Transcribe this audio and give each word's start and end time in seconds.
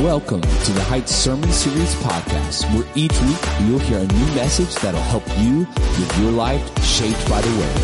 Welcome 0.00 0.42
to 0.42 0.72
the 0.72 0.82
Heights 0.82 1.14
Sermon 1.14 1.50
Series 1.50 1.94
podcast, 1.94 2.70
where 2.74 2.86
each 2.94 3.18
week 3.22 3.38
you'll 3.62 3.78
hear 3.78 4.00
a 4.00 4.06
new 4.06 4.26
message 4.34 4.74
that'll 4.74 5.00
help 5.00 5.26
you 5.38 5.60
live 5.60 6.18
your 6.20 6.32
life 6.32 6.84
shaped 6.84 7.26
by 7.30 7.40
the 7.40 7.48
Word. 7.58 7.78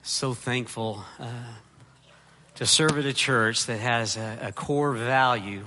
So 0.00 0.32
thankful 0.32 1.04
uh, 1.20 1.26
to 2.54 2.64
serve 2.64 2.96
at 2.96 3.04
a 3.04 3.12
church 3.12 3.66
that 3.66 3.80
has 3.80 4.16
a, 4.16 4.38
a 4.44 4.52
core 4.52 4.94
value 4.94 5.66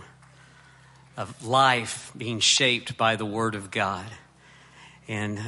of 1.16 1.46
life 1.46 2.12
being 2.18 2.40
shaped 2.40 2.98
by 2.98 3.16
the 3.16 3.26
Word 3.28 3.54
of 3.54 3.70
God. 3.70 4.08
And 5.08 5.38
uh, 5.38 5.44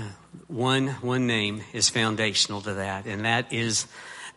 one, 0.45 0.89
one 1.01 1.25
name 1.25 1.63
is 1.73 1.89
foundational 1.89 2.61
to 2.61 2.75
that, 2.75 3.07
and 3.07 3.25
that 3.25 3.51
is 3.51 3.87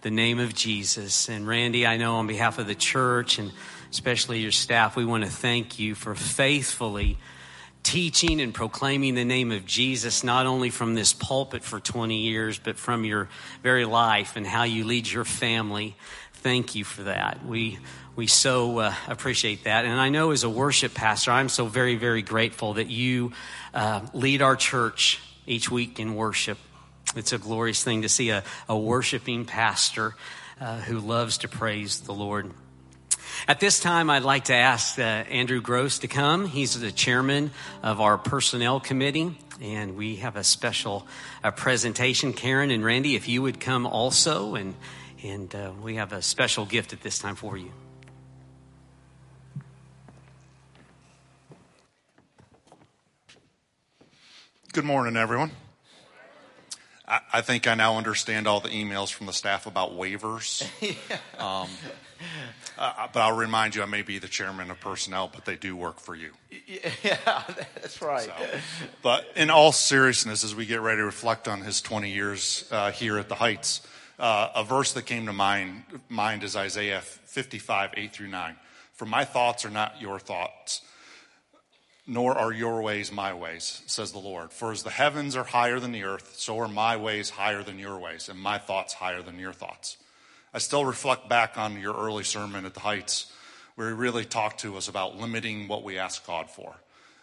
the 0.06 0.10
name 0.12 0.38
of 0.38 0.54
Jesus. 0.54 1.28
And 1.28 1.48
Randy, 1.48 1.84
I 1.84 1.96
know 1.96 2.18
on 2.18 2.28
behalf 2.28 2.60
of 2.60 2.68
the 2.68 2.76
church 2.76 3.40
and 3.40 3.50
especially 3.90 4.38
your 4.38 4.52
staff, 4.52 4.94
we 4.94 5.04
want 5.04 5.24
to 5.24 5.28
thank 5.28 5.80
you 5.80 5.96
for 5.96 6.14
faithfully 6.14 7.18
teaching 7.82 8.40
and 8.40 8.54
proclaiming 8.54 9.16
the 9.16 9.24
name 9.24 9.50
of 9.50 9.66
Jesus, 9.66 10.22
not 10.22 10.46
only 10.46 10.70
from 10.70 10.94
this 10.94 11.12
pulpit 11.12 11.64
for 11.64 11.80
20 11.80 12.18
years, 12.18 12.56
but 12.56 12.78
from 12.78 13.04
your 13.04 13.28
very 13.64 13.84
life 13.84 14.36
and 14.36 14.46
how 14.46 14.62
you 14.62 14.84
lead 14.84 15.10
your 15.10 15.24
family. 15.24 15.96
Thank 16.34 16.76
you 16.76 16.84
for 16.84 17.02
that. 17.02 17.44
We, 17.44 17.80
we 18.14 18.28
so 18.28 18.78
uh, 18.78 18.94
appreciate 19.08 19.64
that. 19.64 19.86
And 19.86 20.00
I 20.00 20.10
know 20.10 20.30
as 20.30 20.44
a 20.44 20.48
worship 20.48 20.94
pastor, 20.94 21.32
I'm 21.32 21.48
so 21.48 21.66
very, 21.66 21.96
very 21.96 22.22
grateful 22.22 22.74
that 22.74 22.88
you 22.88 23.32
uh, 23.74 24.06
lead 24.14 24.40
our 24.40 24.54
church 24.54 25.20
each 25.48 25.68
week 25.68 25.98
in 25.98 26.14
worship. 26.14 26.58
It's 27.14 27.32
a 27.32 27.38
glorious 27.38 27.84
thing 27.84 28.02
to 28.02 28.08
see 28.08 28.30
a, 28.30 28.42
a 28.68 28.76
worshiping 28.76 29.44
pastor 29.44 30.14
uh, 30.60 30.78
who 30.80 30.98
loves 30.98 31.38
to 31.38 31.48
praise 31.48 32.00
the 32.00 32.12
Lord. 32.12 32.52
At 33.46 33.60
this 33.60 33.80
time, 33.80 34.10
I'd 34.10 34.22
like 34.22 34.44
to 34.44 34.54
ask 34.54 34.98
uh, 34.98 35.02
Andrew 35.02 35.60
Gross 35.60 36.00
to 36.00 36.08
come. 36.08 36.46
He's 36.46 36.78
the 36.78 36.90
chairman 36.90 37.50
of 37.82 38.00
our 38.00 38.18
personnel 38.18 38.80
committee, 38.80 39.38
and 39.60 39.96
we 39.96 40.16
have 40.16 40.36
a 40.36 40.44
special 40.44 41.06
uh, 41.44 41.50
presentation. 41.50 42.32
Karen 42.32 42.70
and 42.70 42.84
Randy, 42.84 43.14
if 43.14 43.28
you 43.28 43.42
would 43.42 43.60
come 43.60 43.86
also, 43.86 44.54
and 44.54 44.74
and 45.22 45.54
uh, 45.54 45.72
we 45.82 45.96
have 45.96 46.12
a 46.12 46.22
special 46.22 46.66
gift 46.66 46.92
at 46.92 47.00
this 47.00 47.18
time 47.18 47.34
for 47.34 47.56
you. 47.56 47.72
Good 54.72 54.84
morning, 54.84 55.16
everyone. 55.16 55.52
I, 57.08 57.20
I 57.34 57.40
think 57.40 57.66
I 57.66 57.74
now 57.74 57.96
understand 57.96 58.46
all 58.46 58.60
the 58.60 58.68
emails 58.68 59.12
from 59.12 59.26
the 59.26 59.32
staff 59.32 59.66
about 59.66 59.92
waivers. 59.92 60.62
um, 61.38 61.68
uh, 62.78 63.08
but 63.12 63.20
I'll 63.20 63.36
remind 63.36 63.74
you, 63.74 63.82
I 63.82 63.86
may 63.86 64.02
be 64.02 64.18
the 64.18 64.28
chairman 64.28 64.70
of 64.70 64.80
personnel, 64.80 65.30
but 65.32 65.44
they 65.44 65.56
do 65.56 65.76
work 65.76 66.00
for 66.00 66.14
you. 66.14 66.32
Yeah, 67.02 67.44
that's 67.76 68.02
right. 68.02 68.24
So, 68.24 68.32
but 69.00 69.26
in 69.36 69.50
all 69.50 69.70
seriousness, 69.70 70.42
as 70.42 70.54
we 70.54 70.66
get 70.66 70.80
ready 70.80 70.98
to 70.98 71.04
reflect 71.04 71.46
on 71.46 71.60
his 71.60 71.80
20 71.80 72.10
years 72.10 72.64
uh, 72.72 72.90
here 72.90 73.18
at 73.18 73.28
the 73.28 73.36
Heights, 73.36 73.86
uh, 74.18 74.48
a 74.54 74.64
verse 74.64 74.92
that 74.94 75.06
came 75.06 75.26
to 75.26 75.32
mind, 75.32 75.84
mind 76.08 76.42
is 76.42 76.56
Isaiah 76.56 77.00
55, 77.00 77.90
8 77.96 78.12
through 78.12 78.28
9. 78.28 78.56
For 78.94 79.06
my 79.06 79.24
thoughts 79.24 79.64
are 79.64 79.70
not 79.70 80.00
your 80.00 80.18
thoughts 80.18 80.82
nor 82.06 82.36
are 82.38 82.52
your 82.52 82.82
ways 82.82 83.10
my 83.10 83.34
ways, 83.34 83.82
says 83.86 84.12
the 84.12 84.18
Lord. 84.18 84.52
For 84.52 84.70
as 84.70 84.82
the 84.82 84.90
heavens 84.90 85.34
are 85.34 85.44
higher 85.44 85.80
than 85.80 85.92
the 85.92 86.04
earth, 86.04 86.36
so 86.38 86.58
are 86.60 86.68
my 86.68 86.96
ways 86.96 87.30
higher 87.30 87.62
than 87.62 87.78
your 87.78 87.98
ways, 87.98 88.28
and 88.28 88.38
my 88.38 88.58
thoughts 88.58 88.94
higher 88.94 89.22
than 89.22 89.38
your 89.38 89.52
thoughts. 89.52 89.96
I 90.54 90.58
still 90.58 90.84
reflect 90.84 91.28
back 91.28 91.58
on 91.58 91.80
your 91.80 91.94
early 91.94 92.24
sermon 92.24 92.64
at 92.64 92.74
the 92.74 92.80
Heights, 92.80 93.32
where 93.74 93.88
he 93.88 93.94
really 93.94 94.24
talked 94.24 94.60
to 94.60 94.76
us 94.76 94.88
about 94.88 95.16
limiting 95.16 95.68
what 95.68 95.82
we 95.82 95.98
ask 95.98 96.26
God 96.26 96.48
for 96.48 96.76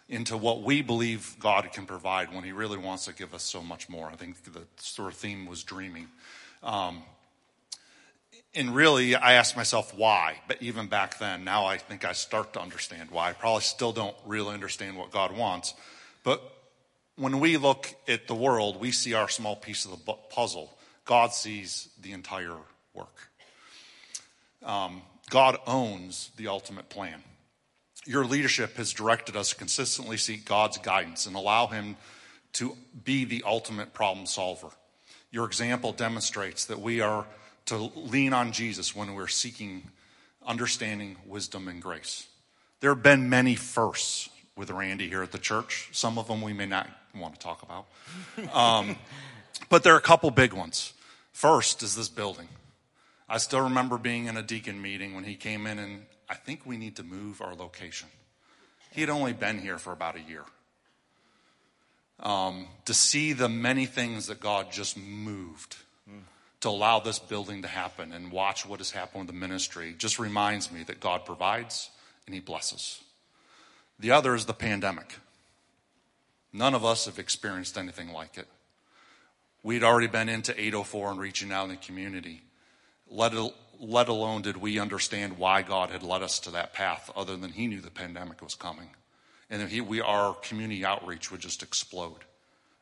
into 0.08 0.36
what 0.36 0.62
we 0.62 0.82
believe 0.82 1.34
God 1.40 1.72
can 1.72 1.86
provide 1.86 2.32
when 2.32 2.44
he 2.44 2.52
really 2.52 2.76
wants 2.78 3.06
to 3.06 3.14
give 3.14 3.32
us 3.34 3.42
so 3.42 3.62
much 3.62 3.88
more. 3.88 4.08
I 4.08 4.16
think 4.16 4.42
the 4.44 4.62
sort 4.76 5.12
of 5.12 5.18
theme 5.18 5.46
was 5.46 5.62
dreaming. 5.62 6.08
Um, 6.62 7.02
and 8.54 8.74
really, 8.74 9.16
I 9.16 9.34
asked 9.34 9.56
myself 9.56 9.94
why, 9.96 10.40
but 10.46 10.62
even 10.62 10.86
back 10.86 11.18
then, 11.18 11.44
now 11.44 11.66
I 11.66 11.78
think 11.78 12.04
I 12.04 12.12
start 12.12 12.52
to 12.52 12.60
understand 12.60 13.10
why. 13.10 13.30
I 13.30 13.32
probably 13.32 13.62
still 13.62 13.92
don't 13.92 14.16
really 14.24 14.54
understand 14.54 14.96
what 14.96 15.10
God 15.10 15.36
wants. 15.36 15.74
But 16.22 16.40
when 17.16 17.40
we 17.40 17.56
look 17.56 17.94
at 18.06 18.26
the 18.28 18.34
world, 18.34 18.80
we 18.80 18.92
see 18.92 19.14
our 19.14 19.28
small 19.28 19.56
piece 19.56 19.84
of 19.84 19.90
the 19.92 20.12
puzzle. 20.30 20.76
God 21.04 21.32
sees 21.32 21.88
the 22.00 22.12
entire 22.12 22.56
work. 22.92 23.28
Um, 24.62 25.02
God 25.30 25.58
owns 25.66 26.30
the 26.36 26.48
ultimate 26.48 26.88
plan. 26.88 27.22
Your 28.06 28.24
leadership 28.24 28.76
has 28.76 28.92
directed 28.92 29.36
us 29.36 29.50
to 29.50 29.56
consistently 29.56 30.16
seek 30.16 30.44
God's 30.44 30.78
guidance 30.78 31.26
and 31.26 31.34
allow 31.34 31.66
Him 31.66 31.96
to 32.54 32.76
be 33.04 33.24
the 33.24 33.42
ultimate 33.46 33.94
problem 33.94 34.26
solver. 34.26 34.68
Your 35.30 35.46
example 35.46 35.92
demonstrates 35.92 36.66
that 36.66 36.80
we 36.80 37.00
are 37.00 37.26
to 37.66 37.90
lean 37.94 38.32
on 38.32 38.52
Jesus 38.52 38.94
when 38.94 39.14
we're 39.14 39.28
seeking 39.28 39.90
understanding, 40.46 41.16
wisdom, 41.26 41.68
and 41.68 41.80
grace. 41.80 42.26
There 42.80 42.92
have 42.92 43.02
been 43.02 43.30
many 43.30 43.54
firsts 43.54 44.28
with 44.56 44.70
Randy 44.70 45.08
here 45.08 45.22
at 45.22 45.32
the 45.32 45.38
church. 45.38 45.88
Some 45.92 46.18
of 46.18 46.28
them 46.28 46.42
we 46.42 46.52
may 46.52 46.66
not 46.66 46.88
want 47.14 47.34
to 47.34 47.40
talk 47.40 47.62
about. 47.62 47.86
Um, 48.54 48.96
but 49.68 49.82
there 49.82 49.94
are 49.94 49.98
a 49.98 50.02
couple 50.02 50.30
big 50.30 50.52
ones. 50.52 50.92
First 51.32 51.82
is 51.82 51.96
this 51.96 52.08
building. 52.08 52.48
I 53.28 53.38
still 53.38 53.62
remember 53.62 53.96
being 53.96 54.26
in 54.26 54.36
a 54.36 54.42
deacon 54.42 54.80
meeting 54.80 55.14
when 55.14 55.24
he 55.24 55.34
came 55.34 55.66
in, 55.66 55.78
and 55.78 56.04
I 56.28 56.34
think 56.34 56.66
we 56.66 56.76
need 56.76 56.96
to 56.96 57.02
move 57.02 57.40
our 57.40 57.54
location. 57.54 58.08
He 58.90 59.00
had 59.00 59.10
only 59.10 59.32
been 59.32 59.58
here 59.58 59.78
for 59.78 59.92
about 59.92 60.16
a 60.16 60.20
year. 60.20 60.44
Um, 62.20 62.68
to 62.84 62.94
see 62.94 63.32
the 63.32 63.48
many 63.48 63.86
things 63.86 64.28
that 64.28 64.38
God 64.38 64.70
just 64.70 64.96
moved 64.96 65.76
to 66.64 66.70
allow 66.70 66.98
this 66.98 67.18
building 67.18 67.60
to 67.60 67.68
happen 67.68 68.10
and 68.10 68.32
watch 68.32 68.64
what 68.64 68.80
has 68.80 68.90
happened 68.90 69.26
with 69.26 69.34
the 69.34 69.38
ministry 69.38 69.94
just 69.98 70.18
reminds 70.18 70.72
me 70.72 70.82
that 70.82 70.98
God 70.98 71.26
provides 71.26 71.90
and 72.24 72.34
He 72.34 72.40
blesses. 72.40 73.02
The 74.00 74.12
other 74.12 74.34
is 74.34 74.46
the 74.46 74.54
pandemic. 74.54 75.16
None 76.54 76.74
of 76.74 76.82
us 76.82 77.04
have 77.04 77.18
experienced 77.18 77.76
anything 77.76 78.14
like 78.14 78.38
it. 78.38 78.48
We'd 79.62 79.84
already 79.84 80.06
been 80.06 80.30
into 80.30 80.58
804 80.58 81.10
and 81.10 81.20
reaching 81.20 81.52
out 81.52 81.64
in 81.64 81.72
the 81.72 81.76
community. 81.76 82.40
Let, 83.10 83.34
let 83.78 84.08
alone 84.08 84.40
did 84.40 84.56
we 84.56 84.78
understand 84.78 85.36
why 85.36 85.60
God 85.60 85.90
had 85.90 86.02
led 86.02 86.22
us 86.22 86.38
to 86.40 86.50
that 86.52 86.72
path, 86.72 87.10
other 87.14 87.36
than 87.36 87.52
He 87.52 87.66
knew 87.66 87.82
the 87.82 87.90
pandemic 87.90 88.40
was 88.40 88.54
coming. 88.54 88.88
And 89.50 89.68
he, 89.68 89.82
we, 89.82 90.00
our 90.00 90.32
community 90.32 90.82
outreach 90.82 91.30
would 91.30 91.40
just 91.40 91.62
explode. 91.62 92.24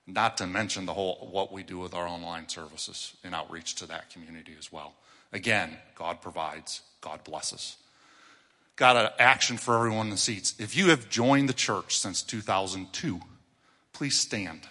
Not 0.06 0.36
to 0.38 0.46
mention 0.46 0.86
the 0.86 0.94
whole 0.94 1.28
what 1.30 1.52
we 1.52 1.62
do 1.62 1.78
with 1.78 1.94
our 1.94 2.06
online 2.06 2.48
services 2.48 3.14
and 3.22 3.34
outreach 3.34 3.76
to 3.76 3.86
that 3.86 4.10
community 4.10 4.54
as 4.58 4.72
well. 4.72 4.94
Again, 5.32 5.76
God 5.94 6.20
provides, 6.20 6.82
God 7.00 7.22
blesses. 7.24 7.76
Got 8.76 8.96
an 8.96 9.10
action 9.18 9.58
for 9.58 9.76
everyone 9.76 10.06
in 10.06 10.10
the 10.10 10.16
seats. 10.16 10.54
If 10.58 10.76
you 10.76 10.88
have 10.88 11.08
joined 11.08 11.48
the 11.48 11.54
church 11.54 11.98
since 11.98 12.22
2002, 12.22 13.20
please 13.92 14.18
stand. 14.18 14.62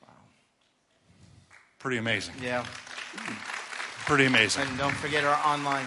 Wow. 0.00 0.08
Pretty 1.78 1.96
amazing. 1.96 2.34
Yeah. 2.42 2.64
Pretty 4.06 4.26
amazing. 4.26 4.62
And 4.62 4.78
don't 4.78 4.94
forget 4.94 5.24
our 5.24 5.34
online 5.44 5.86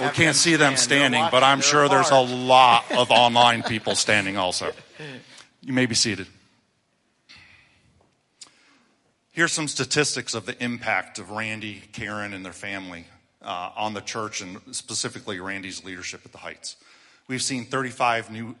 we 0.00 0.08
can't 0.10 0.36
see 0.36 0.56
them 0.56 0.76
standing, 0.76 1.26
but 1.30 1.42
I'm 1.42 1.60
sure 1.60 1.88
there's 1.88 2.10
a 2.10 2.20
lot 2.20 2.90
of 2.92 3.10
online 3.10 3.62
people 3.62 3.94
standing 3.94 4.36
also. 4.36 4.72
You 5.60 5.72
may 5.72 5.86
be 5.86 5.94
seated. 5.94 6.26
Here's 9.32 9.52
some 9.52 9.68
statistics 9.68 10.34
of 10.34 10.46
the 10.46 10.62
impact 10.62 11.18
of 11.18 11.30
Randy, 11.30 11.82
Karen, 11.92 12.32
and 12.32 12.44
their 12.44 12.52
family 12.52 13.04
uh, 13.40 13.70
on 13.76 13.94
the 13.94 14.00
church 14.00 14.40
and 14.40 14.60
specifically 14.72 15.38
Randy's 15.38 15.84
leadership 15.84 16.22
at 16.24 16.32
the 16.32 16.38
Heights. 16.38 16.76
We've 17.28 17.42
seen 17.42 17.64
35 17.64 18.30
new, 18.30 18.56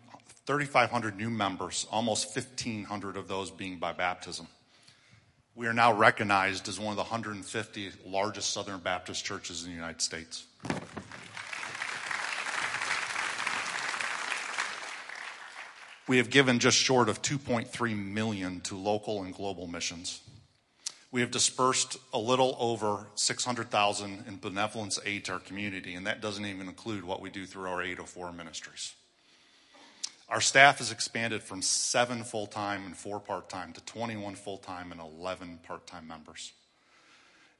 3,500 0.46 1.16
new 1.16 1.30
members, 1.30 1.86
almost 1.90 2.36
1,500 2.36 3.16
of 3.16 3.28
those 3.28 3.50
being 3.50 3.78
by 3.78 3.92
baptism. 3.92 4.46
We 5.54 5.66
are 5.66 5.72
now 5.72 5.92
recognized 5.92 6.68
as 6.68 6.78
one 6.78 6.90
of 6.90 6.96
the 6.96 7.02
150 7.02 7.90
largest 8.06 8.52
Southern 8.52 8.78
Baptist 8.78 9.24
churches 9.24 9.64
in 9.64 9.70
the 9.70 9.74
United 9.74 10.00
States. 10.00 10.46
We 16.08 16.16
have 16.16 16.30
given 16.30 16.58
just 16.58 16.78
short 16.78 17.10
of 17.10 17.20
2.3 17.20 18.12
million 18.12 18.60
to 18.62 18.76
local 18.76 19.22
and 19.22 19.34
global 19.34 19.66
missions. 19.66 20.22
We 21.12 21.20
have 21.20 21.30
dispersed 21.30 21.98
a 22.14 22.18
little 22.18 22.56
over 22.58 23.06
600,000 23.14 24.24
in 24.26 24.38
benevolence 24.38 24.98
aid 25.04 25.26
to 25.26 25.34
our 25.34 25.38
community, 25.38 25.94
and 25.94 26.06
that 26.06 26.22
doesn't 26.22 26.46
even 26.46 26.66
include 26.66 27.04
what 27.04 27.20
we 27.20 27.28
do 27.28 27.44
through 27.44 27.68
our 27.68 27.82
804 27.82 28.32
ministries. 28.32 28.94
Our 30.30 30.40
staff 30.40 30.78
has 30.78 30.92
expanded 30.92 31.42
from 31.42 31.60
seven 31.60 32.24
full 32.24 32.46
time 32.46 32.86
and 32.86 32.96
four 32.96 33.20
part 33.20 33.50
time 33.50 33.74
to 33.74 33.80
21 33.84 34.34
full 34.34 34.58
time 34.58 34.92
and 34.92 35.00
11 35.00 35.60
part 35.66 35.86
time 35.86 36.08
members. 36.08 36.52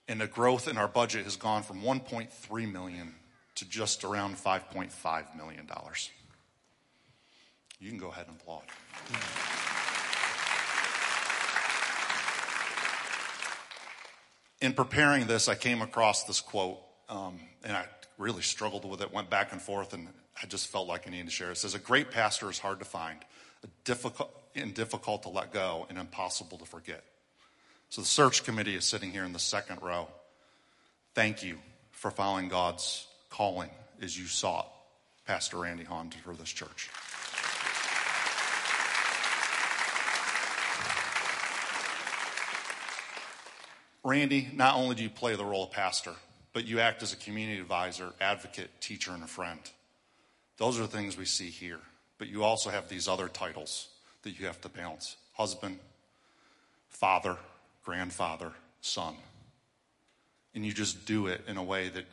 And 0.06 0.20
the 0.20 0.26
growth 0.26 0.68
in 0.68 0.78
our 0.78 0.88
budget 0.88 1.24
has 1.24 1.36
gone 1.36 1.62
from 1.62 1.82
1.3 1.82 2.72
million 2.72 3.14
to 3.56 3.68
just 3.68 4.04
around 4.04 4.36
5.5 4.36 5.36
million 5.36 5.66
dollars. 5.66 6.10
You 7.80 7.90
can 7.90 7.98
go 7.98 8.08
ahead 8.08 8.26
and 8.26 8.36
applaud. 8.40 8.62
In 14.60 14.72
preparing 14.72 15.26
this, 15.26 15.48
I 15.48 15.54
came 15.54 15.82
across 15.82 16.24
this 16.24 16.40
quote, 16.40 16.80
um, 17.08 17.38
and 17.62 17.76
I 17.76 17.84
really 18.18 18.42
struggled 18.42 18.84
with 18.84 19.00
it, 19.00 19.12
went 19.12 19.30
back 19.30 19.52
and 19.52 19.62
forth, 19.62 19.94
and 19.94 20.08
I 20.42 20.46
just 20.46 20.66
felt 20.66 20.88
like 20.88 21.06
I 21.06 21.10
needed 21.10 21.26
to 21.26 21.32
share. 21.32 21.52
It 21.52 21.58
says, 21.58 21.74
A 21.74 21.78
great 21.78 22.10
pastor 22.10 22.50
is 22.50 22.58
hard 22.58 22.80
to 22.80 22.84
find, 22.84 23.20
difficult, 23.84 24.30
and 24.56 24.74
difficult 24.74 25.22
to 25.22 25.28
let 25.28 25.52
go, 25.52 25.86
and 25.88 25.96
impossible 25.96 26.58
to 26.58 26.64
forget. 26.64 27.04
So 27.90 28.02
the 28.02 28.08
search 28.08 28.42
committee 28.42 28.74
is 28.74 28.84
sitting 28.84 29.12
here 29.12 29.24
in 29.24 29.32
the 29.32 29.38
second 29.38 29.80
row. 29.80 30.08
Thank 31.14 31.44
you 31.44 31.58
for 31.92 32.10
following 32.10 32.48
God's 32.48 33.06
calling 33.30 33.70
as 34.02 34.18
you 34.18 34.26
sought 34.26 34.70
Pastor 35.26 35.58
Randy 35.58 35.84
Hahn 35.84 36.10
for 36.10 36.34
this 36.34 36.50
church. 36.50 36.90
Randy, 44.08 44.48
not 44.54 44.76
only 44.76 44.94
do 44.94 45.02
you 45.02 45.10
play 45.10 45.36
the 45.36 45.44
role 45.44 45.64
of 45.64 45.70
pastor, 45.70 46.14
but 46.54 46.64
you 46.64 46.80
act 46.80 47.02
as 47.02 47.12
a 47.12 47.16
community 47.16 47.60
advisor, 47.60 48.14
advocate, 48.22 48.70
teacher, 48.80 49.10
and 49.12 49.22
a 49.22 49.26
friend. 49.26 49.60
Those 50.56 50.78
are 50.78 50.82
the 50.82 50.88
things 50.88 51.18
we 51.18 51.26
see 51.26 51.50
here. 51.50 51.80
But 52.16 52.28
you 52.28 52.42
also 52.42 52.70
have 52.70 52.88
these 52.88 53.06
other 53.06 53.28
titles 53.28 53.88
that 54.22 54.40
you 54.40 54.46
have 54.46 54.62
to 54.62 54.70
balance 54.70 55.16
husband, 55.34 55.78
father, 56.88 57.36
grandfather, 57.84 58.52
son. 58.80 59.14
And 60.54 60.64
you 60.64 60.72
just 60.72 61.04
do 61.04 61.26
it 61.26 61.42
in 61.46 61.58
a 61.58 61.62
way 61.62 61.90
that 61.90 62.06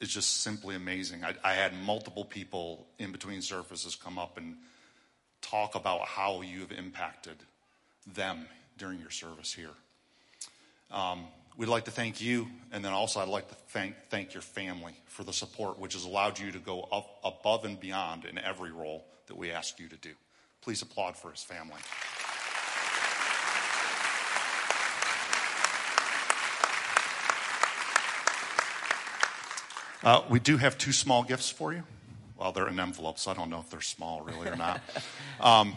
is 0.00 0.08
just 0.08 0.40
simply 0.40 0.74
amazing. 0.74 1.22
I, 1.24 1.34
I 1.44 1.52
had 1.52 1.72
multiple 1.72 2.24
people 2.24 2.84
in 2.98 3.12
between 3.12 3.42
services 3.42 3.94
come 3.94 4.18
up 4.18 4.38
and 4.38 4.56
talk 5.40 5.76
about 5.76 6.00
how 6.00 6.42
you 6.42 6.60
have 6.60 6.72
impacted 6.72 7.36
them 8.12 8.46
during 8.76 8.98
your 8.98 9.10
service 9.10 9.52
here. 9.52 9.70
Um, 10.92 11.24
we'd 11.56 11.68
like 11.68 11.86
to 11.86 11.90
thank 11.90 12.20
you, 12.20 12.48
and 12.70 12.84
then 12.84 12.92
also 12.92 13.20
I'd 13.20 13.28
like 13.28 13.48
to 13.48 13.54
thank, 13.68 13.94
thank 14.10 14.34
your 14.34 14.42
family 14.42 14.94
for 15.06 15.24
the 15.24 15.32
support, 15.32 15.78
which 15.78 15.94
has 15.94 16.04
allowed 16.04 16.38
you 16.38 16.52
to 16.52 16.58
go 16.58 16.82
up, 16.92 17.18
above 17.24 17.64
and 17.64 17.80
beyond 17.80 18.26
in 18.26 18.38
every 18.38 18.70
role 18.70 19.04
that 19.26 19.36
we 19.36 19.50
ask 19.50 19.80
you 19.80 19.88
to 19.88 19.96
do. 19.96 20.10
Please 20.60 20.82
applaud 20.82 21.16
for 21.16 21.30
his 21.30 21.42
family. 21.42 21.80
Uh, 30.04 30.22
we 30.28 30.40
do 30.40 30.56
have 30.56 30.76
two 30.76 30.92
small 30.92 31.22
gifts 31.22 31.48
for 31.48 31.72
you. 31.72 31.84
Well, 32.36 32.52
they're 32.52 32.68
in 32.68 32.78
envelopes, 32.78 33.22
so 33.22 33.30
I 33.30 33.34
don't 33.34 33.50
know 33.50 33.60
if 33.60 33.70
they're 33.70 33.80
small 33.80 34.20
really 34.22 34.48
or 34.48 34.56
not. 34.56 34.80
Um, 35.40 35.74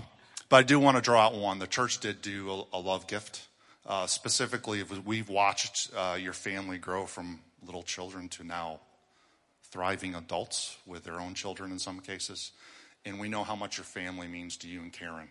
but 0.48 0.58
I 0.58 0.62
do 0.62 0.80
want 0.80 0.96
to 0.96 1.02
draw 1.02 1.26
out 1.26 1.34
one. 1.34 1.58
The 1.58 1.66
church 1.66 2.00
did 2.00 2.22
do 2.22 2.52
a, 2.52 2.78
a 2.78 2.80
love 2.80 3.08
gift 3.08 3.42
uh, 3.86 4.08
specifically, 4.08 4.84
we've 4.84 5.30
watched 5.30 5.92
uh, 5.96 6.18
your 6.20 6.34
family 6.34 6.78
grow 6.78 7.06
from 7.06 7.40
little 7.66 7.84
children 7.84 8.30
to 8.30 8.44
now 8.44 8.80
thriving 9.72 10.16
adults 10.16 10.78
with 10.86 11.04
their 11.04 11.20
own 11.20 11.34
children 11.34 11.72
in 11.72 11.80
some 11.80 12.00
cases. 12.00 12.52
And 13.06 13.20
we 13.20 13.28
know 13.28 13.44
how 13.44 13.56
much 13.56 13.78
your 13.78 13.86
family 13.86 14.28
means 14.28 14.58
to 14.58 14.68
you 14.68 14.82
and 14.82 14.92
Karen. 14.92 15.30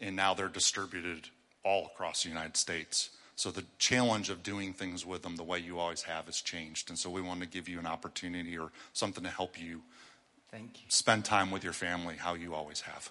And 0.00 0.16
now 0.16 0.34
they're 0.34 0.48
distributed 0.48 1.28
all 1.64 1.86
across 1.86 2.22
the 2.22 2.28
United 2.28 2.56
States. 2.56 3.10
So 3.36 3.50
the 3.50 3.64
challenge 3.78 4.30
of 4.30 4.42
doing 4.42 4.72
things 4.72 5.06
with 5.06 5.22
them 5.22 5.36
the 5.36 5.44
way 5.44 5.58
you 5.58 5.78
always 5.78 6.02
have 6.02 6.26
has 6.26 6.40
changed. 6.40 6.90
And 6.90 6.98
so 6.98 7.08
we 7.08 7.22
want 7.22 7.40
to 7.40 7.46
give 7.46 7.68
you 7.68 7.78
an 7.78 7.86
opportunity 7.86 8.58
or 8.58 8.70
something 8.92 9.24
to 9.24 9.30
help 9.30 9.60
you, 9.60 9.82
Thank 10.50 10.80
you. 10.80 10.84
spend 10.88 11.24
time 11.24 11.50
with 11.50 11.62
your 11.62 11.72
family 11.72 12.16
how 12.16 12.34
you 12.34 12.54
always 12.54 12.80
have. 12.82 13.10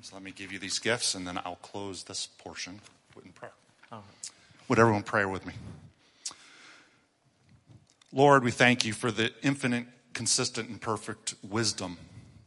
So 0.00 0.14
let 0.14 0.22
me 0.22 0.30
give 0.30 0.52
you 0.52 0.58
these 0.58 0.78
gifts, 0.78 1.14
and 1.14 1.26
then 1.26 1.40
I'll 1.44 1.56
close 1.56 2.04
this 2.04 2.26
portion 2.26 2.80
in 3.24 3.32
prayer. 3.32 3.52
Would 4.68 4.78
everyone 4.78 5.02
pray 5.02 5.24
with 5.24 5.46
me? 5.46 5.54
Lord, 8.12 8.44
we 8.44 8.50
thank 8.50 8.84
you 8.84 8.92
for 8.92 9.10
the 9.10 9.32
infinite, 9.42 9.86
consistent, 10.12 10.68
and 10.68 10.80
perfect 10.80 11.34
wisdom 11.42 11.98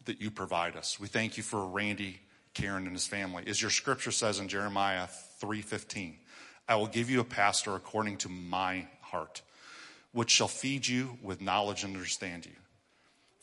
that 0.06 0.22
you 0.22 0.32
provide 0.32 0.76
us. 0.76 1.00
We 1.00 1.08
thank 1.08 1.38
you 1.38 1.44
for 1.44 1.66
Randy, 1.66 2.20
Karen, 2.54 2.86
and 2.86 2.96
his 2.96 3.08
family. 3.08 3.44
As 3.48 3.62
your 3.62 3.72
scripture 3.72 4.12
says 4.12 4.40
in 4.40 4.48
Jeremiah 4.48 5.08
3:15, 5.40 6.20
I 6.68 6.76
will 6.76 6.88
give 6.88 7.10
you 7.10 7.20
a 7.20 7.26
pastor 7.26 7.76
according 7.76 8.18
to 8.18 8.30
my 8.30 8.88
heart, 9.02 9.42
which 10.12 10.30
shall 10.30 10.48
feed 10.48 10.88
you 10.88 11.18
with 11.22 11.42
knowledge 11.42 11.84
and 11.84 11.96
understand 11.96 12.46
you. 12.46 12.56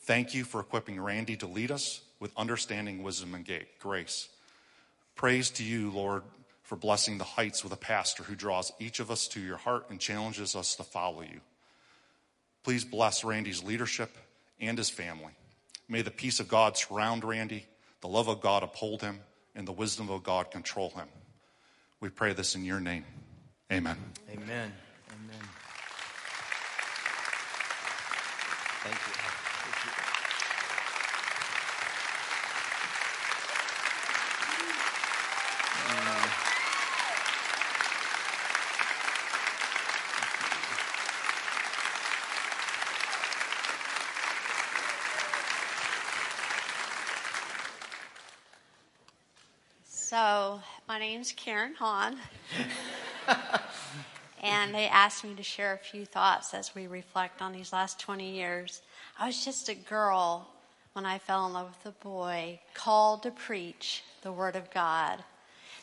Thank 0.01 0.33
you 0.33 0.43
for 0.43 0.59
equipping 0.59 0.99
Randy 0.99 1.37
to 1.37 1.47
lead 1.47 1.71
us 1.71 2.01
with 2.19 2.31
understanding, 2.37 3.03
wisdom, 3.03 3.35
and 3.35 3.47
grace. 3.79 4.29
Praise 5.15 5.49
to 5.51 5.63
you, 5.63 5.91
Lord, 5.91 6.23
for 6.69 6.75
blessing 6.75 7.17
the 7.17 7.23
heights 7.23 7.63
with 7.63 7.73
a 7.73 7.77
pastor 7.77 8.21
who 8.21 8.35
draws 8.35 8.71
each 8.79 8.99
of 8.99 9.09
us 9.09 9.27
to 9.27 9.39
your 9.39 9.57
heart 9.57 9.87
and 9.89 9.99
challenges 9.99 10.55
us 10.55 10.75
to 10.75 10.83
follow 10.83 11.21
you. 11.21 11.41
Please 12.63 12.85
bless 12.85 13.23
Randy's 13.23 13.63
leadership 13.63 14.15
and 14.59 14.77
his 14.77 14.87
family. 14.87 15.31
May 15.87 16.03
the 16.03 16.11
peace 16.11 16.39
of 16.39 16.47
God 16.47 16.77
surround 16.77 17.23
Randy, 17.23 17.65
the 18.01 18.07
love 18.07 18.27
of 18.27 18.39
God 18.39 18.61
uphold 18.61 19.01
him, 19.01 19.21
and 19.55 19.67
the 19.67 19.71
wisdom 19.71 20.11
of 20.11 20.21
God 20.21 20.51
control 20.51 20.91
him. 20.91 21.07
We 22.01 22.09
pray 22.09 22.33
this 22.33 22.53
in 22.53 22.63
your 22.63 22.79
name. 22.79 23.03
Amen. 23.71 23.97
Amen. 24.31 24.71
Amen. 25.09 25.41
Thank 28.83 28.95
you. 29.07 29.29
So, 50.09 50.59
my 50.87 50.97
name's 50.97 51.33
Karen 51.33 51.75
Hahn. 51.75 52.17
and 54.41 54.73
they 54.73 54.87
asked 54.87 55.23
me 55.23 55.35
to 55.35 55.43
share 55.43 55.71
a 55.71 55.77
few 55.77 56.03
thoughts 56.03 56.55
as 56.55 56.73
we 56.73 56.87
reflect 56.87 57.43
on 57.43 57.51
these 57.51 57.71
last 57.71 57.99
20 57.99 58.27
years. 58.27 58.81
I 59.19 59.27
was 59.27 59.45
just 59.45 59.69
a 59.69 59.75
girl 59.75 60.47
when 60.93 61.05
I 61.05 61.19
fell 61.19 61.45
in 61.45 61.53
love 61.53 61.77
with 61.77 61.93
a 61.93 62.03
boy 62.03 62.59
called 62.73 63.21
to 63.21 63.29
preach 63.29 64.01
the 64.23 64.31
Word 64.31 64.55
of 64.55 64.71
God. 64.71 65.23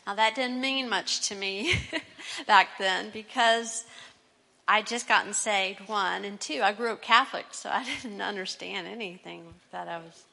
Now, 0.09 0.17
that 0.17 0.35
didn't 0.35 0.61
mean 0.61 0.89
much 0.89 1.29
to 1.29 1.37
me 1.37 1.75
back 2.49 2.79
then 2.81 3.11
because 3.13 3.85
I'd 4.67 4.89
just 4.89 5.07
gotten 5.07 5.35
saved, 5.35 5.89
one, 5.89 6.25
and 6.25 6.41
two, 6.41 6.63
I 6.65 6.73
grew 6.73 6.91
up 6.91 7.01
Catholic, 7.01 7.47
so 7.53 7.71
I 7.71 7.85
didn't 8.03 8.21
understand 8.21 8.89
anything 8.89 9.45
that 9.71 9.87
I 9.87 9.99
was 9.99 10.25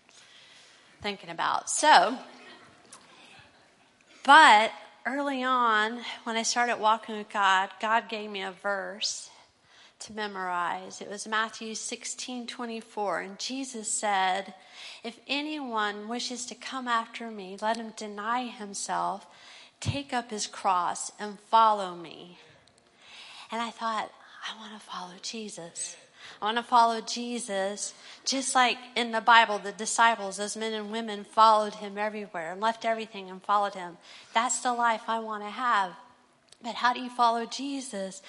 thinking 1.04 1.30
about. 1.30 1.70
So, 1.70 2.18
but 4.24 4.72
early 5.06 5.44
on, 5.44 6.02
when 6.24 6.36
I 6.36 6.44
started 6.44 6.80
walking 6.80 7.18
with 7.18 7.30
God, 7.30 7.70
God 7.82 8.10
gave 8.10 8.30
me 8.30 8.42
a 8.42 8.52
verse 8.52 9.30
to 10.00 10.14
memorize. 10.14 11.02
It 11.02 11.10
was 11.10 11.28
Matthew 11.28 11.76
16 11.76 12.48
24. 12.48 13.20
And 13.22 13.40
Jesus 13.40 13.92
said, 13.92 14.54
If 15.04 15.20
anyone 15.28 16.08
wishes 16.08 16.46
to 16.48 16.56
come 16.56 16.88
after 16.88 17.32
me, 17.32 17.58
let 17.62 17.78
him 17.78 17.94
deny 17.96 18.46
himself, 18.48 19.26
take 19.80 20.14
up 20.14 20.30
his 20.30 20.48
cross, 20.48 21.12
and 21.20 21.40
follow 21.40 21.96
me. 21.96 22.38
And 23.52 23.62
I 23.62 23.70
thought, 23.70 24.12
I 24.50 24.60
want 24.60 24.74
to 24.74 24.86
follow 24.86 25.14
Jesus. 25.22 25.96
I 26.42 26.46
want 26.46 26.58
to 26.58 26.64
follow 26.64 27.02
Jesus, 27.02 27.94
just 28.26 28.56
like 28.56 28.78
in 28.96 29.12
the 29.12 29.22
Bible, 29.22 29.60
the 29.60 29.72
disciples, 29.72 30.38
those 30.38 30.58
men 30.58 30.74
and 30.74 30.92
women 30.92 31.24
followed 31.24 31.76
him 31.76 31.98
everywhere 31.98 32.52
and 32.52 32.62
left 32.62 32.86
everything 32.86 33.30
and 33.30 33.42
followed 33.42 33.76
him. 33.76 33.98
That's 34.34 34.60
the 34.62 34.74
life 34.74 35.04
I 35.08 35.20
want 35.20 35.44
to 35.44 35.50
have. 35.50 35.92
But 36.62 36.76
how 36.76 36.94
do 36.94 37.02
you 37.02 37.10
follow 37.10 37.46
Jesus? 37.46 38.22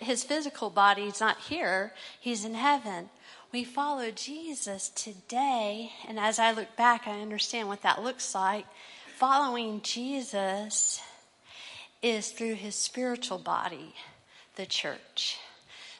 His 0.00 0.24
physical 0.24 0.70
body 0.70 1.02
is 1.02 1.20
not 1.20 1.38
here, 1.38 1.92
he's 2.18 2.44
in 2.44 2.54
heaven. 2.54 3.10
We 3.52 3.64
follow 3.64 4.12
Jesus 4.12 4.90
today, 4.90 5.92
and 6.06 6.20
as 6.20 6.38
I 6.38 6.52
look 6.52 6.76
back, 6.76 7.08
I 7.08 7.20
understand 7.20 7.66
what 7.66 7.82
that 7.82 8.02
looks 8.02 8.32
like. 8.32 8.64
Following 9.16 9.80
Jesus 9.82 11.00
is 12.00 12.30
through 12.30 12.54
his 12.54 12.74
spiritual 12.76 13.38
body, 13.38 13.94
the 14.54 14.66
church. 14.66 15.38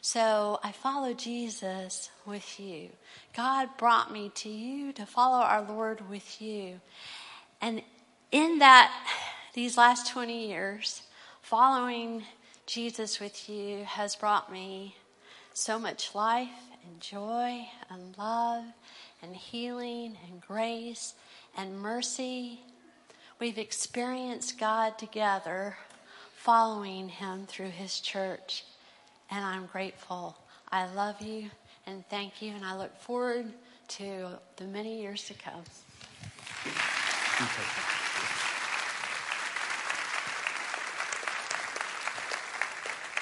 So 0.02 0.58
I 0.62 0.72
follow 0.72 1.12
Jesus 1.12 2.10
with 2.24 2.58
you. 2.58 2.88
God 3.36 3.68
brought 3.76 4.10
me 4.10 4.30
to 4.36 4.48
you 4.48 4.92
to 4.94 5.04
follow 5.04 5.42
our 5.42 5.62
Lord 5.62 6.08
with 6.08 6.40
you. 6.40 6.80
And 7.60 7.82
in 8.32 8.60
that, 8.60 8.92
these 9.52 9.76
last 9.76 10.10
20 10.10 10.48
years, 10.48 11.02
following 11.42 12.24
Jesus 12.64 13.20
with 13.20 13.50
you 13.50 13.84
has 13.84 14.16
brought 14.16 14.50
me 14.50 14.96
so 15.52 15.78
much 15.78 16.14
life 16.14 16.48
and 16.84 17.00
joy 17.00 17.68
and 17.90 18.16
love 18.16 18.64
and 19.22 19.36
healing 19.36 20.16
and 20.30 20.40
grace 20.40 21.14
and 21.58 21.78
mercy. 21.78 22.60
We've 23.38 23.58
experienced 23.58 24.58
God 24.58 24.98
together 24.98 25.76
following 26.36 27.10
Him 27.10 27.44
through 27.46 27.70
His 27.70 28.00
church. 28.00 28.64
And 29.30 29.44
I'm 29.44 29.66
grateful. 29.66 30.36
I 30.70 30.86
love 30.92 31.20
you 31.20 31.50
and 31.86 32.04
thank 32.08 32.42
you. 32.42 32.52
And 32.54 32.64
I 32.64 32.76
look 32.76 32.96
forward 32.98 33.52
to 33.88 34.28
the 34.56 34.64
many 34.64 35.00
years 35.00 35.24
to 35.24 35.34
come. 35.34 35.64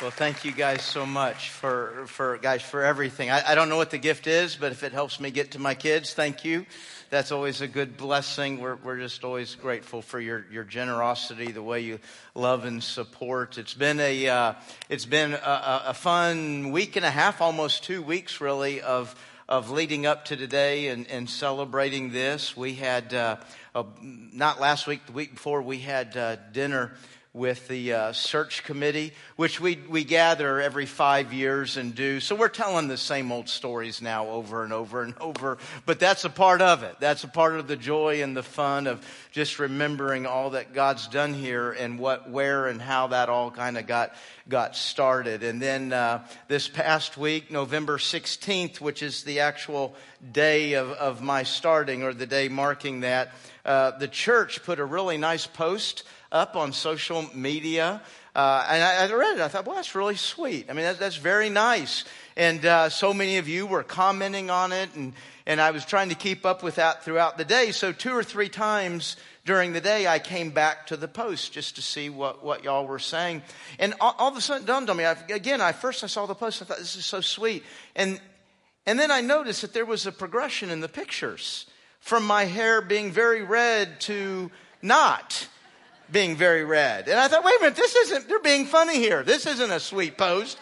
Well, 0.00 0.12
thank 0.12 0.44
you 0.44 0.52
guys 0.52 0.82
so 0.82 1.04
much 1.04 1.50
for, 1.50 2.04
for 2.06 2.38
guys, 2.38 2.62
for 2.62 2.84
everything. 2.84 3.30
I, 3.30 3.42
I 3.44 3.54
don't 3.56 3.68
know 3.68 3.76
what 3.76 3.90
the 3.90 3.98
gift 3.98 4.28
is, 4.28 4.54
but 4.54 4.70
if 4.70 4.84
it 4.84 4.92
helps 4.92 5.18
me 5.18 5.32
get 5.32 5.50
to 5.52 5.58
my 5.58 5.74
kids, 5.74 6.14
thank 6.14 6.44
you. 6.44 6.66
That's 7.10 7.32
always 7.32 7.62
a 7.62 7.66
good 7.66 7.96
blessing. 7.96 8.60
We're, 8.60 8.76
we're 8.76 8.98
just 8.98 9.24
always 9.24 9.56
grateful 9.56 10.00
for 10.00 10.20
your, 10.20 10.46
your 10.52 10.62
generosity, 10.62 11.50
the 11.50 11.64
way 11.64 11.80
you 11.80 11.98
love 12.36 12.64
and 12.64 12.80
support. 12.80 13.58
It's 13.58 13.74
been 13.74 13.98
a, 13.98 14.28
uh, 14.28 14.52
it's 14.88 15.04
been 15.04 15.32
a, 15.32 15.82
a 15.86 15.94
fun 15.94 16.70
week 16.70 16.94
and 16.94 17.04
a 17.04 17.10
half, 17.10 17.40
almost 17.40 17.82
two 17.82 18.00
weeks 18.00 18.40
really 18.40 18.80
of, 18.80 19.12
of 19.48 19.72
leading 19.72 20.06
up 20.06 20.26
to 20.26 20.36
today 20.36 20.90
and, 20.90 21.08
and 21.08 21.28
celebrating 21.28 22.12
this. 22.12 22.56
We 22.56 22.74
had, 22.74 23.12
uh, 23.12 23.38
a, 23.74 23.84
not 24.00 24.60
last 24.60 24.86
week, 24.86 25.06
the 25.06 25.12
week 25.12 25.34
before, 25.34 25.60
we 25.60 25.78
had 25.78 26.16
uh, 26.16 26.36
dinner 26.52 26.92
with 27.38 27.68
the 27.68 27.92
uh, 27.92 28.12
search 28.12 28.64
committee, 28.64 29.12
which 29.36 29.60
we, 29.60 29.78
we 29.88 30.02
gather 30.02 30.60
every 30.60 30.84
five 30.84 31.32
years 31.32 31.76
and 31.76 31.94
do. 31.94 32.18
So 32.18 32.34
we're 32.34 32.48
telling 32.48 32.88
the 32.88 32.96
same 32.96 33.30
old 33.30 33.48
stories 33.48 34.02
now 34.02 34.28
over 34.28 34.64
and 34.64 34.72
over 34.72 35.02
and 35.02 35.14
over. 35.20 35.58
But 35.86 36.00
that's 36.00 36.24
a 36.24 36.30
part 36.30 36.60
of 36.60 36.82
it. 36.82 36.96
That's 36.98 37.22
a 37.22 37.28
part 37.28 37.54
of 37.54 37.68
the 37.68 37.76
joy 37.76 38.22
and 38.22 38.36
the 38.36 38.42
fun 38.42 38.88
of 38.88 39.06
just 39.30 39.60
remembering 39.60 40.26
all 40.26 40.50
that 40.50 40.74
God's 40.74 41.06
done 41.06 41.32
here 41.32 41.70
and 41.70 41.98
what, 41.98 42.28
where, 42.28 42.66
and 42.66 42.82
how 42.82 43.06
that 43.08 43.28
all 43.28 43.50
kind 43.50 43.78
of 43.78 43.86
got 43.86 44.12
got 44.48 44.74
started. 44.74 45.42
And 45.42 45.60
then 45.60 45.92
uh, 45.92 46.26
this 46.48 46.68
past 46.68 47.18
week, 47.18 47.50
November 47.50 47.98
16th, 47.98 48.80
which 48.80 49.02
is 49.02 49.22
the 49.24 49.40
actual 49.40 49.94
day 50.32 50.72
of, 50.72 50.90
of 50.92 51.22
my 51.22 51.42
starting 51.42 52.02
or 52.02 52.14
the 52.14 52.26
day 52.26 52.48
marking 52.48 53.00
that, 53.00 53.32
uh, 53.64 53.92
the 53.98 54.08
church 54.08 54.62
put 54.64 54.80
a 54.80 54.84
really 54.84 55.18
nice 55.18 55.46
post 55.46 56.04
up 56.30 56.56
on 56.56 56.72
social 56.72 57.24
media. 57.34 58.02
Uh, 58.34 58.66
and 58.70 58.82
I, 58.82 59.06
I, 59.06 59.12
read 59.12 59.38
it. 59.38 59.40
I 59.40 59.48
thought, 59.48 59.66
well, 59.66 59.76
that's 59.76 59.94
really 59.94 60.16
sweet. 60.16 60.66
I 60.70 60.72
mean, 60.72 60.84
that's, 60.84 60.98
that's 60.98 61.16
very 61.16 61.48
nice. 61.48 62.04
And 62.36 62.64
uh, 62.64 62.88
so 62.88 63.12
many 63.12 63.38
of 63.38 63.48
you 63.48 63.66
were 63.66 63.82
commenting 63.82 64.48
on 64.48 64.70
it, 64.72 64.90
and, 64.94 65.12
and 65.46 65.60
I 65.60 65.72
was 65.72 65.84
trying 65.84 66.10
to 66.10 66.14
keep 66.14 66.46
up 66.46 66.62
with 66.62 66.76
that 66.76 67.04
throughout 67.04 67.36
the 67.36 67.44
day. 67.44 67.72
So, 67.72 67.90
two 67.90 68.12
or 68.12 68.22
three 68.22 68.48
times 68.48 69.16
during 69.44 69.72
the 69.72 69.80
day, 69.80 70.06
I 70.06 70.20
came 70.20 70.50
back 70.50 70.86
to 70.88 70.96
the 70.96 71.08
post 71.08 71.52
just 71.52 71.76
to 71.76 71.82
see 71.82 72.10
what, 72.10 72.44
what 72.44 72.62
y'all 72.62 72.86
were 72.86 73.00
saying. 73.00 73.42
And 73.80 73.94
all, 74.00 74.14
all 74.18 74.30
of 74.30 74.36
a 74.36 74.40
sudden, 74.40 74.62
it 74.62 74.66
dawned 74.66 74.88
on 74.88 74.96
me. 74.96 75.04
I, 75.04 75.16
again, 75.30 75.60
I 75.60 75.72
first 75.72 76.04
I 76.04 76.06
saw 76.06 76.26
the 76.26 76.34
post. 76.34 76.62
I 76.62 76.66
thought 76.66 76.78
this 76.78 76.94
is 76.94 77.06
so 77.06 77.20
sweet, 77.20 77.64
and 77.96 78.20
and 78.86 78.98
then 78.98 79.10
I 79.10 79.20
noticed 79.20 79.62
that 79.62 79.74
there 79.74 79.84
was 79.84 80.06
a 80.06 80.12
progression 80.12 80.70
in 80.70 80.80
the 80.80 80.88
pictures 80.88 81.66
from 82.00 82.24
my 82.24 82.44
hair 82.44 82.80
being 82.80 83.10
very 83.10 83.42
red 83.42 84.00
to 84.02 84.50
not 84.80 85.48
being 86.10 86.36
very 86.36 86.64
red. 86.64 87.08
And 87.08 87.18
I 87.18 87.28
thought, 87.28 87.44
wait 87.44 87.56
a 87.58 87.60
minute, 87.60 87.76
this 87.76 87.94
isn't, 87.94 88.28
they're 88.28 88.40
being 88.40 88.66
funny 88.66 88.96
here. 88.96 89.22
This 89.22 89.46
isn't 89.46 89.70
a 89.70 89.80
sweet 89.80 90.16
post. 90.16 90.58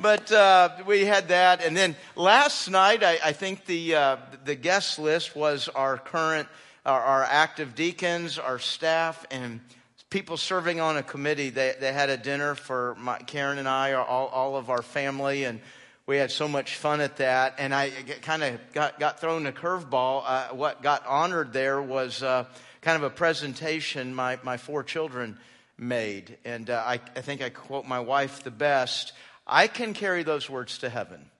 But 0.00 0.32
uh, 0.32 0.70
we 0.86 1.04
had 1.04 1.28
that. 1.28 1.62
And 1.62 1.76
then 1.76 1.94
last 2.16 2.70
night, 2.70 3.02
I, 3.02 3.18
I 3.22 3.32
think 3.32 3.66
the, 3.66 3.94
uh, 3.94 4.16
the 4.44 4.54
guest 4.54 4.98
list 4.98 5.36
was 5.36 5.68
our 5.68 5.98
current, 5.98 6.48
our, 6.86 7.00
our, 7.00 7.22
active 7.22 7.74
deacons, 7.74 8.38
our 8.38 8.58
staff, 8.58 9.26
and 9.30 9.60
people 10.08 10.38
serving 10.38 10.80
on 10.80 10.96
a 10.96 11.02
committee. 11.02 11.50
They, 11.50 11.74
they 11.78 11.92
had 11.92 12.08
a 12.08 12.16
dinner 12.16 12.54
for 12.54 12.96
my, 12.98 13.18
Karen 13.18 13.58
and 13.58 13.68
I, 13.68 13.90
or 13.90 14.02
all, 14.02 14.28
all 14.28 14.56
of 14.56 14.70
our 14.70 14.80
family, 14.80 15.44
and 15.44 15.60
we 16.06 16.16
had 16.16 16.30
so 16.30 16.48
much 16.48 16.76
fun 16.76 17.02
at 17.02 17.18
that. 17.18 17.56
And 17.58 17.74
I 17.74 17.90
kind 18.22 18.42
of 18.42 18.58
got, 18.72 18.98
got 18.98 19.20
thrown 19.20 19.46
a 19.46 19.52
curveball. 19.52 20.22
Uh, 20.26 20.48
what 20.48 20.82
got 20.82 21.06
honored 21.06 21.52
there 21.52 21.82
was 21.82 22.22
uh, 22.22 22.46
kind 22.80 22.96
of 22.96 23.02
a 23.02 23.10
presentation 23.10 24.14
my, 24.14 24.38
my 24.42 24.56
four 24.56 24.82
children 24.82 25.38
made. 25.78 26.36
And 26.44 26.70
uh, 26.70 26.82
I, 26.84 27.00
I 27.16 27.20
think 27.20 27.42
I 27.42 27.50
quote 27.50 27.86
my 27.86 28.00
wife 28.00 28.42
the 28.42 28.50
best 28.50 29.12
I 29.46 29.66
can 29.66 29.94
carry 29.94 30.22
those 30.22 30.48
words 30.48 30.78
to 30.78 30.88
heaven. 30.88 31.30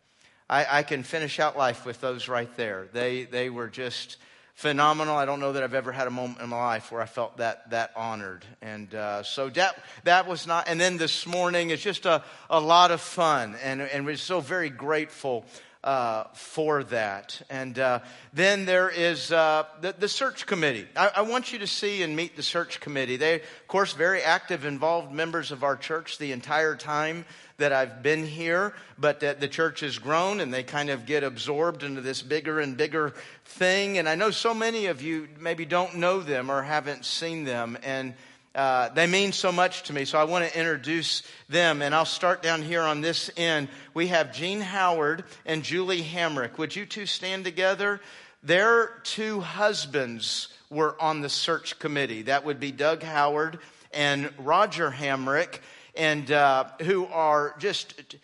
I, 0.49 0.67
I 0.79 0.83
can 0.83 1.05
finish 1.05 1.39
out 1.39 1.57
life 1.57 1.87
with 1.87 2.01
those 2.01 2.29
right 2.29 2.55
there. 2.57 2.89
They, 2.93 3.25
they 3.25 3.51
were 3.51 3.69
just 3.69 4.17
phenomenal. 4.55 5.17
I 5.17 5.25
don't 5.25 5.39
know 5.41 5.53
that 5.53 5.63
I've 5.63 5.75
ever 5.75 5.93
had 5.93 6.07
a 6.07 6.11
moment 6.11 6.41
in 6.41 6.49
my 6.49 6.57
life 6.57 6.91
where 6.91 7.01
I 7.01 7.07
felt 7.07 7.37
that 7.37 7.71
that 7.71 7.93
honored. 7.97 8.45
And 8.61 8.95
uh, 8.95 9.23
so 9.23 9.49
that 9.51 9.83
that 10.05 10.27
was 10.27 10.47
not. 10.47 10.69
And 10.69 10.81
then 10.81 10.99
this 10.99 11.27
morning, 11.27 11.71
it's 11.71 11.83
just 11.83 12.05
a, 12.05 12.23
a 12.51 12.61
lot 12.61 12.91
of 12.91 13.01
fun, 13.01 13.57
and 13.63 13.81
and 13.81 14.05
we're 14.05 14.17
so 14.17 14.41
very 14.41 14.69
grateful 14.69 15.47
uh, 15.83 16.25
for 16.35 16.85
that. 16.85 17.41
And 17.49 17.79
uh, 17.79 18.01
then 18.35 18.67
there 18.67 18.91
is 18.91 19.33
uh, 19.33 19.65
the, 19.81 19.95
the, 19.99 20.09
search 20.09 20.47
committee. 20.47 20.87
I, 20.95 21.11
I, 21.17 21.21
want 21.23 21.55
you 21.55 21.61
to 21.61 21.67
see 21.67 22.03
and 22.03 22.15
meet 22.15 22.37
the 22.37 22.43
search 22.43 22.81
committee. 22.81 23.17
They, 23.17 23.37
of 23.37 23.67
course, 23.67 23.95
very 23.95 24.21
active, 24.21 24.67
involved 24.67 25.11
members 25.11 25.51
of 25.51 25.65
our 25.65 25.77
church 25.77 26.19
the 26.19 26.33
entire 26.33 26.77
time 26.77 27.25
that 27.57 27.73
I've 27.73 28.03
been 28.03 28.27
here, 28.27 28.75
but 28.99 29.21
the 29.21 29.49
church 29.49 29.81
has 29.81 29.99
grown 29.99 30.41
and 30.41 30.53
they 30.53 30.63
kind 30.63 30.89
of 30.91 31.07
get 31.07 31.23
absorbed 31.23 31.83
into 31.83 32.01
this 32.01 32.23
bigger 32.23 32.59
and 32.59 32.77
bigger 32.77 33.13
thing. 33.45 33.99
And 33.99 34.09
I 34.09 34.15
know 34.15 34.31
so 34.31 34.55
many 34.55 34.87
of 34.87 35.03
you 35.03 35.29
maybe 35.39 35.67
don't 35.67 35.97
know 35.97 36.21
them 36.21 36.51
or 36.51 36.63
haven't 36.63 37.05
seen 37.05 37.45
them. 37.45 37.77
And 37.83 38.15
uh, 38.55 38.89
they 38.89 39.07
mean 39.07 39.33
so 39.33 39.53
much 39.53 39.85
to 39.85 39.93
me, 39.93 40.05
so 40.05 40.19
I 40.19 40.25
want 40.25 40.51
to 40.51 40.59
introduce 40.59 41.23
them. 41.49 41.83
And 41.83 41.95
I'll 41.95 42.05
start 42.05 42.43
down 42.43 42.63
here 42.63 42.83
on 42.83 43.01
this 43.01 43.31
end. 43.37 43.69
We 43.95 44.09
have 44.09 44.33
Gene 44.33 44.61
Howard 44.61 45.25
and 45.47 45.63
Julie 45.63 46.03
Hamrick. 46.03 46.59
Would 46.59 46.75
you 46.75 46.85
two 46.85 47.07
stand 47.07 47.45
together? 47.45 48.01
Their 48.43 49.01
two 49.05 49.41
husbands 49.41 50.49
were 50.69 51.01
on 51.01 51.21
the 51.21 51.29
search 51.29 51.79
committee. 51.79 52.23
That 52.23 52.45
would 52.45 52.59
be 52.59 52.73
Doug 52.73 53.03
Howard 53.03 53.61
and 53.93 54.33
Roger 54.39 54.91
Hamrick, 54.91 55.61
and 55.95 56.31
uh, 56.31 56.65
who 56.83 57.07
are 57.07 57.55
just. 57.59 58.17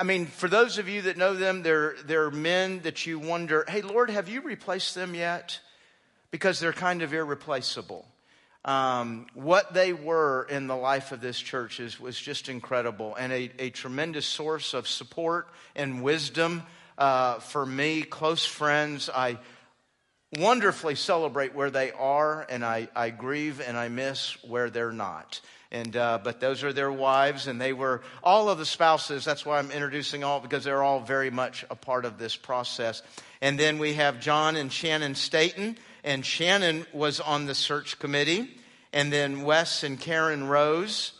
I 0.00 0.02
mean, 0.02 0.26
for 0.26 0.48
those 0.48 0.78
of 0.78 0.88
you 0.88 1.02
that 1.02 1.18
know 1.18 1.34
them, 1.34 1.62
they're, 1.62 1.94
they're 2.06 2.30
men 2.30 2.80
that 2.80 3.04
you 3.04 3.18
wonder, 3.18 3.66
hey, 3.68 3.82
Lord, 3.82 4.08
have 4.08 4.26
you 4.26 4.40
replaced 4.40 4.94
them 4.94 5.14
yet? 5.14 5.60
Because 6.30 6.58
they're 6.58 6.72
kind 6.72 7.02
of 7.02 7.12
irreplaceable 7.12 8.06
um, 8.64 9.26
what 9.34 9.72
they 9.72 9.92
were 9.92 10.46
in 10.50 10.66
the 10.66 10.76
life 10.76 11.12
of 11.12 11.20
this 11.20 11.38
church 11.38 11.80
is, 11.80 11.98
was 11.98 12.18
just 12.18 12.48
incredible 12.48 13.14
and 13.14 13.32
a, 13.32 13.50
a 13.58 13.70
tremendous 13.70 14.26
source 14.26 14.74
of 14.74 14.88
support 14.88 15.48
and 15.76 16.02
wisdom 16.02 16.62
uh, 16.98 17.38
for 17.38 17.64
me, 17.64 18.02
close 18.02 18.44
friends. 18.44 19.08
I 19.08 19.38
wonderfully 20.36 20.96
celebrate 20.96 21.54
where 21.54 21.70
they 21.70 21.92
are, 21.92 22.46
and 22.50 22.64
I, 22.64 22.88
I 22.94 23.10
grieve 23.10 23.60
and 23.60 23.76
I 23.76 23.88
miss 23.88 24.42
where 24.44 24.68
they're 24.68 24.92
not. 24.92 25.40
And 25.70 25.94
uh, 25.96 26.20
but 26.24 26.40
those 26.40 26.64
are 26.64 26.72
their 26.72 26.90
wives, 26.90 27.46
and 27.46 27.60
they 27.60 27.74
were 27.74 28.00
all 28.22 28.48
of 28.48 28.56
the 28.56 28.64
spouses. 28.64 29.24
That's 29.24 29.44
why 29.44 29.58
I'm 29.58 29.70
introducing 29.70 30.24
all 30.24 30.40
because 30.40 30.64
they're 30.64 30.82
all 30.82 31.00
very 31.00 31.30
much 31.30 31.64
a 31.70 31.74
part 31.76 32.06
of 32.06 32.18
this 32.18 32.36
process. 32.36 33.02
And 33.42 33.58
then 33.58 33.78
we 33.78 33.94
have 33.94 34.18
John 34.18 34.56
and 34.56 34.72
Shannon 34.72 35.14
Staten, 35.14 35.76
and 36.04 36.24
Shannon 36.24 36.86
was 36.92 37.20
on 37.20 37.44
the 37.44 37.54
search 37.54 37.98
committee 37.98 38.48
and 38.92 39.12
then 39.12 39.42
Wes 39.42 39.82
and 39.82 39.98
Karen 39.98 40.48
Rose. 40.48 41.12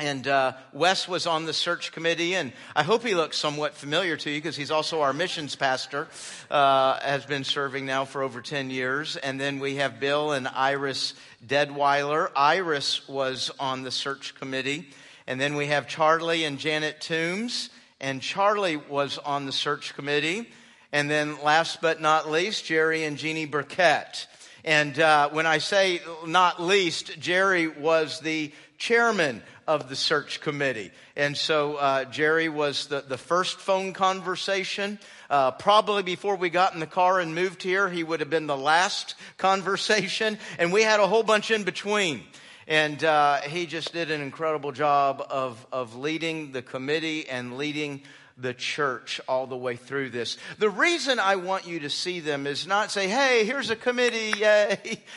And 0.00 0.28
uh, 0.28 0.52
Wes 0.72 1.08
was 1.08 1.26
on 1.26 1.44
the 1.44 1.52
search 1.52 1.90
committee, 1.90 2.36
and 2.36 2.52
I 2.76 2.84
hope 2.84 3.02
he 3.02 3.16
looks 3.16 3.36
somewhat 3.36 3.74
familiar 3.74 4.16
to 4.18 4.30
you 4.30 4.36
because 4.36 4.54
he's 4.54 4.70
also 4.70 5.00
our 5.00 5.12
missions 5.12 5.56
pastor, 5.56 6.06
uh, 6.52 7.00
has 7.00 7.26
been 7.26 7.42
serving 7.42 7.84
now 7.84 8.04
for 8.04 8.22
over 8.22 8.40
10 8.40 8.70
years. 8.70 9.16
And 9.16 9.40
then 9.40 9.58
we 9.58 9.76
have 9.76 9.98
Bill 9.98 10.30
and 10.30 10.46
Iris 10.46 11.14
Deadweiler. 11.44 12.30
Iris 12.36 13.08
was 13.08 13.50
on 13.58 13.82
the 13.82 13.90
search 13.90 14.36
committee. 14.36 14.88
And 15.26 15.40
then 15.40 15.56
we 15.56 15.66
have 15.66 15.88
Charlie 15.88 16.44
and 16.44 16.60
Janet 16.60 17.00
Toombs, 17.00 17.68
and 18.00 18.22
Charlie 18.22 18.76
was 18.76 19.18
on 19.18 19.46
the 19.46 19.52
search 19.52 19.96
committee. 19.96 20.48
And 20.92 21.10
then 21.10 21.42
last 21.42 21.80
but 21.82 22.00
not 22.00 22.30
least, 22.30 22.64
Jerry 22.64 23.02
and 23.02 23.18
Jeannie 23.18 23.46
Burkett. 23.46 24.28
And 24.64 24.96
uh, 25.00 25.30
when 25.30 25.46
I 25.46 25.58
say 25.58 26.00
not 26.24 26.62
least, 26.62 27.18
Jerry 27.18 27.66
was 27.66 28.20
the 28.20 28.52
chairman 28.78 29.42
of 29.68 29.90
the 29.90 29.94
search 29.94 30.40
committee. 30.40 30.90
And 31.14 31.36
so 31.36 31.76
uh, 31.76 32.06
Jerry 32.06 32.48
was 32.48 32.86
the, 32.86 33.02
the 33.02 33.18
first 33.18 33.58
phone 33.58 33.92
conversation. 33.92 34.98
Uh, 35.28 35.50
probably 35.50 36.02
before 36.02 36.36
we 36.36 36.48
got 36.48 36.72
in 36.72 36.80
the 36.80 36.86
car 36.86 37.20
and 37.20 37.34
moved 37.34 37.62
here, 37.62 37.90
he 37.90 38.02
would 38.02 38.20
have 38.20 38.30
been 38.30 38.46
the 38.46 38.56
last 38.56 39.14
conversation. 39.36 40.38
And 40.58 40.72
we 40.72 40.82
had 40.82 41.00
a 41.00 41.06
whole 41.06 41.22
bunch 41.22 41.50
in 41.50 41.64
between. 41.64 42.22
And 42.66 43.04
uh, 43.04 43.42
he 43.42 43.66
just 43.66 43.92
did 43.92 44.10
an 44.10 44.22
incredible 44.22 44.72
job 44.72 45.24
of, 45.28 45.64
of 45.70 45.96
leading 45.96 46.52
the 46.52 46.62
committee 46.62 47.28
and 47.28 47.58
leading 47.58 48.02
the 48.38 48.54
church 48.54 49.20
all 49.28 49.46
the 49.46 49.56
way 49.56 49.76
through 49.76 50.10
this. 50.10 50.38
The 50.58 50.70
reason 50.70 51.18
I 51.18 51.36
want 51.36 51.66
you 51.66 51.80
to 51.80 51.90
see 51.90 52.20
them 52.20 52.46
is 52.46 52.66
not 52.66 52.90
say, 52.90 53.06
hey, 53.06 53.44
here's 53.44 53.68
a 53.68 53.76
committee, 53.76 54.32
yay. 54.38 55.02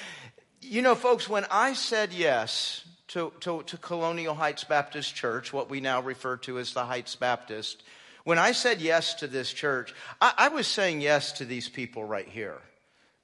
You 0.63 0.81
know, 0.81 0.95
folks, 0.95 1.27
when 1.27 1.45
I 1.51 1.73
said 1.73 2.13
yes 2.13 2.85
to, 3.11 3.33
to, 3.41 3.61
to 3.63 3.77
Colonial 3.77 4.33
Heights 4.33 4.63
Baptist 4.63 5.13
Church, 5.13 5.51
what 5.51 5.69
we 5.69 5.81
now 5.81 6.01
refer 6.01 6.37
to 6.37 6.59
as 6.59 6.73
the 6.73 6.85
Heights 6.85 7.15
Baptist, 7.15 7.83
when 8.23 8.37
I 8.37 8.53
said 8.53 8.79
yes 8.79 9.15
to 9.15 9.27
this 9.27 9.51
church, 9.51 9.93
I, 10.21 10.33
I 10.37 10.47
was 10.49 10.65
saying 10.65 11.01
yes 11.01 11.33
to 11.33 11.45
these 11.45 11.67
people 11.67 12.05
right 12.05 12.27
here. 12.27 12.57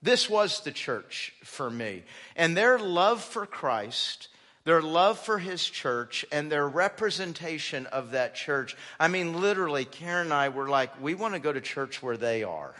This 0.01 0.29
was 0.29 0.61
the 0.61 0.71
church 0.71 1.33
for 1.43 1.69
me. 1.69 2.03
And 2.35 2.55
their 2.55 2.77
love 2.77 3.23
for 3.23 3.45
Christ, 3.45 4.27
their 4.65 4.81
love 4.81 5.19
for 5.19 5.39
his 5.39 5.63
church, 5.63 6.25
and 6.31 6.51
their 6.51 6.67
representation 6.67 7.85
of 7.85 8.11
that 8.11 8.35
church. 8.35 8.75
I 8.99 9.07
mean, 9.07 9.39
literally, 9.39 9.85
Karen 9.85 10.27
and 10.27 10.33
I 10.33 10.49
were 10.49 10.67
like, 10.67 11.01
we 11.01 11.15
want 11.15 11.33
to 11.33 11.39
go 11.39 11.53
to 11.53 11.61
church 11.61 12.03
where 12.03 12.17
they 12.17 12.43
are 12.43 12.75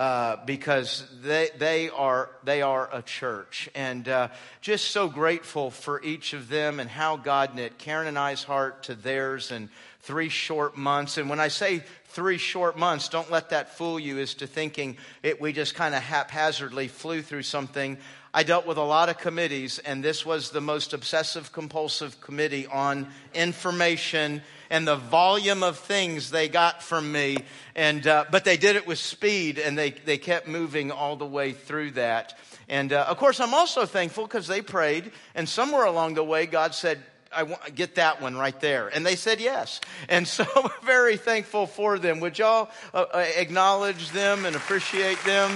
uh, 0.00 0.38
because 0.46 1.04
they, 1.22 1.50
they, 1.58 1.90
are, 1.90 2.30
they 2.42 2.62
are 2.62 2.88
a 2.90 3.02
church. 3.02 3.68
And 3.74 4.08
uh, 4.08 4.28
just 4.62 4.92
so 4.92 5.10
grateful 5.10 5.70
for 5.70 6.02
each 6.02 6.32
of 6.32 6.48
them 6.48 6.80
and 6.80 6.88
how 6.88 7.18
God 7.18 7.54
knit 7.54 7.76
Karen 7.76 8.06
and 8.06 8.18
I's 8.18 8.42
heart 8.42 8.84
to 8.84 8.94
theirs 8.94 9.50
in 9.50 9.68
three 10.00 10.30
short 10.30 10.74
months. 10.74 11.18
And 11.18 11.28
when 11.28 11.38
I 11.38 11.48
say 11.48 11.84
three 12.06 12.38
short 12.38 12.78
months, 12.78 13.10
don't 13.10 13.30
let 13.30 13.50
that 13.50 13.76
fool 13.76 14.00
you 14.00 14.18
as 14.20 14.32
to 14.36 14.46
thinking 14.46 14.96
it, 15.22 15.38
we 15.38 15.52
just 15.52 15.74
kind 15.74 15.94
of 15.94 16.02
haphazardly 16.02 16.88
flew 16.88 17.20
through 17.20 17.42
something. 17.42 17.98
I 18.32 18.42
dealt 18.42 18.66
with 18.66 18.78
a 18.78 18.82
lot 18.82 19.10
of 19.10 19.18
committees, 19.18 19.80
and 19.80 20.02
this 20.02 20.24
was 20.24 20.48
the 20.48 20.62
most 20.62 20.94
obsessive 20.94 21.52
compulsive 21.52 22.22
committee 22.22 22.66
on 22.66 23.06
information 23.34 24.40
and 24.70 24.86
the 24.86 24.96
volume 24.96 25.62
of 25.62 25.78
things 25.78 26.30
they 26.30 26.48
got 26.48 26.82
from 26.82 27.10
me. 27.10 27.38
And, 27.74 28.06
uh, 28.06 28.24
but 28.30 28.44
they 28.44 28.56
did 28.56 28.76
it 28.76 28.86
with 28.86 28.98
speed 28.98 29.58
and 29.58 29.76
they, 29.76 29.90
they 29.90 30.16
kept 30.16 30.46
moving 30.46 30.92
all 30.92 31.16
the 31.16 31.26
way 31.26 31.52
through 31.52 31.92
that. 31.92 32.38
And 32.68 32.92
uh, 32.92 33.04
of 33.08 33.16
course, 33.16 33.40
I'm 33.40 33.52
also 33.52 33.84
thankful 33.84 34.24
because 34.26 34.46
they 34.46 34.62
prayed, 34.62 35.10
and 35.34 35.48
somewhere 35.48 35.86
along 35.86 36.14
the 36.14 36.22
way, 36.22 36.46
God 36.46 36.72
said, 36.72 37.02
I 37.32 37.42
want, 37.42 37.74
get 37.74 37.96
that 37.96 38.22
one 38.22 38.36
right 38.36 38.58
there. 38.60 38.86
And 38.88 39.04
they 39.04 39.16
said 39.16 39.40
yes. 39.40 39.80
And 40.08 40.26
so 40.26 40.46
we're 40.56 40.86
very 40.86 41.16
thankful 41.16 41.66
for 41.66 41.98
them. 41.98 42.20
Would 42.20 42.38
y'all 42.38 42.70
uh, 42.94 43.06
uh 43.12 43.26
acknowledge 43.36 44.10
them 44.10 44.44
and 44.44 44.54
appreciate 44.54 45.18
them? 45.24 45.50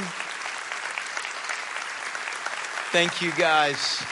Thank 2.91 3.23
you 3.23 3.33
guys. 3.33 4.03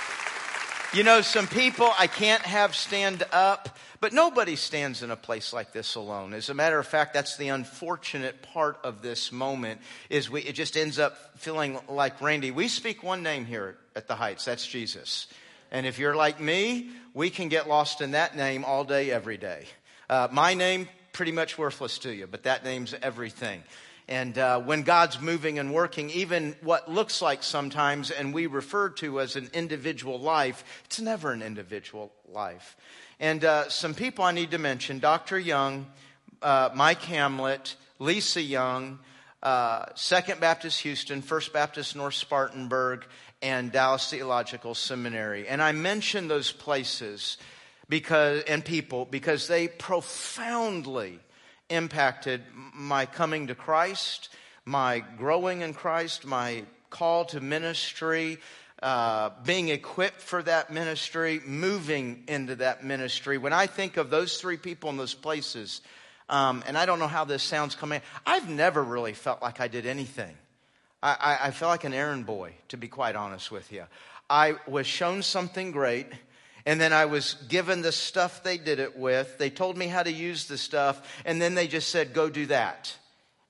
You 0.92 1.04
know, 1.04 1.20
some 1.22 1.46
people 1.46 1.90
I 1.98 2.06
can't 2.06 2.42
have 2.42 2.74
stand 2.74 3.24
up 3.32 3.78
but 4.02 4.12
nobody 4.12 4.56
stands 4.56 5.04
in 5.04 5.12
a 5.12 5.16
place 5.16 5.52
like 5.52 5.72
this 5.72 5.94
alone. 5.94 6.34
As 6.34 6.48
a 6.48 6.54
matter 6.54 6.76
of 6.76 6.88
fact, 6.88 7.14
that's 7.14 7.36
the 7.36 7.50
unfortunate 7.50 8.42
part 8.42 8.76
of 8.82 9.00
this 9.00 9.30
moment 9.30 9.80
is 10.10 10.28
we, 10.28 10.42
it 10.42 10.56
just 10.56 10.76
ends 10.76 10.98
up 10.98 11.38
feeling 11.38 11.78
like 11.88 12.20
Randy. 12.20 12.50
We 12.50 12.66
speak 12.66 13.04
one 13.04 13.22
name 13.22 13.44
here 13.44 13.76
at 13.94 14.08
the 14.08 14.16
Heights. 14.16 14.44
That's 14.44 14.66
Jesus. 14.66 15.28
And 15.70 15.86
if 15.86 16.00
you're 16.00 16.16
like 16.16 16.40
me, 16.40 16.90
we 17.14 17.30
can 17.30 17.48
get 17.48 17.68
lost 17.68 18.00
in 18.00 18.10
that 18.10 18.36
name 18.36 18.64
all 18.64 18.82
day, 18.82 19.12
every 19.12 19.36
day. 19.36 19.66
Uh, 20.10 20.26
my 20.32 20.54
name, 20.54 20.88
pretty 21.12 21.30
much 21.30 21.56
worthless 21.56 21.98
to 22.00 22.12
you, 22.12 22.26
but 22.26 22.42
that 22.42 22.64
name's 22.64 22.96
everything. 23.02 23.62
And 24.08 24.36
uh, 24.36 24.60
when 24.60 24.82
God's 24.82 25.20
moving 25.20 25.58
and 25.58 25.72
working, 25.72 26.10
even 26.10 26.56
what 26.60 26.90
looks 26.90 27.22
like 27.22 27.42
sometimes, 27.42 28.10
and 28.10 28.34
we 28.34 28.46
refer 28.46 28.90
to 28.90 29.20
as 29.20 29.36
an 29.36 29.48
individual 29.52 30.18
life, 30.18 30.64
it's 30.84 31.00
never 31.00 31.32
an 31.32 31.42
individual 31.42 32.12
life. 32.32 32.76
And 33.20 33.44
uh, 33.44 33.68
some 33.68 33.94
people 33.94 34.24
I 34.24 34.32
need 34.32 34.50
to 34.50 34.58
mention 34.58 34.98
Dr. 34.98 35.38
Young, 35.38 35.86
uh, 36.42 36.70
Mike 36.74 37.02
Hamlet, 37.02 37.76
Lisa 37.98 38.42
Young, 38.42 38.98
uh, 39.42 39.86
Second 39.94 40.40
Baptist 40.40 40.80
Houston, 40.80 41.22
First 41.22 41.52
Baptist 41.52 41.94
North 41.94 42.14
Spartanburg, 42.14 43.04
and 43.40 43.72
Dallas 43.72 44.10
Theological 44.10 44.74
Seminary. 44.74 45.48
And 45.48 45.62
I 45.62 45.72
mention 45.72 46.28
those 46.28 46.52
places 46.52 47.38
because, 47.88 48.42
and 48.44 48.64
people 48.64 49.04
because 49.04 49.48
they 49.48 49.68
profoundly 49.68 51.18
impacted 51.72 52.42
my 52.74 53.06
coming 53.06 53.48
to 53.48 53.54
Christ, 53.54 54.28
my 54.64 55.00
growing 55.18 55.62
in 55.62 55.74
Christ, 55.74 56.24
my 56.24 56.64
call 56.90 57.24
to 57.26 57.40
ministry, 57.40 58.38
uh, 58.82 59.30
being 59.44 59.68
equipped 59.68 60.20
for 60.20 60.42
that 60.42 60.70
ministry, 60.72 61.40
moving 61.46 62.24
into 62.28 62.56
that 62.56 62.84
ministry. 62.84 63.38
When 63.38 63.52
I 63.52 63.66
think 63.66 63.96
of 63.96 64.10
those 64.10 64.40
three 64.40 64.56
people 64.56 64.90
in 64.90 64.96
those 64.96 65.14
places, 65.14 65.80
um, 66.28 66.62
and 66.66 66.76
I 66.76 66.86
don't 66.86 66.98
know 66.98 67.08
how 67.08 67.24
this 67.24 67.42
sounds 67.42 67.74
coming, 67.74 68.00
I've 68.26 68.48
never 68.48 68.82
really 68.82 69.14
felt 69.14 69.40
like 69.40 69.60
I 69.60 69.68
did 69.68 69.86
anything. 69.86 70.36
I, 71.02 71.16
I, 71.20 71.48
I 71.48 71.50
felt 71.50 71.70
like 71.70 71.84
an 71.84 71.94
errand 71.94 72.26
boy, 72.26 72.54
to 72.68 72.76
be 72.76 72.88
quite 72.88 73.16
honest 73.16 73.50
with 73.50 73.72
you. 73.72 73.84
I 74.28 74.56
was 74.66 74.86
shown 74.86 75.22
something 75.22 75.72
great. 75.72 76.06
And 76.64 76.80
then 76.80 76.92
I 76.92 77.06
was 77.06 77.34
given 77.48 77.82
the 77.82 77.92
stuff 77.92 78.42
they 78.42 78.58
did 78.58 78.78
it 78.78 78.96
with. 78.96 79.38
They 79.38 79.50
told 79.50 79.76
me 79.76 79.86
how 79.86 80.02
to 80.02 80.12
use 80.12 80.46
the 80.46 80.58
stuff. 80.58 81.02
And 81.24 81.42
then 81.42 81.54
they 81.54 81.66
just 81.66 81.88
said, 81.88 82.14
go 82.14 82.28
do 82.28 82.46
that. 82.46 82.96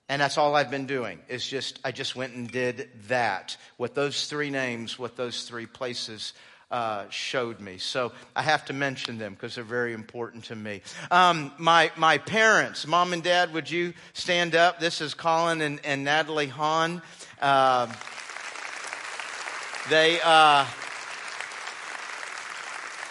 And 0.09 0.21
that's 0.21 0.37
all 0.37 0.55
I've 0.55 0.71
been 0.71 0.87
doing 0.87 1.21
is 1.29 1.47
just, 1.47 1.79
I 1.85 1.93
just 1.93 2.17
went 2.17 2.35
and 2.35 2.51
did 2.51 2.89
that. 3.09 3.57
What 3.77 3.95
those 3.95 4.27
three 4.27 4.51
names, 4.51 4.99
what 4.99 5.17
those 5.17 5.45
three 5.45 5.67
places 5.67 6.35
uh, 6.71 7.05
showed 7.11 7.61
me. 7.61 7.79
So 7.79 8.13
I 8.35 8.43
have 8.43 8.65
to 8.67 8.73
mention 8.73 9.19
them 9.19 9.35
because 9.35 9.55
they're 9.55 9.65
very 9.65 9.93
important 9.93 10.45
to 10.45 10.57
me. 10.57 10.81
Um, 11.11 11.53
my, 11.59 11.93
my 11.97 12.19
parents, 12.19 12.87
mom 12.87 13.13
and 13.13 13.23
dad, 13.23 13.53
would 13.53 13.71
you 13.71 13.93
stand 14.15 14.55
up? 14.55 14.81
This 14.81 15.01
is 15.01 15.15
Colin 15.15 15.61
and, 15.61 15.81
and 15.85 16.03
Natalie 16.03 16.47
Hahn. 16.47 17.03
Uh, 17.41 17.93
they, 19.91 20.19
uh, 20.25 20.65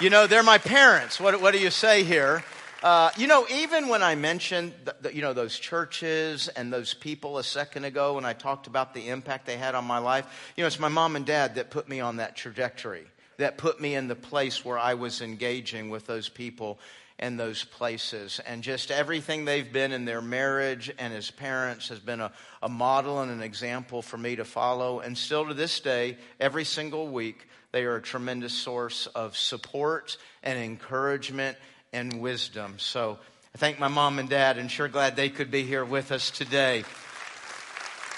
you 0.02 0.10
know, 0.10 0.26
they're 0.26 0.42
my 0.42 0.58
parents. 0.58 1.20
What, 1.20 1.40
what 1.42 1.52
do 1.52 1.60
you 1.60 1.70
say 1.70 2.04
here? 2.04 2.44
Uh, 2.82 3.12
you 3.18 3.28
know, 3.28 3.46
even 3.54 3.88
when 3.88 4.02
I 4.02 4.16
mentioned, 4.16 4.74
the, 4.84 4.96
the, 5.02 5.16
you 5.16 5.22
know, 5.22 5.34
those 5.34 5.60
churches 5.60 6.48
and 6.48 6.74
those 6.74 6.96
people 6.96 7.38
a 7.38 7.44
second 7.44 7.86
ago, 7.86 8.16
when 8.16 8.26
I 8.26 8.34
talked 8.34 8.66
about 8.66 8.96
the 8.96 9.10
impact 9.10 9.46
they 9.46 9.58
had 9.58 9.76
on 9.76 9.86
my 9.86 10.00
life, 10.00 10.26
you 10.58 10.64
know, 10.64 10.68
it's 10.68 10.80
my 10.80 10.88
mom 10.88 11.16
and 11.16 11.24
dad 11.24 11.56
that 11.56 11.70
put 11.70 11.88
me 11.88 12.00
on 12.00 12.18
that 12.18 12.36
trajectory, 12.36 13.06
that 13.38 13.60
put 13.60 13.80
me 13.80 13.94
in 13.94 14.08
the 14.08 14.16
place 14.16 14.66
where 14.66 14.80
I 14.80 14.96
was 14.96 15.22
engaging 15.22 15.92
with 15.92 16.08
those 16.08 16.30
people 16.30 16.80
and 17.20 17.40
those 17.40 17.64
places. 17.64 18.42
And 18.48 18.64
just 18.64 18.90
everything 18.90 19.46
they've 19.46 19.72
been 19.72 19.92
in 19.92 20.06
their 20.06 20.22
marriage 20.22 20.92
and 20.98 21.14
as 21.14 21.30
parents 21.30 21.90
has 21.90 22.00
been 22.00 22.22
a, 22.22 22.32
a 22.64 22.70
model 22.70 23.22
and 23.22 23.32
an 23.32 23.44
example 23.44 24.02
for 24.02 24.18
me 24.18 24.36
to 24.38 24.46
follow. 24.46 25.02
And 25.02 25.16
still 25.16 25.46
to 25.46 25.54
this 25.54 25.80
day, 25.80 26.18
every 26.40 26.66
single 26.66 27.08
week, 27.10 27.48
they 27.72 27.86
are 27.86 27.96
a 27.96 28.02
tremendous 28.02 28.54
source 28.54 29.08
of 29.08 29.38
support 29.38 30.18
and 30.44 30.60
encouragement 30.60 31.58
and 31.94 32.22
wisdom. 32.22 32.76
So 32.78 33.18
I 33.56 33.58
thank 33.58 33.80
my 33.80 33.88
mom 33.88 34.20
and 34.20 34.30
dad 34.30 34.58
and 34.58 34.70
sure 34.70 34.88
glad 34.88 35.16
they 35.16 35.30
could 35.30 35.52
be 35.52 35.64
here 35.64 35.86
with 35.86 36.12
us 36.12 36.32
today. 36.32 36.84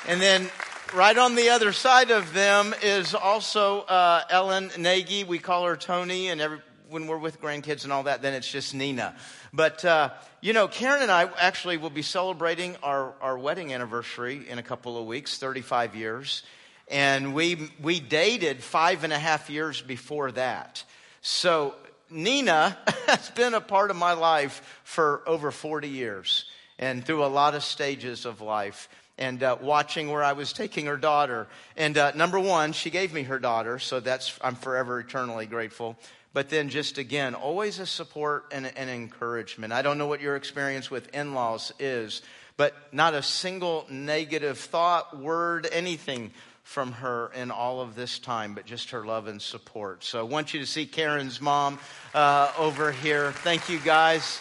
And 0.08 0.22
then 0.22 0.50
right 0.94 1.18
on 1.18 1.36
the 1.36 1.50
other 1.50 1.72
side 1.72 2.12
of 2.12 2.34
them 2.34 2.74
is 2.84 3.16
also 3.16 3.82
uh, 3.82 4.24
Ellen 4.30 4.72
Nagy. 4.78 5.24
We 5.24 5.40
call 5.40 5.66
her 5.66 5.78
Tony, 5.78 6.30
and 6.30 6.42
every, 6.42 6.60
when 6.90 7.08
we're 7.08 7.18
with 7.18 7.42
grandkids 7.42 7.84
and 7.84 7.94
all 7.94 8.04
that, 8.04 8.22
then 8.22 8.34
it's 8.34 8.52
just 8.52 8.76
Nina. 8.76 9.16
But, 9.54 9.86
uh, 9.86 10.10
you 10.42 10.54
know, 10.54 10.68
Karen 10.68 11.02
and 11.02 11.12
I 11.12 11.30
actually 11.40 11.78
will 11.78 11.90
be 11.90 12.02
celebrating 12.02 12.76
our, 12.84 13.14
our 13.22 13.38
wedding 13.38 13.74
anniversary 13.74 14.48
in 14.48 14.60
a 14.60 14.64
couple 14.64 14.98
of 14.98 15.06
weeks, 15.06 15.38
35 15.38 15.96
years. 15.96 16.44
And 16.90 17.34
we, 17.34 17.72
we 17.82 18.00
dated 18.00 18.62
five 18.62 19.04
and 19.04 19.14
a 19.14 19.20
half 19.20 19.50
years 19.50 19.82
before 19.82 20.32
that. 20.34 20.84
So 21.22 21.76
Nina 22.10 22.78
has 23.08 23.30
been 23.32 23.54
a 23.54 23.62
part 23.62 23.90
of 23.92 23.98
my 23.98 24.14
life 24.14 24.82
for 24.84 25.22
over 25.26 25.52
40 25.52 25.88
years 25.88 26.46
and 26.78 27.06
through 27.06 27.24
a 27.24 27.28
lot 27.28 27.56
of 27.56 27.64
stages 27.64 28.26
of 28.26 28.42
life 28.42 28.90
and 29.18 29.44
uh, 29.44 29.58
watching 29.62 30.12
where 30.12 30.24
I 30.24 30.34
was 30.34 30.54
taking 30.54 30.88
her 30.88 30.98
daughter. 30.98 31.48
And 31.78 31.98
uh, 31.98 32.12
number 32.16 32.40
one, 32.40 32.74
she 32.74 32.90
gave 32.90 33.14
me 33.14 33.24
her 33.24 33.40
daughter, 33.40 33.80
so 33.80 34.00
that's 34.00 34.38
I'm 34.42 34.56
forever 34.56 35.00
eternally 35.00 35.46
grateful. 35.46 35.98
But 36.34 36.50
then, 36.50 36.70
just 36.70 36.98
again, 36.98 37.36
always 37.36 37.78
a 37.78 37.86
support 37.86 38.46
and 38.52 38.66
an 38.66 38.90
encouragement. 38.90 39.72
I 39.72 39.84
don't 39.84 40.00
know 40.00 40.08
what 40.08 40.20
your 40.20 40.36
experience 40.36 40.90
with 40.90 41.14
in-laws 41.14 41.72
is, 41.78 42.24
but 42.58 42.74
not 42.92 43.14
a 43.14 43.22
single 43.22 43.86
negative 43.88 44.58
thought, 44.58 45.18
word, 45.20 45.68
anything 45.72 46.32
from 46.64 46.94
her 46.94 47.32
in 47.36 47.52
all 47.52 47.82
of 47.82 47.94
this 47.96 48.20
time, 48.20 48.56
but 48.56 48.66
just 48.66 48.92
her 48.92 49.06
love 49.06 49.28
and 49.28 49.42
support. 49.42 50.04
So 50.04 50.20
I 50.20 50.24
want 50.24 50.54
you 50.54 50.60
to 50.62 50.66
see 50.66 50.86
Karen's 50.86 51.40
mom 51.40 51.78
uh, 52.14 52.52
over 52.58 52.92
here. 52.92 53.32
Thank 53.32 53.70
you, 53.70 53.80
guys. 53.80 54.40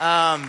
Um, 0.00 0.48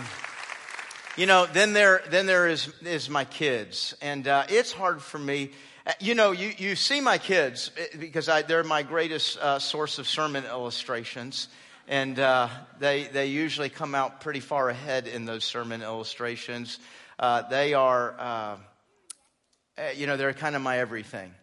you 1.16 1.26
know, 1.26 1.46
then 1.46 1.72
there, 1.72 2.02
then 2.08 2.26
there 2.26 2.48
is, 2.48 2.72
is 2.82 3.10
my 3.10 3.24
kids. 3.24 3.94
And 4.00 4.26
uh, 4.26 4.44
it's 4.48 4.72
hard 4.72 5.02
for 5.02 5.18
me. 5.18 5.50
Uh, 5.86 5.92
you 6.00 6.14
know, 6.14 6.32
you, 6.32 6.52
you 6.56 6.76
see 6.76 7.00
my 7.00 7.18
kids 7.18 7.70
eh, 7.76 7.96
because 7.98 8.28
I, 8.28 8.42
they're 8.42 8.64
my 8.64 8.82
greatest 8.82 9.38
uh, 9.38 9.58
source 9.58 9.98
of 9.98 10.08
sermon 10.08 10.44
illustrations. 10.44 11.48
And 11.88 12.18
uh, 12.18 12.48
they, 12.78 13.04
they 13.04 13.26
usually 13.26 13.68
come 13.68 13.94
out 13.94 14.20
pretty 14.20 14.40
far 14.40 14.70
ahead 14.70 15.08
in 15.08 15.26
those 15.26 15.44
sermon 15.44 15.82
illustrations. 15.82 16.78
Uh, 17.18 17.42
they 17.48 17.74
are, 17.74 18.14
uh, 18.18 18.56
Uh, 19.78 19.90
you 19.94 20.06
know, 20.06 20.16
they're 20.16 20.32
kind 20.32 20.56
of 20.56 20.62
my 20.62 20.78
everything. 20.78 21.34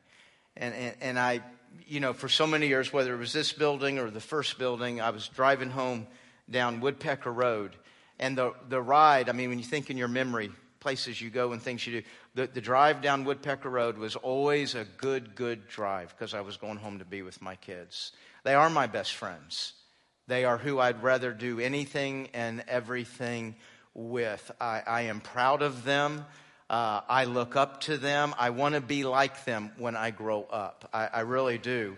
And, 0.55 0.73
and, 0.73 0.95
and 1.01 1.19
I, 1.19 1.41
you 1.87 1.99
know, 1.99 2.13
for 2.13 2.29
so 2.29 2.47
many 2.47 2.67
years, 2.67 2.91
whether 2.91 3.13
it 3.13 3.17
was 3.17 3.33
this 3.33 3.53
building 3.53 3.99
or 3.99 4.09
the 4.09 4.19
first 4.21 4.57
building, 4.57 5.01
I 5.01 5.11
was 5.11 5.27
driving 5.27 5.69
home 5.69 6.07
down 6.49 6.79
Woodpecker 6.79 7.31
Road 7.31 7.75
and 8.19 8.37
the, 8.37 8.53
the 8.67 8.81
ride, 8.81 9.29
I 9.29 9.33
mean, 9.33 9.49
when 9.49 9.59
you 9.59 9.65
think 9.65 9.89
in 9.89 9.97
your 9.97 10.07
memory, 10.07 10.51
places 10.79 11.21
you 11.21 11.29
go 11.29 11.51
and 11.51 11.61
things 11.61 11.85
you 11.85 12.01
do, 12.01 12.07
the, 12.35 12.47
the 12.47 12.61
drive 12.61 13.01
down 13.01 13.25
Woodpecker 13.25 13.69
Road 13.69 13.97
was 13.97 14.15
always 14.15 14.75
a 14.75 14.85
good, 14.97 15.35
good 15.35 15.67
drive 15.67 16.15
because 16.17 16.33
I 16.33 16.41
was 16.41 16.57
going 16.57 16.77
home 16.77 16.99
to 16.99 17.05
be 17.05 17.21
with 17.21 17.41
my 17.41 17.55
kids. 17.55 18.11
They 18.43 18.53
are 18.53 18.69
my 18.69 18.87
best 18.87 19.13
friends. 19.13 19.73
They 20.27 20.45
are 20.45 20.57
who 20.57 20.79
I'd 20.79 21.03
rather 21.03 21.31
do 21.31 21.59
anything 21.59 22.29
and 22.33 22.63
everything 22.67 23.55
with. 23.93 24.51
I, 24.59 24.81
I 24.85 25.01
am 25.01 25.21
proud 25.21 25.61
of 25.61 25.83
them. 25.83 26.25
Uh, 26.69 27.01
I 27.07 27.25
look 27.25 27.55
up 27.55 27.81
to 27.81 27.97
them. 27.97 28.35
I 28.37 28.49
want 28.49 28.75
to 28.75 28.81
be 28.81 29.03
like 29.05 29.45
them 29.45 29.71
when 29.77 29.95
I 29.95 30.11
grow 30.11 30.43
up. 30.43 30.89
I, 30.93 31.07
I 31.07 31.19
really 31.21 31.57
do. 31.57 31.95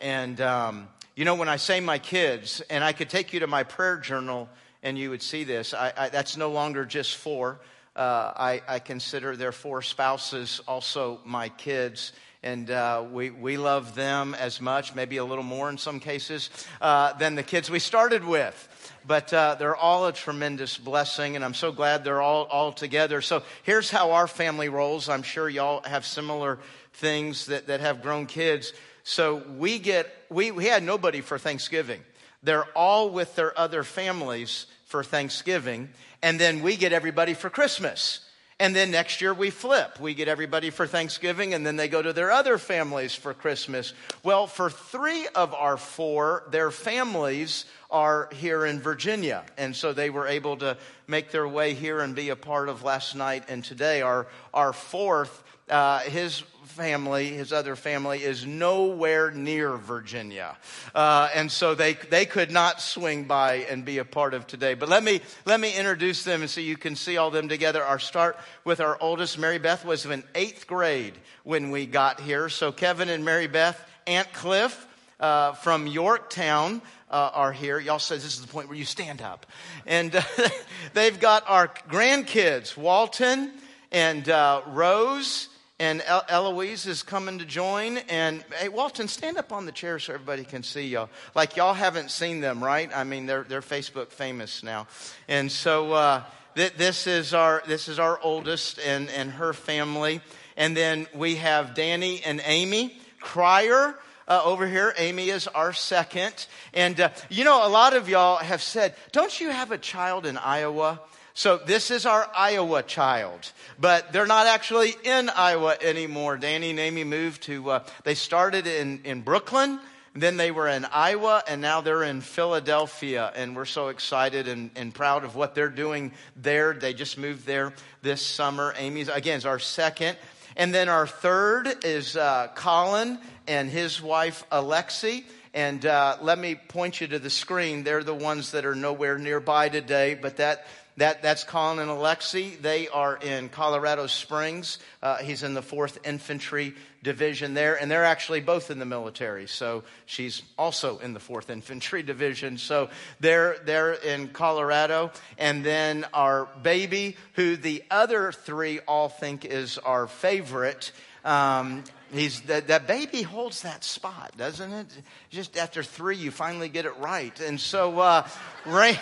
And, 0.00 0.40
um, 0.40 0.88
you 1.16 1.24
know, 1.24 1.34
when 1.34 1.48
I 1.48 1.56
say 1.56 1.80
my 1.80 1.98
kids, 1.98 2.60
and 2.68 2.84
I 2.84 2.92
could 2.92 3.08
take 3.08 3.32
you 3.32 3.40
to 3.40 3.46
my 3.46 3.62
prayer 3.62 3.96
journal 3.96 4.48
and 4.82 4.98
you 4.98 5.10
would 5.10 5.22
see 5.22 5.44
this. 5.44 5.74
I, 5.74 5.92
I, 5.96 6.08
that's 6.08 6.36
no 6.36 6.50
longer 6.50 6.84
just 6.84 7.16
four. 7.16 7.60
Uh, 7.94 8.32
I, 8.36 8.62
I, 8.68 8.78
consider 8.78 9.36
their 9.36 9.52
four 9.52 9.82
spouses 9.82 10.60
also 10.66 11.20
my 11.24 11.48
kids. 11.48 12.12
And 12.42 12.70
uh, 12.70 13.04
we, 13.12 13.28
we 13.28 13.58
love 13.58 13.94
them 13.94 14.34
as 14.34 14.62
much, 14.62 14.94
maybe 14.94 15.18
a 15.18 15.24
little 15.24 15.44
more 15.44 15.68
in 15.68 15.76
some 15.76 16.00
cases, 16.00 16.48
uh, 16.80 17.12
than 17.14 17.34
the 17.34 17.42
kids 17.42 17.70
we 17.70 17.78
started 17.78 18.24
with. 18.24 18.66
But 19.06 19.32
uh, 19.32 19.56
they're 19.58 19.76
all 19.76 20.06
a 20.06 20.12
tremendous 20.12 20.78
blessing, 20.78 21.36
and 21.36 21.44
I'm 21.44 21.54
so 21.54 21.70
glad 21.70 22.02
they're 22.02 22.22
all, 22.22 22.44
all 22.44 22.72
together. 22.72 23.20
So 23.20 23.42
here's 23.62 23.90
how 23.90 24.12
our 24.12 24.26
family 24.26 24.70
rolls. 24.70 25.10
I'm 25.10 25.22
sure 25.22 25.50
y'all 25.50 25.82
have 25.82 26.06
similar 26.06 26.58
things 26.94 27.46
that, 27.46 27.66
that 27.66 27.80
have 27.80 28.00
grown 28.00 28.24
kids. 28.24 28.72
So 29.02 29.42
we 29.58 29.78
get, 29.78 30.10
we, 30.30 30.50
we 30.50 30.64
had 30.64 30.82
nobody 30.82 31.20
for 31.20 31.38
Thanksgiving. 31.38 32.00
They're 32.42 32.66
all 32.74 33.10
with 33.10 33.34
their 33.36 33.58
other 33.58 33.82
families 33.82 34.66
for 34.86 35.04
Thanksgiving, 35.04 35.90
and 36.22 36.40
then 36.40 36.62
we 36.62 36.76
get 36.76 36.92
everybody 36.92 37.34
for 37.34 37.50
Christmas. 37.50 38.20
And 38.60 38.76
then 38.76 38.90
next 38.90 39.22
year 39.22 39.32
we 39.32 39.48
flip. 39.48 39.98
We 39.98 40.12
get 40.12 40.28
everybody 40.28 40.68
for 40.68 40.86
Thanksgiving, 40.86 41.54
and 41.54 41.66
then 41.66 41.76
they 41.76 41.88
go 41.88 42.02
to 42.02 42.12
their 42.12 42.30
other 42.30 42.58
families 42.58 43.14
for 43.14 43.32
Christmas. 43.32 43.94
Well, 44.22 44.46
for 44.46 44.68
three 44.68 45.26
of 45.34 45.54
our 45.54 45.78
four, 45.78 46.44
their 46.50 46.70
families 46.70 47.64
are 47.90 48.28
here 48.34 48.66
in 48.66 48.78
Virginia. 48.78 49.44
And 49.56 49.74
so 49.74 49.94
they 49.94 50.10
were 50.10 50.28
able 50.28 50.58
to 50.58 50.76
make 51.06 51.30
their 51.30 51.48
way 51.48 51.72
here 51.72 52.00
and 52.00 52.14
be 52.14 52.28
a 52.28 52.36
part 52.36 52.68
of 52.68 52.84
last 52.84 53.16
night 53.16 53.44
and 53.48 53.64
today. 53.64 54.02
Our, 54.02 54.26
our 54.52 54.74
fourth, 54.74 55.42
uh, 55.70 56.00
his 56.00 56.42
family, 56.64 57.28
his 57.28 57.52
other 57.52 57.76
family, 57.76 58.22
is 58.22 58.46
nowhere 58.46 59.30
near 59.30 59.76
Virginia. 59.76 60.56
Uh, 60.94 61.28
and 61.34 61.50
so 61.50 61.74
they, 61.74 61.94
they 61.94 62.24
could 62.24 62.50
not 62.50 62.80
swing 62.80 63.24
by 63.24 63.66
and 63.70 63.84
be 63.84 63.98
a 63.98 64.04
part 64.04 64.34
of 64.34 64.46
today. 64.46 64.74
But 64.74 64.88
let 64.88 65.02
me, 65.02 65.20
let 65.44 65.60
me 65.60 65.76
introduce 65.76 66.24
them 66.24 66.42
and 66.42 66.50
so 66.50 66.60
you 66.60 66.76
can 66.76 66.96
see 66.96 67.16
all 67.16 67.30
them 67.30 67.48
together. 67.48 67.82
Our 67.82 67.98
start 67.98 68.38
with 68.64 68.80
our 68.80 68.96
oldest, 69.00 69.38
Mary 69.38 69.58
Beth, 69.58 69.84
was 69.84 70.06
in 70.06 70.22
eighth 70.34 70.66
grade 70.66 71.14
when 71.44 71.70
we 71.70 71.86
got 71.86 72.20
here. 72.20 72.48
So 72.48 72.72
Kevin 72.72 73.08
and 73.08 73.24
Mary 73.24 73.46
Beth, 73.46 73.80
Aunt 74.06 74.32
Cliff 74.32 74.86
uh, 75.18 75.52
from 75.52 75.86
Yorktown. 75.86 76.82
Uh, 77.10 77.28
are 77.34 77.52
here. 77.52 77.80
Y'all 77.80 77.98
said 77.98 78.18
this 78.18 78.36
is 78.36 78.40
the 78.40 78.46
point 78.46 78.68
where 78.68 78.78
you 78.78 78.84
stand 78.84 79.20
up. 79.20 79.44
And 79.84 80.14
uh, 80.14 80.22
they've 80.94 81.18
got 81.18 81.42
our 81.48 81.66
grandkids, 81.66 82.76
Walton 82.76 83.50
and 83.90 84.28
uh, 84.28 84.62
Rose 84.68 85.48
and 85.80 86.02
Eloise 86.28 86.86
is 86.86 87.02
coming 87.02 87.38
to 87.38 87.46
join. 87.46 87.96
And 88.10 88.44
hey, 88.58 88.68
Walton, 88.68 89.08
stand 89.08 89.38
up 89.38 89.50
on 89.50 89.64
the 89.64 89.72
chair 89.72 89.98
so 89.98 90.12
everybody 90.12 90.44
can 90.44 90.62
see 90.62 90.86
y'all. 90.86 91.08
Like 91.34 91.56
y'all 91.56 91.74
haven't 91.74 92.10
seen 92.10 92.40
them, 92.40 92.62
right? 92.62 92.90
I 92.94 93.02
mean, 93.04 93.26
they're 93.26 93.44
they're 93.44 93.62
Facebook 93.62 94.10
famous 94.10 94.62
now, 94.62 94.86
and 95.26 95.50
so 95.50 95.92
uh, 95.92 96.22
th- 96.54 96.74
this 96.74 97.06
is 97.06 97.32
our 97.32 97.62
this 97.66 97.88
is 97.88 97.98
our 97.98 98.20
oldest 98.22 98.78
and 98.78 99.08
and 99.10 99.32
her 99.32 99.54
family, 99.54 100.20
and 100.56 100.76
then 100.76 101.06
we 101.14 101.36
have 101.36 101.74
Danny 101.74 102.22
and 102.22 102.40
Amy 102.44 103.00
Crier. 103.18 103.98
Uh, 104.28 104.40
over 104.44 104.64
here. 104.64 104.94
Amy 104.96 105.28
is 105.28 105.48
our 105.48 105.72
second. 105.72 106.46
And, 106.72 107.00
uh, 107.00 107.08
you 107.30 107.42
know, 107.42 107.66
a 107.66 107.68
lot 107.68 107.96
of 107.96 108.08
y'all 108.08 108.36
have 108.36 108.62
said, 108.62 108.94
don't 109.10 109.40
you 109.40 109.50
have 109.50 109.72
a 109.72 109.78
child 109.78 110.24
in 110.24 110.38
Iowa? 110.38 111.00
So 111.40 111.56
this 111.56 111.90
is 111.90 112.04
our 112.04 112.28
Iowa 112.36 112.82
child, 112.82 113.50
but 113.78 114.12
they're 114.12 114.26
not 114.26 114.46
actually 114.46 114.94
in 115.04 115.30
Iowa 115.30 115.74
anymore. 115.80 116.36
Danny 116.36 116.68
and 116.68 116.78
Amy 116.78 117.02
moved 117.02 117.44
to, 117.44 117.70
uh, 117.70 117.84
they 118.04 118.14
started 118.14 118.66
in, 118.66 119.00
in 119.04 119.22
Brooklyn, 119.22 119.80
then 120.14 120.36
they 120.36 120.50
were 120.50 120.68
in 120.68 120.84
Iowa, 120.84 121.42
and 121.48 121.62
now 121.62 121.80
they're 121.80 122.02
in 122.02 122.20
Philadelphia. 122.20 123.32
And 123.34 123.56
we're 123.56 123.64
so 123.64 123.88
excited 123.88 124.48
and, 124.48 124.68
and 124.76 124.94
proud 124.94 125.24
of 125.24 125.34
what 125.34 125.54
they're 125.54 125.70
doing 125.70 126.12
there. 126.36 126.74
They 126.74 126.92
just 126.92 127.16
moved 127.16 127.46
there 127.46 127.72
this 128.02 128.20
summer. 128.20 128.74
Amy's, 128.76 129.08
again, 129.08 129.38
is 129.38 129.46
our 129.46 129.58
second. 129.58 130.18
And 130.58 130.74
then 130.74 130.90
our 130.90 131.06
third 131.06 131.86
is 131.86 132.18
uh, 132.18 132.48
Colin 132.54 133.18
and 133.48 133.70
his 133.70 134.02
wife, 134.02 134.44
Alexi. 134.52 135.24
And 135.54 135.86
uh, 135.86 136.18
let 136.20 136.38
me 136.38 136.54
point 136.54 137.00
you 137.00 137.06
to 137.06 137.18
the 137.18 137.30
screen. 137.30 137.82
They're 137.82 138.04
the 138.04 138.14
ones 138.14 138.52
that 138.52 138.66
are 138.66 138.74
nowhere 138.74 139.16
nearby 139.16 139.70
today, 139.70 140.14
but 140.20 140.36
that 140.36 140.66
that, 140.96 141.22
that's 141.22 141.44
Colin 141.44 141.78
and 141.78 141.90
Alexi. 141.90 142.60
They 142.60 142.88
are 142.88 143.16
in 143.16 143.48
Colorado 143.48 144.06
Springs. 144.06 144.78
Uh, 145.02 145.16
he's 145.18 145.42
in 145.42 145.54
the 145.54 145.62
4th 145.62 145.98
Infantry 146.04 146.74
Division 147.02 147.54
there, 147.54 147.80
and 147.80 147.90
they're 147.90 148.04
actually 148.04 148.40
both 148.40 148.70
in 148.70 148.78
the 148.78 148.84
military. 148.84 149.46
So 149.46 149.84
she's 150.04 150.42
also 150.58 150.98
in 150.98 151.14
the 151.14 151.20
4th 151.20 151.48
Infantry 151.48 152.02
Division. 152.02 152.58
So 152.58 152.90
they're, 153.20 153.56
they're 153.64 153.92
in 153.92 154.28
Colorado. 154.28 155.12
And 155.38 155.64
then 155.64 156.06
our 156.12 156.46
baby, 156.62 157.16
who 157.34 157.56
the 157.56 157.82
other 157.90 158.32
three 158.32 158.80
all 158.80 159.08
think 159.08 159.44
is 159.44 159.78
our 159.78 160.06
favorite. 160.06 160.92
Um, 161.24 161.84
He's, 162.12 162.40
that, 162.42 162.66
that, 162.68 162.88
baby 162.88 163.22
holds 163.22 163.62
that 163.62 163.84
spot, 163.84 164.32
doesn't 164.36 164.72
it? 164.72 164.86
Just 165.30 165.56
after 165.56 165.84
three, 165.84 166.16
you 166.16 166.32
finally 166.32 166.68
get 166.68 166.84
it 166.84 166.96
right. 166.98 167.38
And 167.40 167.60
so, 167.60 168.00
uh, 168.00 168.26
Ray, 168.66 168.98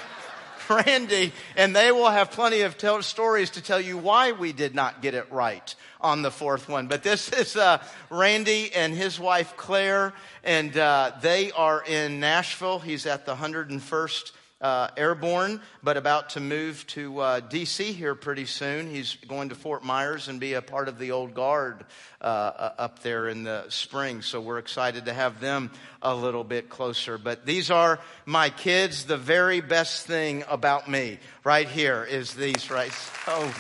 Randy, 0.71 1.33
and 1.57 1.75
they 1.75 1.91
will 1.93 2.11
have 2.11 2.31
plenty 2.31 2.63
of 2.63 2.79
tell, 2.79 3.03
stories 3.03 3.51
to 3.51 3.63
tell 3.63 3.81
you 3.81 3.99
why 3.99 4.33
we 4.33 4.53
did 4.53 4.75
not 4.75 5.03
get 5.03 5.15
it 5.15 5.31
right 5.31 5.75
on 6.01 6.23
the 6.23 6.31
fourth 6.31 6.69
one. 6.69 6.87
But 6.87 7.03
this 7.03 7.33
is 7.33 7.57
uh, 7.57 7.83
Randy 8.11 8.73
and 8.75 8.95
his 8.95 9.19
wife 9.19 9.55
Claire, 9.57 10.13
and 10.45 10.77
uh, 10.77 11.13
they 11.21 11.51
are 11.53 11.83
in 11.83 12.21
Nashville. 12.21 12.79
He's 12.79 13.07
at 13.07 13.27
the 13.27 13.35
101st 13.35 14.33
uh, 14.61 14.89
airborne, 14.97 15.61
but 15.83 15.97
about 15.97 16.31
to 16.31 16.41
move 16.41 16.87
to 16.89 17.21
uh, 17.21 17.41
D.C. 17.41 17.93
here 17.93 18.15
pretty 18.15 18.45
soon. 18.45 18.91
He's 18.91 19.17
going 19.29 19.51
to 19.51 19.55
Fort 19.55 19.85
Myers 19.85 20.29
and 20.29 20.41
be 20.41 20.55
a 20.55 20.63
part 20.63 20.89
of 20.89 20.99
the 20.99 21.13
old 21.13 21.35
guard 21.35 21.85
uh, 22.21 22.25
uh, 22.25 22.73
up 22.79 22.99
there 23.01 23.29
in 23.29 23.45
the 23.45 23.67
spring. 23.69 24.23
So 24.23 24.41
we're 24.41 24.59
excited 24.59 25.05
to 25.05 25.13
have 25.13 25.41
them 25.41 25.71
a 26.03 26.15
little 26.15 26.45
bit 26.45 26.69
closer. 26.69 27.19
But 27.19 27.47
these 27.47 27.71
are 27.71 28.01
my 28.27 28.51
kids. 28.51 29.05
The 29.05 29.17
very 29.17 29.61
best 29.61 30.07
thing 30.07 30.43
about 30.49 30.89
me 30.89 31.19
right 31.45 31.69
here 31.69 32.05
is 32.05 32.35
these, 32.35 32.71
right? 32.71 32.93
Oh. 33.29 33.55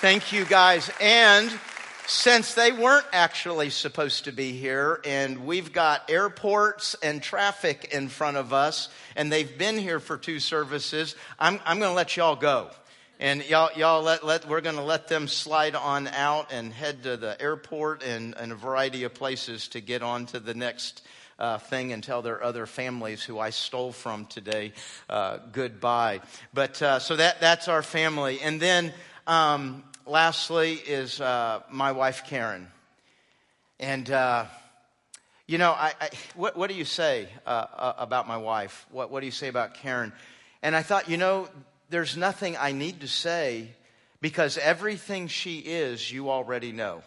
Thank 0.00 0.32
you 0.32 0.44
guys. 0.44 0.90
And 1.00 1.52
since 2.06 2.54
they 2.54 2.72
weren't 2.72 3.06
actually 3.12 3.70
supposed 3.70 4.24
to 4.24 4.32
be 4.32 4.52
here, 4.52 5.00
and 5.04 5.46
we've 5.46 5.72
got 5.72 6.10
airports 6.10 6.96
and 7.02 7.22
traffic 7.22 7.90
in 7.92 8.08
front 8.08 8.36
of 8.36 8.52
us, 8.52 8.88
and 9.16 9.30
they've 9.30 9.58
been 9.58 9.78
here 9.78 10.00
for 10.00 10.16
two 10.16 10.40
services, 10.40 11.14
I'm, 11.38 11.60
I'm 11.64 11.78
going 11.78 11.90
to 11.90 11.96
let 11.96 12.16
y'all 12.16 12.36
go. 12.36 12.70
And 13.20 13.48
y'all, 13.48 13.70
y'all 13.76 14.02
let, 14.02 14.26
let, 14.26 14.48
we're 14.48 14.60
going 14.60 14.76
to 14.76 14.82
let 14.82 15.06
them 15.06 15.28
slide 15.28 15.76
on 15.76 16.08
out 16.08 16.52
and 16.52 16.72
head 16.72 17.04
to 17.04 17.16
the 17.16 17.40
airport 17.40 18.02
and, 18.02 18.34
and 18.36 18.50
a 18.50 18.56
variety 18.56 19.04
of 19.04 19.14
places 19.14 19.68
to 19.68 19.80
get 19.80 20.02
on 20.02 20.26
to 20.26 20.40
the 20.40 20.54
next 20.54 21.06
uh, 21.38 21.58
thing 21.58 21.92
and 21.92 22.02
tell 22.02 22.22
their 22.22 22.42
other 22.42 22.66
families 22.66 23.22
who 23.22 23.38
I 23.38 23.50
stole 23.50 23.92
from 23.92 24.26
today 24.26 24.72
uh, 25.08 25.38
goodbye. 25.52 26.20
But 26.52 26.82
uh, 26.82 26.98
so 26.98 27.14
that, 27.14 27.40
that's 27.40 27.68
our 27.68 27.82
family. 27.82 28.40
And 28.40 28.60
then 28.60 28.92
um, 29.26 29.84
lastly 30.06 30.74
is 30.74 31.20
uh, 31.20 31.60
my 31.70 31.92
wife, 31.92 32.24
Karen. 32.26 32.68
And, 33.78 34.10
uh, 34.10 34.46
you 35.46 35.58
know, 35.58 35.72
I, 35.72 35.92
I, 36.00 36.10
what, 36.34 36.56
what, 36.56 36.70
do 36.70 36.76
you 36.76 36.84
say 36.84 37.28
uh, 37.46 37.66
uh, 37.76 37.92
about 37.98 38.28
my 38.28 38.36
wife? 38.36 38.86
What, 38.90 39.10
what 39.10 39.20
do 39.20 39.26
you 39.26 39.32
say 39.32 39.48
about 39.48 39.74
Karen? 39.74 40.12
And 40.62 40.76
I 40.76 40.82
thought, 40.82 41.08
you 41.08 41.16
know, 41.16 41.48
there's 41.90 42.16
nothing 42.16 42.56
I 42.56 42.72
need 42.72 43.00
to 43.00 43.08
say 43.08 43.68
because 44.20 44.56
everything 44.58 45.28
she 45.28 45.58
is, 45.58 46.10
you 46.10 46.30
already 46.30 46.72
know 46.72 47.02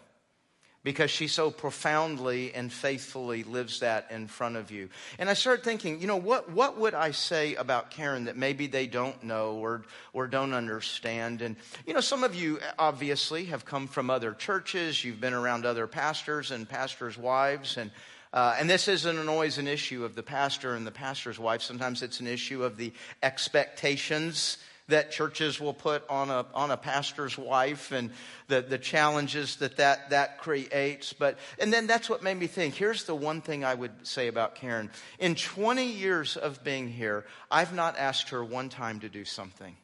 because 0.85 1.09
she 1.09 1.27
so 1.27 1.49
profoundly 1.49 2.53
and 2.53 2.71
faithfully 2.71 3.43
lives 3.43 3.79
that 3.79 4.05
in 4.11 4.27
front 4.27 4.55
of 4.55 4.69
you. 4.69 4.87
And 5.17 5.27
I 5.31 5.33
started 5.33 5.65
thinking, 5.65 5.99
you 5.99 6.05
know, 6.05 6.15
what, 6.15 6.51
what 6.51 6.77
would 6.77 6.93
I 6.93 7.09
say 7.09 7.55
about 7.55 7.89
Karen 7.89 8.25
that 8.25 8.37
maybe 8.37 8.67
they 8.67 8.85
don't 8.85 9.21
know 9.23 9.55
or, 9.55 9.81
or 10.13 10.27
don't 10.27 10.53
understand? 10.53 11.41
And, 11.41 11.55
you 11.87 11.95
know, 11.95 12.01
some 12.01 12.23
of 12.23 12.35
you 12.35 12.59
obviously 12.77 13.45
have 13.45 13.65
come 13.65 13.87
from 13.87 14.11
other 14.11 14.33
churches, 14.33 15.03
you've 15.03 15.19
been 15.19 15.33
around 15.33 15.65
other 15.65 15.87
pastors 15.87 16.51
and 16.51 16.69
pastors' 16.69 17.17
wives, 17.17 17.77
and 17.77 17.89
uh, 18.31 18.53
and 18.59 18.69
this 18.69 18.89
isn't 18.89 19.29
always 19.29 19.57
an 19.59 19.67
issue 19.67 20.03
of 20.03 20.13
the 20.13 20.21
pastor 20.21 20.75
and 20.75 20.85
the 20.85 20.91
pastor's 20.91 21.39
wife. 21.39 21.61
Sometimes 21.61 22.01
it's 22.01 22.19
an 22.19 22.27
issue 22.27 22.65
of 22.65 22.75
the 22.75 22.91
expectations 23.23 24.57
that 24.87 25.11
churches 25.11 25.59
will 25.59 25.73
put 25.73 26.07
on 26.09 26.29
a, 26.29 26.45
on 26.53 26.71
a 26.71 26.77
pastor's 26.77 27.37
wife 27.37 27.91
and 27.91 28.11
the, 28.47 28.61
the 28.61 28.77
challenges 28.77 29.55
that, 29.57 29.77
that 29.77 30.11
that 30.11 30.39
creates. 30.39 31.13
But, 31.13 31.39
and 31.59 31.73
then 31.73 31.87
that's 31.87 32.09
what 32.09 32.21
made 32.21 32.37
me 32.37 32.47
think. 32.47 32.75
Here's 32.75 33.05
the 33.05 33.15
one 33.15 33.41
thing 33.41 33.63
I 33.63 33.73
would 33.73 34.05
say 34.05 34.27
about 34.27 34.55
Karen. 34.55 34.91
In 35.19 35.35
20 35.35 35.85
years 35.85 36.37
of 36.37 36.63
being 36.63 36.87
here, 36.87 37.25
I've 37.49 37.73
not 37.73 37.97
asked 37.97 38.29
her 38.29 38.43
one 38.43 38.69
time 38.69 38.99
to 38.99 39.09
do 39.09 39.25
something. 39.25 39.75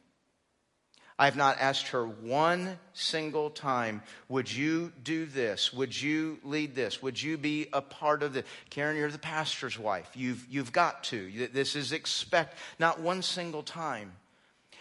I've 1.18 1.36
not 1.36 1.58
asked 1.60 1.88
her 1.88 2.04
one 2.06 2.78
single 2.94 3.50
time, 3.50 4.02
would 4.28 4.52
you 4.52 4.92
do 5.04 5.26
this? 5.26 5.72
Would 5.72 6.00
you 6.00 6.38
lead 6.42 6.74
this? 6.74 7.02
Would 7.02 7.22
you 7.22 7.36
be 7.36 7.68
a 7.72 7.82
part 7.82 8.22
of 8.22 8.32
this? 8.32 8.44
Karen, 8.70 8.96
you're 8.96 9.10
the 9.10 9.18
pastor's 9.18 9.78
wife. 9.78 10.10
You've, 10.14 10.44
you've 10.48 10.72
got 10.72 11.04
to. 11.04 11.48
This 11.52 11.76
is 11.76 11.92
expect, 11.92 12.56
not 12.78 13.00
one 13.00 13.22
single 13.22 13.62
time. 13.62 14.12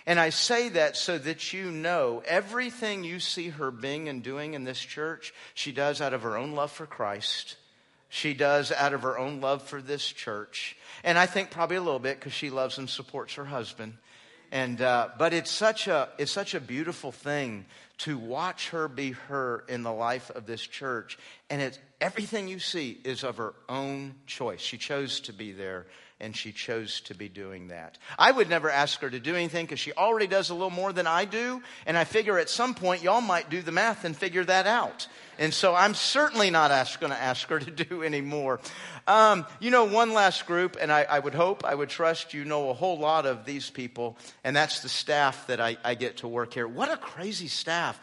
And 0.06 0.20
I 0.20 0.30
say 0.30 0.70
that 0.70 0.98
so 0.98 1.18
that 1.18 1.54
you 1.54 1.72
know 1.72 2.24
everything 2.26 3.04
you 3.04 3.20
see 3.20 3.50
her 3.50 3.72
being 3.72 4.10
and 4.10 4.24
doing 4.24 4.54
in 4.54 4.64
this 4.64 4.80
church, 4.80 5.34
she 5.54 5.72
does 5.72 6.02
out 6.02 6.14
of 6.14 6.24
her 6.24 6.38
own 6.38 6.54
love 6.54 6.72
for 6.72 6.86
Christ. 6.86 7.58
She 8.10 8.34
does 8.34 8.72
out 8.72 8.94
of 8.94 9.04
her 9.04 9.18
own 9.18 9.42
love 9.42 9.62
for 9.62 9.82
this 9.82 10.06
church. 10.06 10.76
And 11.04 11.18
I 11.18 11.28
think 11.28 11.52
probably 11.52 11.78
a 11.78 11.82
little 11.82 12.00
bit 12.00 12.20
because 12.20 12.34
she 12.34 12.50
loves 12.50 12.78
and 12.78 12.90
supports 12.90 13.36
her 13.36 13.46
husband. 13.46 13.94
And, 14.52 14.82
uh, 14.82 15.10
but 15.18 15.34
it's 15.34 15.50
such, 15.50 15.88
a, 15.88 16.10
it's 16.18 16.32
such 16.32 16.54
a 16.54 16.60
beautiful 16.60 17.14
thing 17.14 17.66
to 18.00 18.18
watch 18.18 18.70
her 18.72 18.90
be 18.90 19.12
her 19.12 19.64
in 19.70 19.84
the 19.84 19.94
life 19.94 20.30
of 20.32 20.46
this 20.46 20.62
church. 20.62 21.18
And 21.50 21.62
it's, 21.62 21.80
everything 22.02 22.50
you 22.50 22.60
see 22.60 23.00
is 23.06 23.24
of 23.24 23.38
her 23.38 23.54
own 23.70 24.16
choice. 24.26 24.60
She 24.60 24.78
chose 24.78 25.22
to 25.22 25.34
be 25.34 25.54
there 25.54 25.86
and 26.22 26.36
she 26.36 26.52
chose 26.52 27.02
to 27.02 27.16
be 27.16 27.28
doing 27.28 27.70
that. 27.70 27.98
I 28.18 28.32
would 28.32 28.50
never 28.50 28.70
ask 28.70 29.02
her 29.02 29.10
to 29.10 29.20
do 29.20 29.36
anything 29.36 29.66
because 29.66 29.80
she 29.80 29.92
already 29.94 30.28
does 30.28 30.52
a 30.52 30.54
little 30.54 30.70
more 30.70 30.94
than 30.94 31.08
I 31.08 31.26
do, 31.26 31.62
and 31.86 31.98
I 31.98 32.04
figure 32.04 32.38
at 32.38 32.50
some 32.50 32.74
point 32.76 33.02
y'all 33.02 33.22
might 33.22 33.50
do 33.50 33.62
the 33.62 33.72
math 33.72 34.06
and 34.06 34.16
figure 34.16 34.46
that 34.46 34.68
out. 34.68 35.08
And 35.40 35.54
so 35.54 35.74
I'm 35.74 35.96
certainly 35.96 36.52
not 36.52 36.70
going 37.00 37.12
to 37.12 37.20
ask 37.20 37.48
her 37.50 37.60
to 37.60 37.72
do 37.86 38.04
any 38.04 38.22
more. 38.22 38.60
Um, 39.08 39.46
you 39.60 39.72
know, 39.72 39.86
one 39.86 40.14
last 40.14 40.46
group, 40.46 40.78
and 40.80 40.92
I, 40.92 41.04
I, 41.04 41.20
would 41.20 41.34
hope, 41.34 41.66
I 41.66 41.74
would 41.74 41.90
trust 41.90 42.34
you 42.34 42.46
know 42.46 42.70
a 42.70 42.74
whole 42.74 43.00
lot 43.00 43.26
of 43.26 43.44
these 43.44 43.70
people, 43.70 44.16
and 44.44 44.56
that's 44.56 44.82
the 44.82 44.90
staff 44.90 45.48
that 45.48 45.60
I, 45.60 45.78
I 45.84 45.96
get 45.96 46.18
to 46.18 46.28
work 46.28 46.54
here. 46.54 46.68
What 46.68 46.92
a 46.92 46.98
crazy 46.98 47.48
staff. 47.48 48.00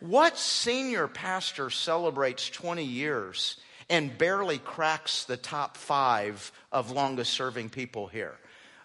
What 0.00 0.38
senior 0.38 1.08
pastor 1.08 1.68
celebrates 1.68 2.48
20 2.48 2.82
years 2.82 3.56
and 3.90 4.16
barely 4.16 4.58
cracks 4.58 5.24
the 5.24 5.36
top 5.36 5.76
five 5.76 6.52
of 6.72 6.92
longest 6.92 7.32
serving 7.32 7.68
people 7.68 8.06
here. 8.06 8.34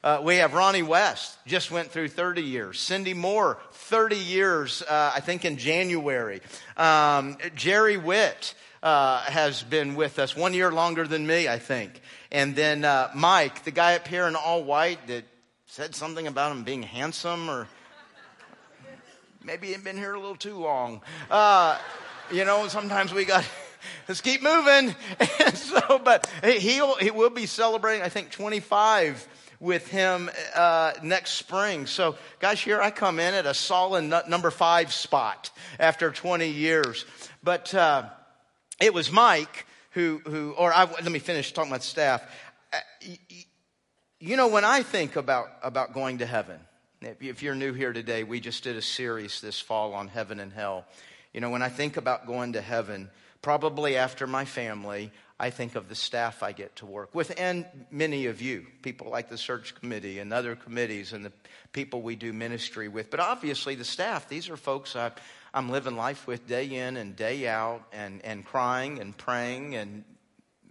Uh, 0.03 0.21
we 0.23 0.35
have 0.37 0.53
Ronnie 0.53 0.83
West, 0.83 1.37
just 1.47 1.71
went 1.71 1.89
through 1.89 2.09
30 2.09 2.41
years. 2.41 2.79
Cindy 2.79 3.13
Moore, 3.13 3.57
30 3.71 4.15
years, 4.17 4.83
uh, 4.83 5.11
I 5.15 5.19
think 5.19 5.45
in 5.45 5.57
January. 5.57 6.41
Um, 6.77 7.37
Jerry 7.55 7.97
Witt 7.97 8.53
uh, 8.83 9.21
has 9.21 9.63
been 9.63 9.95
with 9.95 10.19
us 10.19 10.35
one 10.35 10.53
year 10.53 10.71
longer 10.71 11.07
than 11.07 11.25
me, 11.25 11.47
I 11.47 11.57
think. 11.57 12.01
And 12.31 12.55
then 12.55 12.85
uh, 12.85 13.09
Mike, 13.15 13.63
the 13.63 13.71
guy 13.71 13.95
up 13.95 14.07
here 14.07 14.27
in 14.27 14.35
all 14.35 14.63
white 14.63 15.07
that 15.07 15.23
said 15.65 15.95
something 15.95 16.27
about 16.27 16.51
him 16.51 16.63
being 16.63 16.83
handsome 16.83 17.49
or 17.49 17.67
maybe 19.43 19.67
he'd 19.69 19.83
been 19.83 19.97
here 19.97 20.13
a 20.13 20.19
little 20.19 20.35
too 20.35 20.57
long. 20.57 21.01
Uh, 21.31 21.79
you 22.31 22.45
know, 22.45 22.67
sometimes 22.67 23.11
we 23.11 23.25
got 23.25 23.43
let's 24.07 24.21
keep 24.21 24.41
moving. 24.41 24.95
And 25.45 25.57
so, 25.57 25.99
but 26.03 26.27
he'll, 26.43 26.95
he 26.95 27.11
will 27.11 27.29
be 27.29 27.45
celebrating, 27.45 28.03
I 28.03 28.09
think, 28.09 28.31
25 28.31 29.27
with 29.59 29.87
him 29.87 30.29
uh, 30.55 30.93
next 31.03 31.31
spring. 31.31 31.85
So, 31.85 32.15
guys, 32.39 32.59
here 32.59 32.81
I 32.81 32.89
come 32.89 33.19
in 33.19 33.33
at 33.33 33.45
a 33.45 33.53
solid 33.53 34.03
number 34.27 34.49
five 34.49 34.91
spot 34.91 35.51
after 35.79 36.11
20 36.11 36.47
years. 36.47 37.05
But 37.43 37.73
uh, 37.75 38.09
it 38.81 38.93
was 38.93 39.11
Mike 39.11 39.65
who, 39.91 40.21
who 40.25 40.51
or 40.51 40.73
I, 40.73 40.85
let 40.85 41.11
me 41.11 41.19
finish 41.19 41.53
talking 41.53 41.71
about 41.71 41.83
staff. 41.83 42.21
Uh, 42.73 42.77
you 44.19 44.35
know, 44.35 44.47
when 44.47 44.65
I 44.65 44.83
think 44.83 45.15
about, 45.15 45.47
about 45.63 45.93
going 45.93 46.19
to 46.19 46.25
heaven, 46.25 46.59
if 47.01 47.41
you're 47.41 47.55
new 47.55 47.73
here 47.73 47.93
today, 47.93 48.23
we 48.23 48.39
just 48.39 48.63
did 48.63 48.75
a 48.75 48.81
series 48.81 49.41
this 49.41 49.59
fall 49.59 49.93
on 49.93 50.07
heaven 50.07 50.39
and 50.39 50.51
hell. 50.51 50.85
You 51.33 51.41
know, 51.41 51.49
when 51.49 51.61
I 51.61 51.69
think 51.69 51.97
about 51.97 52.27
going 52.27 52.53
to 52.53 52.61
heaven, 52.61 53.09
probably 53.45 53.95
after 53.95 54.25
my 54.25 54.43
family, 54.43 55.11
I 55.39 55.51
think 55.51 55.75
of 55.75 55.87
the 55.87 55.93
staff 55.93 56.41
I 56.41 56.51
get 56.51 56.77
to 56.77 56.87
work 56.87 57.13
with, 57.13 57.31
and 57.39 57.63
many 57.91 58.25
of 58.25 58.41
you, 58.41 58.65
people 58.81 59.11
like 59.11 59.29
the 59.29 59.37
search 59.37 59.75
committee 59.75 60.17
and 60.17 60.33
other 60.33 60.55
committees, 60.55 61.13
and 61.13 61.23
the 61.23 61.31
people 61.71 62.01
we 62.01 62.15
do 62.15 62.33
ministry 62.33 62.87
with. 62.87 63.11
But 63.11 63.19
obviously, 63.19 63.75
the 63.75 63.85
staff, 63.85 64.27
these 64.27 64.49
are 64.49 64.57
folks 64.57 64.95
I, 64.95 65.11
I'm 65.53 65.69
living 65.69 65.95
life 65.95 66.25
with 66.25 66.47
day 66.47 66.65
in 66.65 66.97
and 66.97 67.15
day 67.15 67.47
out, 67.47 67.83
and, 67.93 68.25
and 68.25 68.43
crying 68.43 68.99
and 68.99 69.15
praying 69.15 69.75
and 69.75 70.03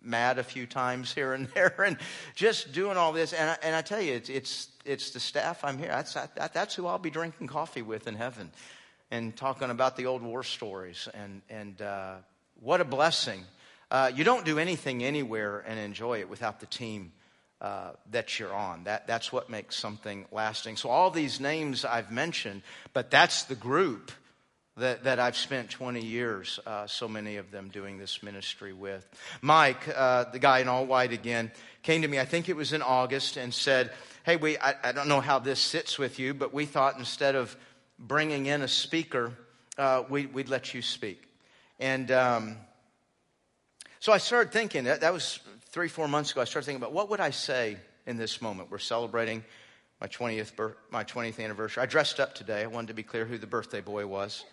mad 0.02 0.40
a 0.40 0.42
few 0.42 0.66
times 0.66 1.14
here 1.14 1.32
and 1.32 1.46
there, 1.54 1.76
and 1.78 1.96
just 2.34 2.72
doing 2.72 2.96
all 2.96 3.12
this. 3.12 3.32
And 3.32 3.50
I, 3.50 3.56
and 3.62 3.76
I 3.76 3.82
tell 3.82 4.00
you, 4.00 4.14
it's, 4.14 4.28
it's, 4.28 4.68
it's 4.84 5.10
the 5.12 5.20
staff 5.20 5.62
I'm 5.62 5.78
here. 5.78 5.90
That's, 5.90 6.14
that, 6.14 6.52
that's 6.52 6.74
who 6.74 6.88
I'll 6.88 6.98
be 6.98 7.10
drinking 7.10 7.46
coffee 7.46 7.82
with 7.82 8.08
in 8.08 8.16
heaven 8.16 8.50
and 9.12 9.36
talking 9.36 9.70
about 9.70 9.96
the 9.96 10.06
old 10.06 10.22
war 10.22 10.42
stories 10.42 11.06
and, 11.14 11.40
and 11.48 11.80
uh, 11.80 12.16
what 12.64 12.80
a 12.80 12.84
blessing. 12.84 13.44
Uh, 13.90 14.10
you 14.14 14.24
don't 14.24 14.46
do 14.46 14.58
anything 14.58 15.04
anywhere 15.04 15.62
and 15.68 15.78
enjoy 15.78 16.20
it 16.20 16.28
without 16.30 16.60
the 16.60 16.66
team 16.66 17.12
uh, 17.60 17.90
that 18.10 18.38
you're 18.38 18.52
on. 18.52 18.84
That, 18.84 19.06
that's 19.06 19.30
what 19.30 19.50
makes 19.50 19.76
something 19.76 20.24
lasting. 20.32 20.76
So, 20.76 20.88
all 20.88 21.10
these 21.10 21.40
names 21.40 21.84
I've 21.84 22.10
mentioned, 22.10 22.62
but 22.94 23.10
that's 23.10 23.44
the 23.44 23.54
group 23.54 24.10
that, 24.78 25.04
that 25.04 25.20
I've 25.20 25.36
spent 25.36 25.70
20 25.70 26.00
years, 26.00 26.58
uh, 26.66 26.86
so 26.86 27.06
many 27.06 27.36
of 27.36 27.50
them 27.50 27.68
doing 27.68 27.98
this 27.98 28.22
ministry 28.22 28.72
with. 28.72 29.06
Mike, 29.40 29.86
uh, 29.94 30.24
the 30.32 30.38
guy 30.38 30.58
in 30.60 30.68
all 30.68 30.86
white 30.86 31.12
again, 31.12 31.52
came 31.82 32.02
to 32.02 32.08
me, 32.08 32.18
I 32.18 32.24
think 32.24 32.48
it 32.48 32.56
was 32.56 32.72
in 32.72 32.82
August, 32.82 33.36
and 33.36 33.52
said, 33.52 33.92
Hey, 34.24 34.36
we, 34.36 34.56
I, 34.56 34.74
I 34.82 34.92
don't 34.92 35.08
know 35.08 35.20
how 35.20 35.38
this 35.38 35.60
sits 35.60 35.98
with 35.98 36.18
you, 36.18 36.32
but 36.32 36.54
we 36.54 36.64
thought 36.64 36.98
instead 36.98 37.34
of 37.34 37.54
bringing 37.98 38.46
in 38.46 38.62
a 38.62 38.68
speaker, 38.68 39.32
uh, 39.76 40.02
we, 40.08 40.26
would 40.26 40.48
let 40.48 40.72
you 40.72 40.80
speak. 40.80 41.20
And 41.78 42.10
um, 42.10 42.56
so 44.00 44.12
I 44.12 44.18
started 44.18 44.52
thinking, 44.52 44.84
that, 44.84 45.00
that 45.00 45.12
was 45.12 45.40
three, 45.70 45.88
four 45.88 46.06
months 46.06 46.32
ago, 46.32 46.40
I 46.40 46.44
started 46.44 46.66
thinking 46.66 46.82
about 46.82 46.92
what 46.92 47.10
would 47.10 47.20
I 47.20 47.30
say 47.30 47.76
in 48.06 48.16
this 48.16 48.40
moment? 48.40 48.70
We're 48.70 48.78
celebrating 48.78 49.44
my 50.00 50.06
20th, 50.06 50.74
my 50.90 51.04
20th 51.04 51.42
anniversary. 51.42 51.82
I 51.82 51.86
dressed 51.86 52.20
up 52.20 52.34
today. 52.34 52.62
I 52.62 52.66
wanted 52.66 52.88
to 52.88 52.94
be 52.94 53.02
clear 53.02 53.24
who 53.24 53.38
the 53.38 53.46
birthday 53.46 53.80
boy 53.80 54.06
was. 54.06 54.44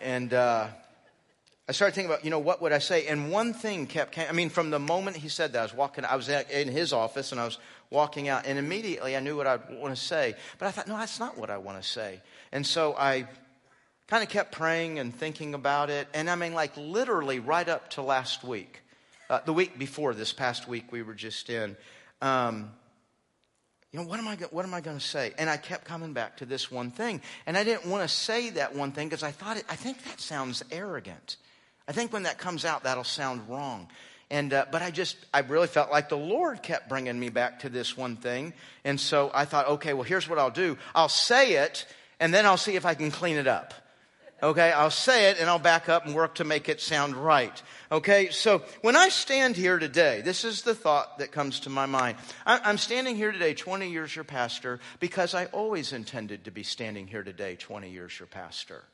and 0.00 0.32
uh, 0.34 0.68
I 1.68 1.72
started 1.72 1.94
thinking 1.94 2.10
about, 2.10 2.24
you 2.24 2.30
know, 2.30 2.38
what 2.38 2.62
would 2.62 2.72
I 2.72 2.78
say? 2.78 3.06
And 3.06 3.30
one 3.30 3.52
thing 3.52 3.86
kept, 3.86 4.18
I 4.18 4.32
mean, 4.32 4.50
from 4.50 4.70
the 4.70 4.78
moment 4.78 5.16
he 5.16 5.28
said 5.28 5.52
that, 5.52 5.58
I 5.60 5.62
was 5.62 5.74
walking, 5.74 6.04
I 6.04 6.16
was 6.16 6.28
in 6.28 6.68
his 6.68 6.92
office 6.92 7.32
and 7.32 7.40
I 7.40 7.44
was 7.44 7.58
walking 7.90 8.28
out, 8.28 8.46
and 8.46 8.58
immediately 8.58 9.16
I 9.16 9.20
knew 9.20 9.36
what 9.36 9.46
I'd 9.46 9.60
want 9.78 9.94
to 9.94 10.00
say. 10.00 10.34
But 10.58 10.66
I 10.66 10.70
thought, 10.70 10.88
no, 10.88 10.96
that's 10.96 11.20
not 11.20 11.38
what 11.38 11.50
I 11.50 11.58
want 11.58 11.80
to 11.80 11.88
say. 11.88 12.20
And 12.52 12.66
so 12.66 12.94
I 12.98 13.28
kind 14.08 14.22
of 14.22 14.28
kept 14.28 14.52
praying 14.52 14.98
and 14.98 15.14
thinking 15.14 15.54
about 15.54 15.90
it. 15.90 16.08
And 16.14 16.30
I 16.30 16.36
mean, 16.36 16.54
like 16.54 16.76
literally 16.76 17.40
right 17.40 17.68
up 17.68 17.90
to 17.90 18.02
last 18.02 18.44
week, 18.44 18.82
uh, 19.28 19.40
the 19.44 19.52
week 19.52 19.78
before 19.78 20.14
this 20.14 20.32
past 20.32 20.68
week 20.68 20.92
we 20.92 21.02
were 21.02 21.14
just 21.14 21.50
in. 21.50 21.76
Um, 22.22 22.70
you 23.92 24.00
know, 24.00 24.06
what 24.06 24.18
am 24.18 24.28
I, 24.28 24.36
what 24.50 24.64
am 24.64 24.74
I 24.74 24.80
going 24.80 24.98
to 24.98 25.04
say? 25.04 25.32
And 25.38 25.48
I 25.48 25.56
kept 25.56 25.84
coming 25.84 26.12
back 26.12 26.36
to 26.38 26.46
this 26.46 26.70
one 26.70 26.90
thing. 26.90 27.20
And 27.46 27.56
I 27.56 27.64
didn't 27.64 27.86
want 27.86 28.08
to 28.08 28.14
say 28.14 28.50
that 28.50 28.74
one 28.74 28.92
thing 28.92 29.08
because 29.08 29.22
I 29.22 29.30
thought, 29.30 29.56
it, 29.56 29.64
I 29.68 29.76
think 29.76 30.02
that 30.04 30.20
sounds 30.20 30.62
arrogant. 30.70 31.36
I 31.88 31.92
think 31.92 32.12
when 32.12 32.24
that 32.24 32.38
comes 32.38 32.64
out, 32.64 32.84
that'll 32.84 33.04
sound 33.04 33.48
wrong. 33.48 33.88
And, 34.28 34.52
uh, 34.52 34.66
but 34.70 34.82
I 34.82 34.90
just, 34.90 35.16
I 35.32 35.40
really 35.40 35.68
felt 35.68 35.90
like 35.90 36.08
the 36.08 36.16
Lord 36.16 36.62
kept 36.62 36.88
bringing 36.88 37.18
me 37.18 37.28
back 37.28 37.60
to 37.60 37.68
this 37.68 37.96
one 37.96 38.16
thing. 38.16 38.52
And 38.84 39.00
so 39.00 39.30
I 39.32 39.44
thought, 39.44 39.68
okay, 39.68 39.94
well, 39.94 40.02
here's 40.02 40.28
what 40.28 40.38
I'll 40.38 40.50
do. 40.50 40.76
I'll 40.94 41.08
say 41.08 41.54
it, 41.54 41.86
and 42.18 42.34
then 42.34 42.44
I'll 42.44 42.56
see 42.56 42.74
if 42.74 42.84
I 42.84 42.94
can 42.94 43.10
clean 43.10 43.36
it 43.36 43.46
up 43.46 43.72
Okay, 44.42 44.70
I'll 44.70 44.90
say 44.90 45.30
it 45.30 45.40
and 45.40 45.48
I'll 45.48 45.58
back 45.58 45.88
up 45.88 46.04
and 46.04 46.14
work 46.14 46.34
to 46.36 46.44
make 46.44 46.68
it 46.68 46.82
sound 46.82 47.16
right. 47.16 47.62
Okay, 47.90 48.28
so 48.28 48.62
when 48.82 48.94
I 48.94 49.08
stand 49.08 49.56
here 49.56 49.78
today, 49.78 50.20
this 50.20 50.44
is 50.44 50.60
the 50.60 50.74
thought 50.74 51.18
that 51.18 51.32
comes 51.32 51.60
to 51.60 51.70
my 51.70 51.86
mind. 51.86 52.18
I'm 52.44 52.76
standing 52.76 53.16
here 53.16 53.32
today, 53.32 53.54
20 53.54 53.90
years 53.90 54.14
your 54.14 54.24
pastor, 54.24 54.78
because 55.00 55.34
I 55.34 55.46
always 55.46 55.94
intended 55.94 56.44
to 56.44 56.50
be 56.50 56.64
standing 56.64 57.06
here 57.06 57.22
today, 57.22 57.56
20 57.56 57.88
years 57.88 58.18
your 58.18 58.26
pastor. 58.26 58.84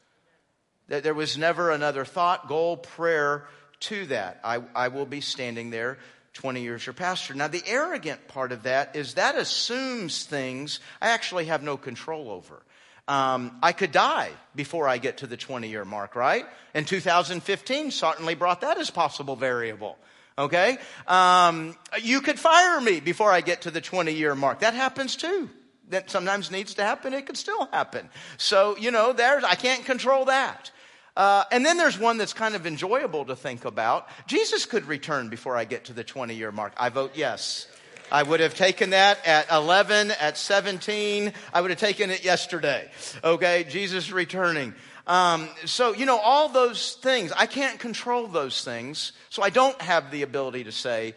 There 0.86 1.14
was 1.14 1.36
never 1.36 1.70
another 1.72 2.04
thought, 2.04 2.48
goal, 2.48 2.76
prayer 2.76 3.46
to 3.80 4.06
that. 4.06 4.38
I, 4.44 4.62
I 4.76 4.88
will 4.88 5.06
be 5.06 5.20
standing 5.20 5.70
there 5.70 5.98
20 6.34 6.62
years 6.62 6.86
your 6.86 6.92
pastor. 6.92 7.34
Now, 7.34 7.48
the 7.48 7.62
arrogant 7.66 8.28
part 8.28 8.52
of 8.52 8.62
that 8.62 8.94
is 8.94 9.14
that 9.14 9.36
assumes 9.36 10.24
things 10.24 10.78
I 11.00 11.08
actually 11.08 11.46
have 11.46 11.62
no 11.64 11.76
control 11.76 12.30
over. 12.30 12.62
Um, 13.08 13.58
I 13.62 13.72
could 13.72 13.90
die 13.92 14.30
before 14.54 14.88
I 14.88 14.98
get 14.98 15.18
to 15.18 15.26
the 15.26 15.36
20 15.36 15.68
year 15.68 15.84
mark, 15.84 16.14
right? 16.14 16.46
And 16.74 16.86
2015 16.86 17.90
certainly 17.90 18.34
brought 18.34 18.60
that 18.60 18.78
as 18.78 18.90
possible 18.90 19.36
variable. 19.36 19.98
Okay? 20.38 20.78
Um, 21.06 21.76
you 22.00 22.20
could 22.20 22.38
fire 22.38 22.80
me 22.80 23.00
before 23.00 23.30
I 23.30 23.40
get 23.40 23.62
to 23.62 23.70
the 23.70 23.80
20 23.80 24.12
year 24.12 24.34
mark. 24.34 24.60
That 24.60 24.74
happens 24.74 25.16
too. 25.16 25.50
That 25.88 26.10
sometimes 26.10 26.50
needs 26.50 26.74
to 26.74 26.84
happen. 26.84 27.12
It 27.12 27.26
could 27.26 27.36
still 27.36 27.66
happen. 27.66 28.08
So, 28.38 28.76
you 28.78 28.90
know, 28.90 29.12
there's, 29.12 29.44
I 29.44 29.56
can't 29.56 29.84
control 29.84 30.26
that. 30.26 30.70
Uh, 31.14 31.44
and 31.52 31.66
then 31.66 31.76
there's 31.76 31.98
one 31.98 32.16
that's 32.16 32.32
kind 32.32 32.54
of 32.54 32.66
enjoyable 32.66 33.26
to 33.26 33.36
think 33.36 33.66
about. 33.66 34.08
Jesus 34.26 34.64
could 34.64 34.86
return 34.86 35.28
before 35.28 35.56
I 35.56 35.64
get 35.64 35.84
to 35.86 35.92
the 35.92 36.04
20 36.04 36.34
year 36.34 36.50
mark. 36.50 36.72
I 36.78 36.88
vote 36.88 37.12
yes. 37.14 37.66
I 38.12 38.22
would 38.22 38.40
have 38.40 38.54
taken 38.54 38.90
that 38.90 39.26
at 39.26 39.50
11, 39.50 40.10
at 40.10 40.36
17. 40.36 41.32
I 41.52 41.60
would 41.62 41.70
have 41.70 41.80
taken 41.80 42.10
it 42.10 42.22
yesterday. 42.22 42.90
Okay, 43.24 43.64
Jesus 43.64 44.12
returning. 44.12 44.74
Um, 45.06 45.48
so, 45.64 45.94
you 45.94 46.04
know, 46.04 46.18
all 46.18 46.50
those 46.50 46.92
things, 46.92 47.32
I 47.32 47.46
can't 47.46 47.80
control 47.80 48.26
those 48.26 48.62
things. 48.62 49.12
So 49.30 49.42
I 49.42 49.48
don't 49.48 49.80
have 49.80 50.10
the 50.10 50.22
ability 50.22 50.64
to 50.64 50.72
say, 50.72 51.14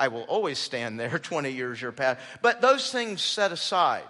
I 0.00 0.08
will 0.08 0.22
always 0.22 0.58
stand 0.58 0.98
there 0.98 1.18
20 1.18 1.50
years 1.50 1.82
your 1.82 1.92
path. 1.92 2.18
But 2.40 2.62
those 2.62 2.90
things 2.90 3.20
set 3.20 3.52
aside. 3.52 4.08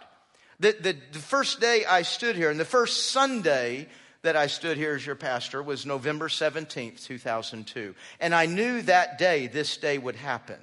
The, 0.61 0.77
the, 0.81 0.96
the 1.12 1.18
first 1.18 1.61
day 1.61 1.85
I 1.87 2.03
stood 2.03 2.37
here, 2.37 2.51
and 2.51 2.61
the 2.61 2.64
first 2.64 3.11
Sunday 3.11 3.88
that 4.22 4.37
I 4.37 4.46
stood 4.46 4.77
here 4.77 4.94
as 4.94 5.05
your 5.05 5.16
pastor 5.16 5.61
was 5.61 5.87
November 5.87 6.29
17th, 6.29 7.05
2002. 7.05 7.96
And 8.20 8.33
I 8.33 8.46
knew 8.46 8.83
that 8.83 9.18
day, 9.18 9.48
this 9.48 9.77
day 9.77 9.98
would 9.98 10.16
happen. 10.16 10.59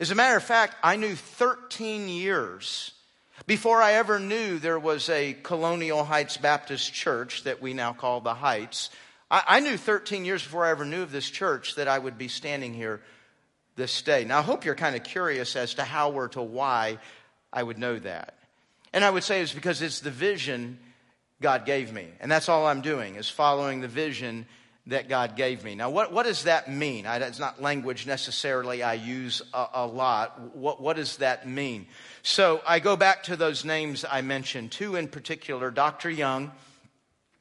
As 0.00 0.10
a 0.10 0.14
matter 0.14 0.38
of 0.38 0.42
fact, 0.42 0.76
I 0.82 0.96
knew 0.96 1.14
13 1.14 2.08
years 2.08 2.92
before 3.46 3.82
I 3.82 3.92
ever 3.92 4.18
knew 4.18 4.58
there 4.58 4.78
was 4.78 5.10
a 5.10 5.34
Colonial 5.34 6.04
Heights 6.04 6.38
Baptist 6.38 6.94
church 6.94 7.44
that 7.44 7.60
we 7.60 7.74
now 7.74 7.92
call 7.92 8.22
the 8.22 8.32
Heights. 8.32 8.88
I, 9.30 9.42
I 9.46 9.60
knew 9.60 9.76
13 9.76 10.24
years 10.24 10.42
before 10.42 10.64
I 10.64 10.70
ever 10.70 10.86
knew 10.86 11.02
of 11.02 11.12
this 11.12 11.28
church 11.28 11.74
that 11.74 11.86
I 11.86 11.98
would 11.98 12.16
be 12.16 12.28
standing 12.28 12.72
here 12.72 13.02
this 13.76 14.00
day. 14.00 14.24
Now, 14.24 14.38
I 14.38 14.42
hope 14.42 14.64
you're 14.64 14.74
kind 14.74 14.96
of 14.96 15.04
curious 15.04 15.54
as 15.54 15.74
to 15.74 15.84
how 15.84 16.12
or 16.12 16.28
to 16.28 16.40
why 16.40 16.96
I 17.52 17.62
would 17.62 17.76
know 17.76 17.98
that. 17.98 18.38
And 18.94 19.04
I 19.04 19.10
would 19.10 19.22
say 19.22 19.42
it's 19.42 19.52
because 19.52 19.82
it's 19.82 20.00
the 20.00 20.10
vision 20.10 20.78
God 21.42 21.66
gave 21.66 21.92
me. 21.92 22.08
And 22.20 22.32
that's 22.32 22.48
all 22.48 22.66
I'm 22.66 22.80
doing 22.80 23.16
is 23.16 23.28
following 23.28 23.82
the 23.82 23.88
vision 23.88 24.46
that 24.90 25.08
God 25.08 25.36
gave 25.36 25.64
me. 25.64 25.74
Now, 25.74 25.90
what, 25.90 26.12
what 26.12 26.26
does 26.26 26.44
that 26.44 26.70
mean? 26.70 27.06
I, 27.06 27.18
it's 27.18 27.38
not 27.38 27.62
language 27.62 28.06
necessarily 28.06 28.82
I 28.82 28.94
use 28.94 29.40
a, 29.54 29.66
a 29.74 29.86
lot. 29.86 30.54
What, 30.54 30.80
what 30.80 30.96
does 30.96 31.18
that 31.18 31.48
mean? 31.48 31.86
So 32.22 32.60
I 32.66 32.80
go 32.80 32.96
back 32.96 33.24
to 33.24 33.36
those 33.36 33.64
names 33.64 34.04
I 34.08 34.20
mentioned, 34.20 34.72
two 34.72 34.96
in 34.96 35.08
particular 35.08 35.70
Dr. 35.70 36.10
Young 36.10 36.50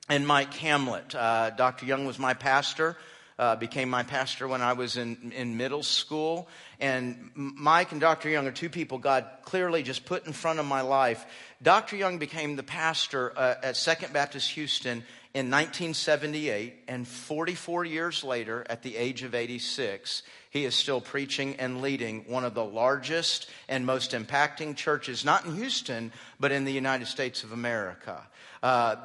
and 0.08 0.26
Mike 0.26 0.54
Hamlet. 0.56 1.14
Uh, 1.14 1.50
Dr. 1.50 1.86
Young 1.86 2.06
was 2.06 2.20
my 2.20 2.34
pastor. 2.34 2.96
Uh, 3.38 3.56
became 3.56 3.90
my 3.90 4.04
pastor 4.04 4.50
when 4.50 4.62
I 4.62 4.74
was 4.74 4.98
in, 4.98 5.32
in 5.34 5.56
middle 5.56 5.82
school. 5.82 6.50
And 6.82 7.32
Mike 7.36 7.94
and 7.94 8.02
Dr. 8.02 8.30
Young 8.30 8.46
are 8.48 8.52
two 8.52 8.70
people 8.70 8.98
God 8.98 9.26
clearly 9.44 9.82
just 9.82 10.06
put 10.06 10.28
in 10.28 10.34
front 10.34 10.60
of 10.60 10.66
my 10.66 10.82
life. 10.82 11.26
Dr. 11.64 11.96
Young 11.96 12.18
became 12.18 12.58
the 12.58 12.64
pastor 12.64 13.32
uh, 13.38 13.56
at 13.64 13.78
Second 13.78 14.12
Baptist 14.12 14.52
Houston 14.52 15.06
in 15.34 15.52
1978, 15.52 16.86
and 16.88 17.08
44 17.08 17.86
years 17.86 18.24
later, 18.24 18.66
at 18.68 18.82
the 18.82 18.98
age 18.98 19.22
of 19.22 19.36
86, 19.36 20.24
he 20.50 20.66
is 20.66 20.74
still 20.74 21.02
preaching 21.02 21.56
and 21.58 21.82
leading 21.82 22.24
one 22.26 22.44
of 22.44 22.56
the 22.56 22.66
largest 22.66 23.48
and 23.68 23.86
most 23.86 24.12
impacting 24.12 24.76
churches, 24.76 25.24
not 25.24 25.46
in 25.46 25.56
Houston, 25.56 26.12
but 26.40 26.52
in 26.52 26.66
the 26.66 26.72
United 26.72 27.08
States 27.08 27.44
of 27.44 27.52
America. 27.52 28.20
Uh, 28.64 28.96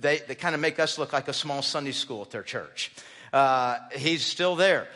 they, 0.00 0.18
they 0.26 0.34
kind 0.34 0.54
of 0.54 0.60
make 0.62 0.80
us 0.80 0.98
look 0.98 1.12
like 1.12 1.28
a 1.28 1.34
small 1.34 1.60
Sunday 1.60 1.92
school 1.92 2.22
at 2.22 2.30
their 2.30 2.42
church. 2.42 2.90
Uh, 3.30 3.76
he's 3.94 4.24
still 4.24 4.56
there. 4.56 4.88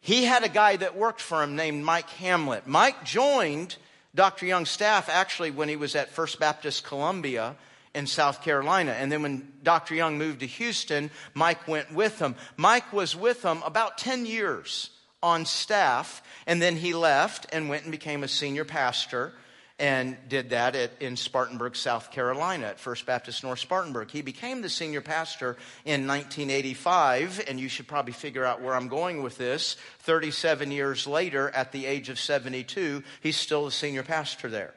He 0.00 0.24
had 0.24 0.42
a 0.42 0.48
guy 0.48 0.76
that 0.76 0.96
worked 0.96 1.20
for 1.20 1.42
him 1.42 1.54
named 1.54 1.84
Mike 1.84 2.08
Hamlet. 2.08 2.66
Mike 2.66 3.04
joined 3.04 3.76
Dr. 4.14 4.46
Young's 4.46 4.70
staff 4.70 5.10
actually 5.10 5.50
when 5.50 5.68
he 5.68 5.76
was 5.76 5.94
at 5.94 6.08
First 6.08 6.40
Baptist 6.40 6.84
Columbia 6.84 7.56
in 7.94 8.06
South 8.06 8.42
Carolina. 8.42 8.92
And 8.92 9.10
then 9.10 9.22
when 9.22 9.52
Dr. 9.62 9.94
Young 9.94 10.18
moved 10.18 10.40
to 10.40 10.46
Houston, 10.46 11.10
Mike 11.34 11.66
went 11.66 11.92
with 11.92 12.18
him. 12.18 12.36
Mike 12.56 12.92
was 12.92 13.16
with 13.16 13.42
him 13.42 13.62
about 13.64 13.98
10 13.98 14.26
years 14.26 14.90
on 15.22 15.44
staff, 15.44 16.22
and 16.46 16.62
then 16.62 16.76
he 16.76 16.94
left 16.94 17.46
and 17.52 17.68
went 17.68 17.82
and 17.82 17.92
became 17.92 18.22
a 18.22 18.28
senior 18.28 18.64
pastor 18.64 19.32
and 19.80 20.16
did 20.28 20.50
that 20.50 20.76
at, 20.76 20.90
in 21.00 21.16
Spartanburg, 21.16 21.74
South 21.74 22.12
Carolina, 22.12 22.66
at 22.66 22.78
First 22.78 23.06
Baptist 23.06 23.42
North 23.42 23.60
Spartanburg. 23.60 24.10
He 24.10 24.20
became 24.20 24.60
the 24.60 24.68
senior 24.68 25.00
pastor 25.00 25.56
in 25.86 26.06
1985, 26.06 27.44
and 27.48 27.58
you 27.58 27.68
should 27.70 27.88
probably 27.88 28.12
figure 28.12 28.44
out 28.44 28.60
where 28.60 28.74
I'm 28.74 28.88
going 28.88 29.22
with 29.22 29.38
this. 29.38 29.76
37 30.00 30.70
years 30.70 31.06
later, 31.06 31.50
at 31.50 31.72
the 31.72 31.86
age 31.86 32.10
of 32.10 32.20
72, 32.20 33.02
he's 33.22 33.38
still 33.38 33.64
the 33.64 33.70
senior 33.70 34.02
pastor 34.02 34.50
there. 34.50 34.74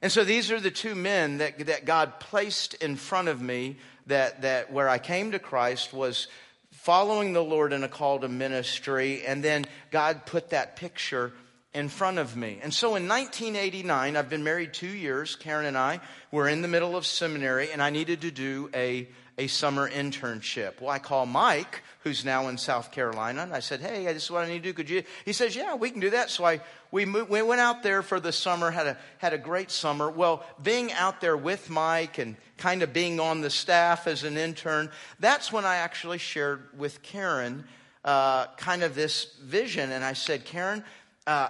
And 0.00 0.12
so 0.12 0.24
these 0.24 0.50
are 0.50 0.60
the 0.60 0.70
two 0.70 0.94
men 0.94 1.38
that, 1.38 1.58
that 1.66 1.84
God 1.84 2.20
placed 2.20 2.74
in 2.74 2.96
front 2.96 3.28
of 3.28 3.40
me 3.40 3.76
that, 4.06 4.42
that 4.42 4.72
where 4.72 4.88
I 4.88 4.98
came 4.98 5.32
to 5.32 5.38
Christ 5.38 5.92
was 5.92 6.28
following 6.70 7.32
the 7.32 7.42
Lord 7.42 7.72
in 7.72 7.82
a 7.84 7.88
call 7.88 8.20
to 8.20 8.28
ministry, 8.28 9.24
and 9.26 9.42
then 9.42 9.66
God 9.90 10.24
put 10.24 10.50
that 10.50 10.76
picture 10.76 11.32
in 11.74 11.88
front 11.88 12.18
of 12.18 12.36
me. 12.36 12.60
And 12.62 12.72
so 12.72 12.96
in 12.96 13.08
1989, 13.08 14.16
I've 14.16 14.30
been 14.30 14.44
married 14.44 14.72
two 14.72 14.86
years, 14.86 15.36
Karen 15.36 15.66
and 15.66 15.76
I 15.76 16.00
were 16.30 16.48
in 16.48 16.62
the 16.62 16.68
middle 16.68 16.96
of 16.96 17.04
seminary, 17.04 17.70
and 17.72 17.82
I 17.82 17.90
needed 17.90 18.22
to 18.22 18.30
do 18.30 18.70
a 18.74 19.08
a 19.38 19.46
summer 19.46 19.88
internship. 19.88 20.80
Well, 20.80 20.90
I 20.90 20.98
call 20.98 21.24
Mike, 21.24 21.82
who's 22.04 22.24
now 22.24 22.48
in 22.48 22.56
South 22.56 22.92
Carolina, 22.92 23.42
and 23.42 23.52
I 23.52 23.60
said, 23.60 23.80
"Hey, 23.80 24.04
this 24.04 24.24
is 24.24 24.30
what 24.30 24.44
I 24.44 24.48
need 24.48 24.62
to 24.62 24.68
do. 24.68 24.72
Could 24.72 24.88
you?" 24.88 25.02
He 25.24 25.32
says, 25.32 25.56
"Yeah, 25.56 25.74
we 25.74 25.90
can 25.90 26.00
do 26.00 26.10
that." 26.10 26.30
So 26.30 26.44
I 26.44 26.60
we 26.90 27.04
moved, 27.04 27.30
we 27.30 27.42
went 27.42 27.60
out 27.60 27.82
there 27.82 28.02
for 28.02 28.20
the 28.20 28.32
summer, 28.32 28.70
had 28.70 28.86
a 28.86 28.96
had 29.18 29.32
a 29.32 29.38
great 29.38 29.70
summer. 29.70 30.10
Well, 30.10 30.44
being 30.62 30.92
out 30.92 31.20
there 31.20 31.36
with 31.36 31.70
Mike 31.70 32.18
and 32.18 32.36
kind 32.56 32.82
of 32.82 32.92
being 32.92 33.20
on 33.20 33.40
the 33.40 33.50
staff 33.50 34.06
as 34.06 34.24
an 34.24 34.36
intern, 34.36 34.90
that's 35.18 35.52
when 35.52 35.64
I 35.64 35.76
actually 35.76 36.18
shared 36.18 36.68
with 36.76 37.02
Karen 37.02 37.64
uh, 38.04 38.46
kind 38.56 38.82
of 38.82 38.94
this 38.94 39.36
vision, 39.42 39.90
and 39.90 40.04
I 40.04 40.12
said, 40.12 40.44
"Karen." 40.44 40.84
Uh, 41.26 41.48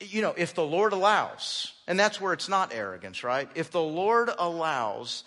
you 0.00 0.20
know, 0.20 0.34
if 0.36 0.54
the 0.54 0.64
Lord 0.64 0.92
allows, 0.92 1.72
and 1.86 1.98
that's 1.98 2.20
where 2.20 2.34
it's 2.34 2.48
not 2.48 2.74
arrogance, 2.74 3.24
right? 3.24 3.48
If 3.54 3.70
the 3.70 3.80
Lord 3.80 4.28
allows, 4.36 5.24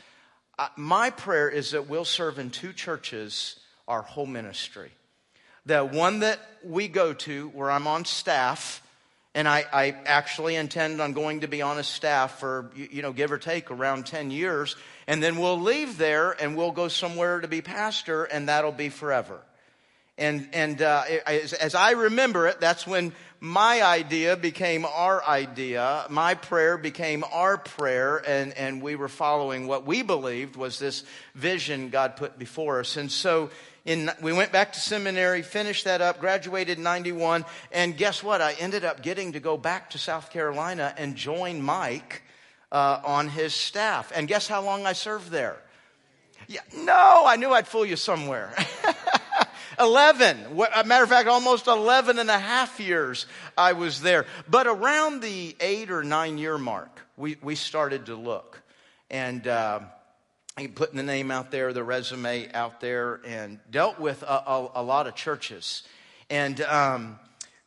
my 0.75 1.10
prayer 1.10 1.49
is 1.49 1.71
that 1.71 1.89
we'll 1.89 2.06
serve 2.06 2.38
in 2.38 2.51
two 2.51 2.73
churches 2.73 3.56
our 3.88 4.02
whole 4.02 4.26
ministry. 4.26 4.91
The 5.65 5.84
one 5.84 6.19
that 6.19 6.39
we 6.63 6.88
go 6.88 7.13
to, 7.13 7.50
where 7.50 7.69
I'm 7.69 7.88
on 7.88 8.06
staff, 8.06 8.82
and 9.36 9.47
I, 9.47 9.65
I, 9.71 9.95
actually 10.06 10.56
intend 10.56 11.00
on 11.00 11.13
going 11.13 11.41
to 11.41 11.47
be 11.47 11.62
on 11.62 11.78
a 11.78 11.84
staff 11.84 12.39
for, 12.39 12.71
you 12.76 13.04
know, 13.04 13.13
give 13.13 13.32
or 13.32 13.38
take 13.38 13.69
around 13.69 14.08
10 14.08 14.32
years. 14.32 14.76
And 15.06 15.21
then 15.21 15.38
we'll 15.38 15.60
leave 15.60 15.97
there 15.97 16.32
and 16.32 16.58
we'll 16.58 16.71
go 16.71 16.88
somewhere 16.88 17.39
to 17.39 17.47
be 17.47 17.62
pastor, 17.62 18.23
and 18.23 18.50
that'll 18.50 18.71
be 18.71 18.89
forever. 18.89 19.39
And, 20.17 20.50
and 20.54 20.82
uh, 20.82 21.04
as, 21.28 21.54
as 21.54 21.76
I 21.76 21.91
remember 21.91 22.47
it, 22.47 22.60
that's 22.60 22.88
when 22.88 23.13
my 23.39 23.84
idea 23.84 24.36
became 24.36 24.84
our 24.86 25.23
idea. 25.23 26.08
My 26.10 26.34
prayer 26.34 26.76
became 26.76 27.23
our 27.32 27.58
prayer, 27.58 28.17
and, 28.17 28.54
and 28.54 28.82
we 28.82 28.95
were 28.95 29.10
following 29.10 29.67
what 29.67 29.86
we 29.86 30.02
believed 30.02 30.55
was 30.55 30.80
this 30.80 31.03
vision 31.36 31.89
God 31.89 32.16
put 32.16 32.39
before 32.39 32.80
us. 32.80 32.97
And 32.97 33.12
so 33.12 33.51
in, 33.88 34.12
we 34.22 34.34
went 34.34 34.52
back 34.52 34.74
to 34.74 34.82
seminary, 34.82 35.42
finished 35.42 35.86
that 35.86 36.02
up, 36.02 36.20
graduated 36.20 36.78
in 36.78 36.84
91, 36.84 37.46
and 37.72 37.96
guess 37.96 38.22
what? 38.22 38.42
I 38.42 38.52
ended 38.60 38.84
up 38.84 39.02
getting 39.02 39.32
to 39.32 39.40
go 39.40 39.58
back 39.58 39.92
to 39.92 39.98
South 39.98 40.30
Carolina 40.30 40.94
and 40.98 41.16
join 41.16 41.62
Mike 41.62 42.22
uh, 42.70 43.00
on 43.06 43.30
his 43.30 43.54
staff. 43.54 44.12
And 44.14 44.28
guess 44.28 44.46
how 44.46 44.62
long 44.62 44.86
I 44.86 44.92
served 44.92 45.32
there? 45.32 45.56
Yeah, 46.50 46.60
no, 46.76 47.24
I 47.26 47.38
knew 47.38 47.50
I'd 47.52 47.66
fool 47.66 47.86
you 47.86 47.96
somewhere. 47.96 48.54
11. 49.80 50.38
A 50.76 50.84
matter 50.84 51.04
of 51.04 51.10
fact, 51.10 51.30
almost 51.30 51.68
11 51.68 52.20
and 52.20 52.30
a 52.30 52.40
half 52.40 52.82
years 52.82 53.26
I 53.58 53.72
was 53.72 54.02
there. 54.02 54.26
But 54.50 54.68
around 54.68 55.22
the 55.22 55.56
eight 55.62 55.92
or 55.92 56.04
nine 56.04 56.38
year 56.38 56.58
mark, 56.58 57.02
we, 57.16 57.38
we 57.42 57.56
started 57.56 58.08
to 58.08 58.16
look. 58.16 58.62
And, 59.10 59.48
uh, 59.48 59.80
putting 60.66 60.97
the 60.97 61.03
name 61.03 61.30
out 61.30 61.51
there, 61.51 61.72
the 61.72 61.84
resume 61.84 62.51
out 62.51 62.82
there, 62.82 63.22
and 63.24 63.60
dealt 63.70 63.99
with 63.99 64.24
a, 64.24 64.26
a, 64.26 64.72
a 64.76 64.84
lot 64.84 65.05
of 65.05 65.14
churches. 65.14 65.84
And 66.32 66.60
um, 66.62 67.20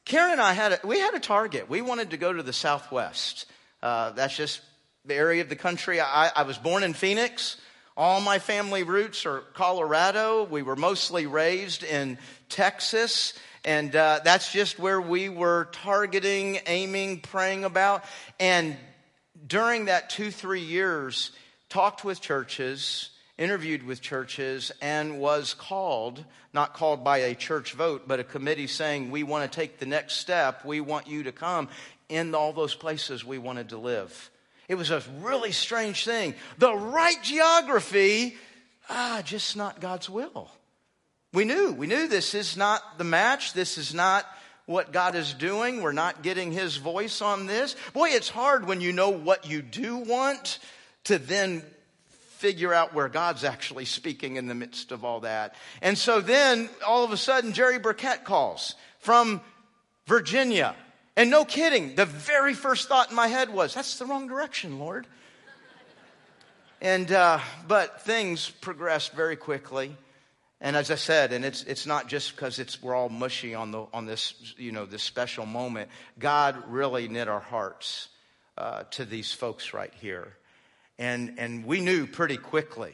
Karen 0.05 0.33
and 0.33 0.41
I 0.41 0.55
had 0.55 0.73
a, 0.73 0.81
we 0.85 0.99
had 0.99 1.15
a 1.15 1.21
target. 1.21 1.71
We 1.71 1.83
wanted 1.83 2.11
to 2.11 2.17
go 2.17 2.33
to 2.33 2.43
the 2.43 2.53
Southwest. 2.53 3.47
Uh, 3.81 4.11
that's 4.11 4.37
just 4.37 4.61
the 5.05 5.15
area 5.15 5.41
of 5.41 5.49
the 5.49 5.57
country. 5.57 6.01
I, 6.01 6.33
I 6.35 6.43
was 6.43 6.59
born 6.59 6.83
in 6.83 6.93
Phoenix. 6.93 7.57
All 7.97 8.21
my 8.21 8.41
family 8.41 8.83
roots 8.83 9.25
are 9.25 9.41
Colorado. 9.55 10.45
We 10.45 10.63
were 10.63 10.77
mostly 10.77 11.27
raised 11.27 11.85
in 11.85 12.19
Texas. 12.49 13.35
And 13.65 13.95
uh, 13.95 14.21
that's 14.25 14.53
just 14.53 14.79
where 14.79 15.01
we 15.01 15.29
were 15.29 15.69
targeting, 15.73 16.59
aiming, 16.67 17.21
praying 17.21 17.65
about. 17.65 18.05
And 18.41 18.77
during 19.47 19.85
that 19.85 20.11
two, 20.11 20.31
three 20.31 20.63
years, 20.63 21.31
talked 21.71 22.05
with 22.05 22.21
churches, 22.21 23.11
interviewed 23.39 23.85
with 23.85 24.03
churches, 24.03 24.71
and 24.83 25.19
was 25.19 25.55
called, 25.55 26.23
not 26.53 26.75
called 26.75 27.03
by 27.03 27.19
a 27.19 27.35
church 27.35 27.73
vote, 27.73 28.03
but 28.07 28.21
a 28.21 28.25
committee 28.25 28.67
saying, 28.67 29.11
We 29.11 29.23
want 29.23 29.51
to 29.51 29.57
take 29.57 29.79
the 29.79 29.87
next 29.87 30.17
step. 30.17 30.65
We 30.65 30.83
want 30.83 31.07
you 31.07 31.23
to 31.23 31.33
come 31.33 31.69
in 32.11 32.35
all 32.35 32.53
those 32.53 32.75
places 32.75 33.25
we 33.25 33.39
wanted 33.39 33.71
to 33.71 33.79
live. 33.79 34.31
It 34.69 34.75
was 34.75 34.91
a 34.91 35.03
really 35.21 35.53
strange 35.53 36.05
thing. 36.05 36.35
The 36.59 36.75
right 36.75 37.21
geography, 37.23 38.37
ah, 38.89 39.23
just 39.25 39.57
not 39.57 39.81
God's 39.81 40.11
will. 40.11 40.51
We 41.33 41.45
knew, 41.45 41.73
we 41.73 41.87
knew 41.87 42.09
this 42.09 42.35
is 42.35 42.57
not 42.57 42.99
the 42.99 43.05
match. 43.05 43.53
This 43.53 43.79
is 43.79 43.95
not 43.95 44.27
what 44.67 44.93
God 44.93 45.15
is 45.15 45.33
doing. 45.35 45.83
We're 45.83 45.93
not 45.93 46.23
getting 46.23 46.51
His 46.51 46.77
voice 46.77 47.23
on 47.23 47.47
this. 47.47 47.77
Boy, 47.93 48.11
it's 48.11 48.29
hard 48.29 48.67
when 48.67 48.81
you 48.81 48.93
know 48.93 49.11
what 49.11 49.49
you 49.49 49.63
do 49.63 49.97
want 49.97 50.59
to 51.05 51.19
then 51.19 51.63
figure 52.39 52.73
out 52.73 52.95
where 52.95 53.09
God's 53.09 53.45
actually 53.45 53.85
speaking 53.85 54.37
in 54.37 54.47
the 54.47 54.55
midst 54.55 54.93
of 54.93 55.05
all 55.05 55.21
that. 55.21 55.55
And 55.83 55.99
so 55.99 56.21
then 56.21 56.71
all 56.87 57.05
of 57.05 57.13
a 57.13 57.17
sudden, 57.17 57.53
Jerry 57.53 57.79
Burkett 57.79 58.25
calls 58.25 58.75
from 58.99 59.43
Virginia. 60.07 60.75
And 61.17 61.31
no 61.31 61.45
kidding, 61.45 61.97
the 61.97 62.07
very 62.07 62.55
first 62.55 62.89
thought 62.89 63.11
in 63.11 63.17
my 63.17 63.29
head 63.29 63.53
was, 63.53 63.75
that's 63.75 63.99
the 63.99 64.07
wrong 64.07 64.27
direction, 64.27 64.79
Lord. 64.79 65.07
And, 66.81 67.13
uh, 67.13 67.41
but 67.69 68.01
things 68.03 68.49
progressed 68.49 69.13
very 69.13 69.37
quickly. 69.37 69.95
And 70.63 70.77
as 70.77 70.91
I 70.91 70.95
said, 70.95 71.33
and 71.33 71.45
it's, 71.45 71.63
it's 71.65 71.87
not 71.87 72.09
just 72.09 72.35
because 72.35 72.59
it's, 72.59 72.83
we're 72.83 72.95
all 72.95 73.11
mushy 73.11 73.55
on, 73.55 73.71
the, 73.71 73.87
on 73.93 74.07
this, 74.07 74.55
you 74.57 74.73
know, 74.73 74.87
this 74.87 75.03
special 75.03 75.45
moment. 75.45 75.91
God 76.19 76.57
really 76.69 77.07
knit 77.09 77.29
our 77.29 77.41
hearts 77.41 78.09
uh, 78.57 78.85
to 78.93 79.05
these 79.05 79.33
folks 79.33 79.75
right 79.75 79.93
here. 80.01 80.35
And, 81.01 81.37
and 81.39 81.65
we 81.65 81.81
knew 81.81 82.07
pretty 82.07 82.37
quickly 82.37 82.93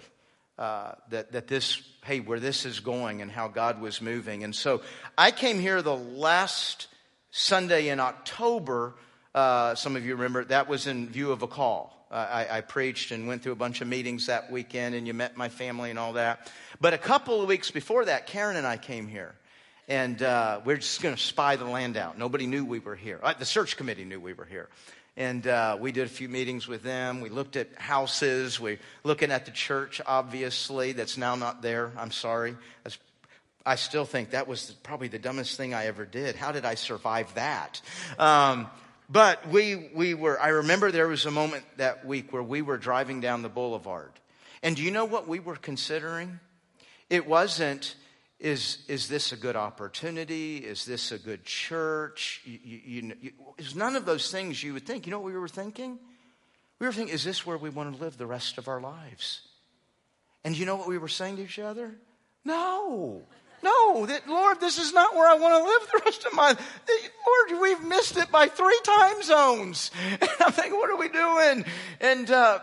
uh, 0.59 0.93
that, 1.11 1.33
that 1.33 1.49
this, 1.49 1.83
hey, 2.05 2.21
where 2.21 2.39
this 2.39 2.65
is 2.65 2.79
going 2.79 3.21
and 3.21 3.33
how 3.33 3.49
God 3.49 3.81
was 3.81 4.01
moving. 4.01 4.45
And 4.45 4.55
so 4.55 4.83
I 5.19 5.33
came 5.33 5.59
here 5.59 5.83
the 5.83 5.97
last 5.97 6.87
Sunday 7.33 7.89
in 7.89 7.99
October. 7.99 8.95
Uh, 9.35 9.75
some 9.75 9.97
of 9.97 10.07
you 10.07 10.15
remember 10.15 10.45
that 10.45 10.69
was 10.69 10.87
in 10.87 11.09
view 11.09 11.33
of 11.33 11.43
a 11.43 11.49
call. 11.49 11.93
I, 12.09 12.47
I, 12.49 12.61
preached 12.61 13.11
and 13.11 13.27
went 13.27 13.43
through 13.43 13.51
a 13.51 13.57
bunch 13.57 13.81
of 13.81 13.89
meetings 13.89 14.27
that 14.27 14.53
weekend, 14.53 14.95
and 14.95 15.09
you 15.09 15.13
met 15.13 15.37
my 15.37 15.49
family 15.49 15.91
and 15.91 15.99
all 15.99 16.13
that. 16.13 16.49
But 16.81 16.95
a 16.95 16.99
couple 16.99 17.43
of 17.43 17.49
weeks 17.49 17.73
before 17.73 18.05
that, 18.05 18.29
Karen 18.29 18.55
and 18.55 18.65
I 18.65 18.77
came 18.77 19.09
here. 19.09 19.35
And 19.89 20.23
uh, 20.23 20.61
we 20.65 20.75
are 20.75 20.77
just 20.77 21.03
going 21.03 21.17
to 21.17 21.21
spy 21.21 21.57
the 21.57 21.65
land 21.65 21.97
out. 21.97 22.17
Nobody 22.17 22.47
knew 22.47 22.65
we 22.65 22.79
were 22.79 22.95
here. 22.95 23.19
Uh, 23.21 23.35
the 23.37 23.45
search 23.45 23.77
committee 23.77 24.05
knew 24.05 24.21
we 24.21 24.33
were 24.33 24.45
here. 24.45 24.69
And 25.17 25.47
uh, 25.47 25.79
we 25.81 25.93
did 25.93 26.05
a 26.05 26.11
few 26.11 26.29
meetings 26.29 26.69
with 26.69 26.83
them. 26.83 27.23
We 27.23 27.31
looked 27.31 27.57
at 27.57 27.75
houses. 27.77 28.61
We're 28.61 28.79
looking 29.03 29.31
at 29.31 29.47
the 29.47 29.51
church, 29.51 30.01
obviously, 30.05 30.93
that's 30.93 31.17
now 31.17 31.37
not 31.37 31.63
there. 31.63 31.93
I'm 31.97 32.11
sorry. 32.11 32.55
That's, 32.85 32.99
I 33.65 33.77
still 33.77 34.05
think 34.05 34.31
that 34.31 34.47
was 34.47 34.73
probably 34.83 35.09
the 35.09 35.19
dumbest 35.19 35.57
thing 35.57 35.73
I 35.73 35.87
ever 35.87 36.05
did. 36.05 36.37
How 36.37 36.53
did 36.53 36.65
I 36.67 36.75
survive 36.75 37.35
that? 37.35 37.81
Um, 38.19 38.69
but 39.09 39.49
we, 39.49 39.91
we 39.95 40.15
were, 40.15 40.41
I 40.41 40.49
remember 40.49 40.91
there 40.91 41.09
was 41.09 41.27
a 41.27 41.31
moment 41.31 41.65
that 41.79 42.05
week 42.05 42.33
where 42.33 42.43
we 42.43 42.61
were 42.61 42.77
driving 42.77 43.21
down 43.21 43.43
the 43.43 43.49
boulevard. 43.49 44.13
And 44.63 44.77
do 44.77 44.83
you 44.83 44.91
know 44.91 45.05
what 45.05 45.27
we 45.27 45.39
were 45.39 45.57
considering? 45.57 46.41
It 47.09 47.27
wasn't, 47.27 47.95
is, 48.39 48.79
is 48.87 49.09
this 49.09 49.33
a 49.33 49.37
good 49.37 49.57
opportunity? 49.57 50.59
Is 50.59 50.85
this 50.85 51.11
a 51.11 51.19
good 51.19 51.45
church? 51.45 52.43
You, 52.45 52.59
you, 52.85 53.13
you, 53.21 53.33
is 53.57 53.75
none 53.75 53.97
of 53.97 54.05
those 54.05 54.31
things 54.31 54.63
you 54.63 54.75
would 54.75 54.87
think. 54.87 55.07
You 55.07 55.13
know 55.13 55.21
what 55.21 55.33
we 55.33 55.39
were 55.39 55.49
thinking? 55.49 55.99
We 56.79 56.87
were 56.87 56.93
thinking, 56.93 57.15
is 57.15 57.25
this 57.25 57.47
where 57.47 57.57
we 57.57 57.71
want 57.71 57.97
to 57.97 58.03
live 58.03 58.19
the 58.19 58.27
rest 58.27 58.59
of 58.59 58.69
our 58.69 58.81
lives? 58.81 59.41
And 60.45 60.57
you 60.57 60.67
know 60.67 60.77
what 60.77 60.87
we 60.87 60.99
were 60.99 61.09
saying 61.09 61.37
to 61.37 61.45
each 61.45 61.59
other? 61.59 61.95
No. 62.45 63.23
No, 63.63 64.05
that, 64.07 64.29
Lord, 64.29 64.61
this 64.61 64.79
is 64.79 64.93
not 64.93 65.15
where 65.15 65.29
I 65.29 65.35
want 65.35 65.55
to 65.55 65.71
live 65.71 65.91
the 65.91 66.03
rest 66.05 66.27
of 66.27 66.35
my 66.35 66.55
Lord, 67.27 67.63
we've 67.63 67.83
missed 67.83 68.17
it 68.19 68.31
by 68.31 68.47
three 68.49 68.79
time 68.85 69.23
zones. 69.23 69.91
And 70.21 70.31
I'm 70.41 70.53
thinking, 70.53 70.79
what 70.79 70.91
are 70.91 70.97
we 70.97 71.09
doing? 71.09 71.65
And 72.01 72.31
uh, 72.31 72.61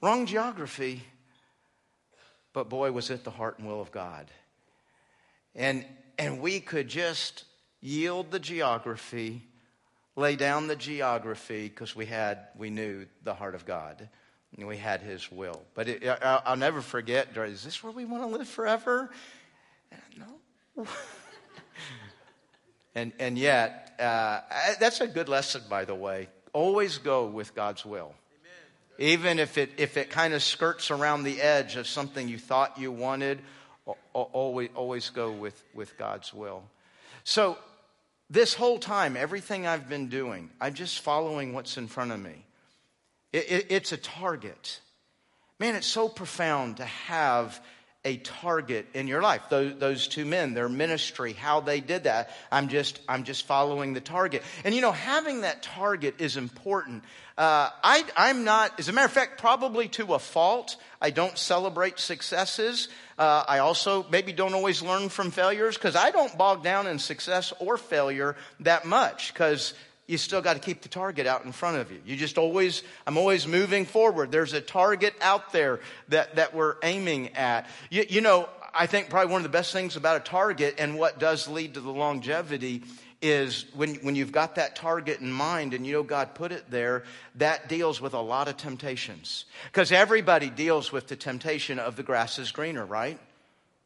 wrong 0.00 0.26
geography 0.26 1.02
but 2.52 2.68
boy, 2.68 2.92
was 2.92 3.10
it 3.10 3.24
the 3.24 3.30
heart 3.30 3.58
and 3.58 3.68
will 3.68 3.80
of 3.80 3.92
God. 3.92 4.30
And, 5.54 5.84
and 6.18 6.40
we 6.40 6.60
could 6.60 6.88
just 6.88 7.44
yield 7.80 8.30
the 8.30 8.38
geography, 8.38 9.42
lay 10.16 10.36
down 10.36 10.66
the 10.66 10.76
geography, 10.76 11.68
because 11.68 11.94
we 11.94 12.06
had, 12.06 12.38
we 12.56 12.70
knew 12.70 13.06
the 13.24 13.34
heart 13.34 13.54
of 13.54 13.66
God. 13.66 14.08
And 14.56 14.66
we 14.66 14.78
had 14.78 15.02
his 15.02 15.30
will. 15.30 15.62
But 15.74 15.88
it, 15.88 16.06
I, 16.06 16.50
will 16.50 16.56
never 16.56 16.80
forget, 16.80 17.36
is 17.36 17.62
this 17.62 17.82
where 17.84 17.92
we 17.92 18.06
want 18.06 18.22
to 18.22 18.38
live 18.38 18.48
forever? 18.48 19.10
No. 20.16 20.84
and, 22.94 23.12
and 23.18 23.36
yet, 23.36 23.94
uh, 23.98 24.40
that's 24.80 25.02
a 25.02 25.06
good 25.06 25.28
lesson, 25.28 25.62
by 25.68 25.84
the 25.84 25.94
way. 25.94 26.28
Always 26.54 26.96
go 26.96 27.26
with 27.26 27.54
God's 27.54 27.84
will 27.84 28.14
even 28.98 29.38
if 29.38 29.56
it, 29.56 29.70
if 29.76 29.96
it 29.96 30.10
kind 30.10 30.34
of 30.34 30.42
skirts 30.42 30.90
around 30.90 31.22
the 31.22 31.40
edge 31.40 31.76
of 31.76 31.86
something 31.86 32.28
you 32.28 32.38
thought 32.38 32.78
you 32.78 32.90
wanted, 32.90 33.38
always, 34.12 34.70
always 34.74 35.10
go 35.10 35.30
with, 35.30 35.62
with 35.72 35.96
God's 35.96 36.34
will. 36.34 36.62
So, 37.24 37.58
this 38.30 38.52
whole 38.52 38.78
time, 38.78 39.16
everything 39.16 39.66
I've 39.66 39.88
been 39.88 40.08
doing, 40.08 40.50
I'm 40.60 40.74
just 40.74 41.00
following 41.00 41.54
what's 41.54 41.78
in 41.78 41.86
front 41.86 42.12
of 42.12 42.20
me. 42.20 42.44
It, 43.32 43.50
it, 43.50 43.66
it's 43.70 43.92
a 43.92 43.96
target. 43.96 44.80
Man, 45.58 45.74
it's 45.74 45.86
so 45.86 46.08
profound 46.08 46.76
to 46.76 46.84
have 46.84 47.58
a 48.04 48.16
target 48.18 48.86
in 48.94 49.08
your 49.08 49.20
life. 49.20 49.42
Those, 49.50 49.74
those, 49.78 50.08
two 50.08 50.24
men, 50.24 50.54
their 50.54 50.68
ministry, 50.68 51.32
how 51.32 51.60
they 51.60 51.80
did 51.80 52.04
that. 52.04 52.30
I'm 52.50 52.68
just, 52.68 53.00
I'm 53.08 53.24
just 53.24 53.46
following 53.46 53.92
the 53.92 54.00
target. 54.00 54.42
And 54.64 54.74
you 54.74 54.80
know, 54.80 54.92
having 54.92 55.40
that 55.40 55.62
target 55.62 56.16
is 56.20 56.36
important. 56.36 57.02
Uh, 57.36 57.70
I, 57.82 58.04
I'm 58.16 58.44
not, 58.44 58.78
as 58.78 58.88
a 58.88 58.92
matter 58.92 59.06
of 59.06 59.12
fact, 59.12 59.40
probably 59.40 59.88
to 59.88 60.14
a 60.14 60.18
fault, 60.18 60.76
I 61.00 61.10
don't 61.10 61.36
celebrate 61.36 61.98
successes. 61.98 62.88
Uh, 63.18 63.44
I 63.46 63.58
also 63.58 64.06
maybe 64.10 64.32
don't 64.32 64.54
always 64.54 64.80
learn 64.80 65.08
from 65.08 65.30
failures 65.30 65.76
because 65.76 65.96
I 65.96 66.10
don't 66.10 66.36
bog 66.38 66.62
down 66.62 66.86
in 66.86 66.98
success 66.98 67.52
or 67.58 67.76
failure 67.76 68.36
that 68.60 68.84
much 68.84 69.32
because 69.32 69.74
you 70.08 70.16
still 70.16 70.40
got 70.40 70.54
to 70.54 70.58
keep 70.58 70.80
the 70.80 70.88
target 70.88 71.26
out 71.26 71.44
in 71.44 71.52
front 71.52 71.76
of 71.76 71.92
you. 71.92 72.00
You 72.04 72.16
just 72.16 72.38
always, 72.38 72.82
I'm 73.06 73.18
always 73.18 73.46
moving 73.46 73.84
forward. 73.84 74.32
There's 74.32 74.54
a 74.54 74.60
target 74.60 75.14
out 75.20 75.52
there 75.52 75.80
that, 76.08 76.36
that 76.36 76.54
we're 76.54 76.76
aiming 76.82 77.36
at. 77.36 77.68
You, 77.90 78.06
you 78.08 78.22
know, 78.22 78.48
I 78.74 78.86
think 78.86 79.10
probably 79.10 79.30
one 79.30 79.40
of 79.40 79.42
the 79.44 79.56
best 79.56 79.72
things 79.72 79.96
about 79.96 80.16
a 80.16 80.20
target 80.20 80.76
and 80.78 80.98
what 80.98 81.18
does 81.18 81.46
lead 81.46 81.74
to 81.74 81.80
the 81.80 81.92
longevity 81.92 82.82
is 83.20 83.66
when, 83.74 83.96
when 83.96 84.14
you've 84.14 84.32
got 84.32 84.54
that 84.54 84.76
target 84.76 85.20
in 85.20 85.30
mind 85.30 85.74
and 85.74 85.86
you 85.86 85.92
know 85.92 86.02
God 86.02 86.34
put 86.34 86.52
it 86.52 86.70
there, 86.70 87.04
that 87.34 87.68
deals 87.68 88.00
with 88.00 88.14
a 88.14 88.20
lot 88.20 88.48
of 88.48 88.56
temptations. 88.56 89.44
Because 89.66 89.92
everybody 89.92 90.48
deals 90.48 90.90
with 90.90 91.08
the 91.08 91.16
temptation 91.16 91.78
of 91.78 91.96
the 91.96 92.02
grass 92.02 92.38
is 92.38 92.50
greener, 92.50 92.86
right? 92.86 93.18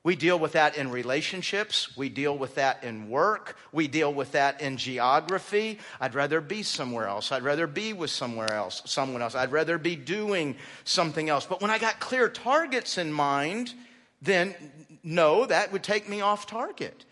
We 0.04 0.16
deal 0.16 0.36
with 0.36 0.52
that 0.52 0.76
in 0.76 0.90
relationships. 0.90 1.96
We 1.96 2.08
deal 2.08 2.36
with 2.36 2.56
that 2.56 2.82
in 2.82 3.08
work. 3.08 3.56
We 3.70 3.86
deal 3.86 4.12
with 4.12 4.32
that 4.32 4.60
in 4.60 4.76
geography. 4.76 5.78
I'd 6.00 6.16
rather 6.16 6.40
be 6.40 6.64
somewhere 6.64 7.06
else. 7.06 7.30
I'd 7.30 7.44
rather 7.44 7.68
be 7.68 7.92
with 7.92 8.10
somewhere 8.10 8.52
else, 8.52 8.82
someone 8.84 9.22
else. 9.22 9.36
I'd 9.36 9.52
rather 9.52 9.78
be 9.78 9.94
doing 9.94 10.56
something 10.82 11.28
else. 11.28 11.46
But 11.46 11.60
when 11.60 11.70
I 11.70 11.78
got 11.78 12.00
clear 12.00 12.28
targets 12.28 12.98
in 12.98 13.12
mind, 13.12 13.74
then 14.20 14.56
no, 15.04 15.46
that 15.46 15.70
would 15.70 15.84
take 15.84 16.08
me 16.08 16.20
off 16.20 16.46
target. 16.46 17.04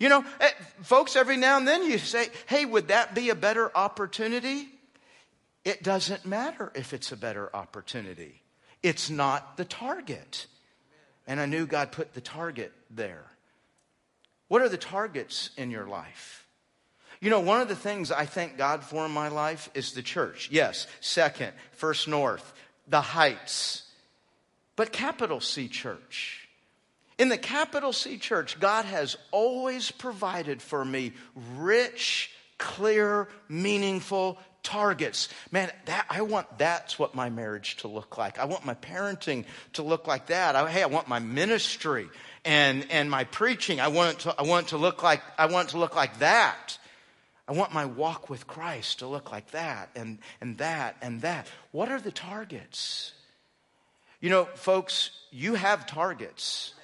You 0.00 0.08
know, 0.08 0.24
eh, 0.40 0.50
folks, 0.82 1.14
every 1.14 1.36
now 1.36 1.58
and 1.58 1.68
then 1.68 1.88
you 1.88 1.98
say, 1.98 2.26
hey, 2.46 2.64
would 2.64 2.88
that 2.88 3.14
be 3.14 3.30
a 3.30 3.36
better 3.36 3.70
opportunity? 3.76 4.68
It 5.64 5.84
doesn't 5.84 6.26
matter 6.26 6.72
if 6.74 6.92
it's 6.92 7.12
a 7.12 7.16
better 7.16 7.54
opportunity. 7.54 8.42
It's 8.82 9.10
not 9.10 9.56
the 9.56 9.64
target. 9.64 10.48
And 11.26 11.40
I 11.40 11.46
knew 11.46 11.66
God 11.66 11.92
put 11.92 12.14
the 12.14 12.20
target 12.20 12.72
there. 12.90 13.24
What 14.48 14.62
are 14.62 14.68
the 14.68 14.76
targets 14.76 15.50
in 15.56 15.70
your 15.70 15.86
life? 15.86 16.46
You 17.20 17.30
know, 17.30 17.40
one 17.40 17.60
of 17.60 17.68
the 17.68 17.76
things 17.76 18.10
I 18.10 18.26
thank 18.26 18.58
God 18.58 18.82
for 18.82 19.06
in 19.06 19.12
my 19.12 19.28
life 19.28 19.70
is 19.74 19.92
the 19.92 20.02
church. 20.02 20.48
Yes. 20.50 20.86
Second, 21.00 21.52
First 21.72 22.08
North, 22.08 22.52
the 22.88 23.00
Heights. 23.00 23.84
but 24.76 24.92
capital 24.92 25.40
C 25.40 25.68
church. 25.68 26.48
In 27.18 27.28
the 27.28 27.38
capital 27.38 27.92
C 27.92 28.18
church, 28.18 28.58
God 28.58 28.84
has 28.84 29.16
always 29.30 29.90
provided 29.90 30.60
for 30.60 30.84
me 30.84 31.12
rich, 31.56 32.30
clear, 32.58 33.28
meaningful 33.48 34.38
targets. 34.62 35.28
Man, 35.50 35.70
that, 35.86 36.06
I 36.08 36.22
want 36.22 36.58
that's 36.58 36.98
what 36.98 37.14
my 37.14 37.30
marriage 37.30 37.76
to 37.78 37.88
look 37.88 38.16
like. 38.18 38.38
I 38.38 38.44
want 38.44 38.64
my 38.64 38.74
parenting 38.74 39.44
to 39.74 39.82
look 39.82 40.06
like 40.06 40.26
that. 40.26 40.56
I, 40.56 40.70
hey, 40.70 40.82
I 40.82 40.86
want 40.86 41.08
my 41.08 41.18
ministry 41.18 42.08
and, 42.44 42.86
and 42.90 43.10
my 43.10 43.24
preaching. 43.24 43.80
I 43.80 43.88
want, 43.88 44.20
to, 44.20 44.34
I 44.38 44.42
want 44.42 44.68
to 44.68 44.76
look 44.76 45.02
like, 45.02 45.22
I 45.38 45.46
want 45.46 45.70
to 45.70 45.78
look 45.78 45.96
like 45.96 46.18
that. 46.18 46.78
I 47.48 47.52
want 47.52 47.72
my 47.72 47.86
walk 47.86 48.30
with 48.30 48.46
Christ 48.46 49.00
to 49.00 49.06
look 49.06 49.32
like 49.32 49.50
that 49.50 49.90
and, 49.96 50.18
and 50.40 50.58
that 50.58 50.96
and 51.02 51.22
that. 51.22 51.48
What 51.72 51.90
are 51.90 52.00
the 52.00 52.12
targets? 52.12 53.12
You 54.20 54.30
know, 54.30 54.44
folks, 54.54 55.10
you 55.32 55.54
have 55.54 55.86
targets. 55.86 56.74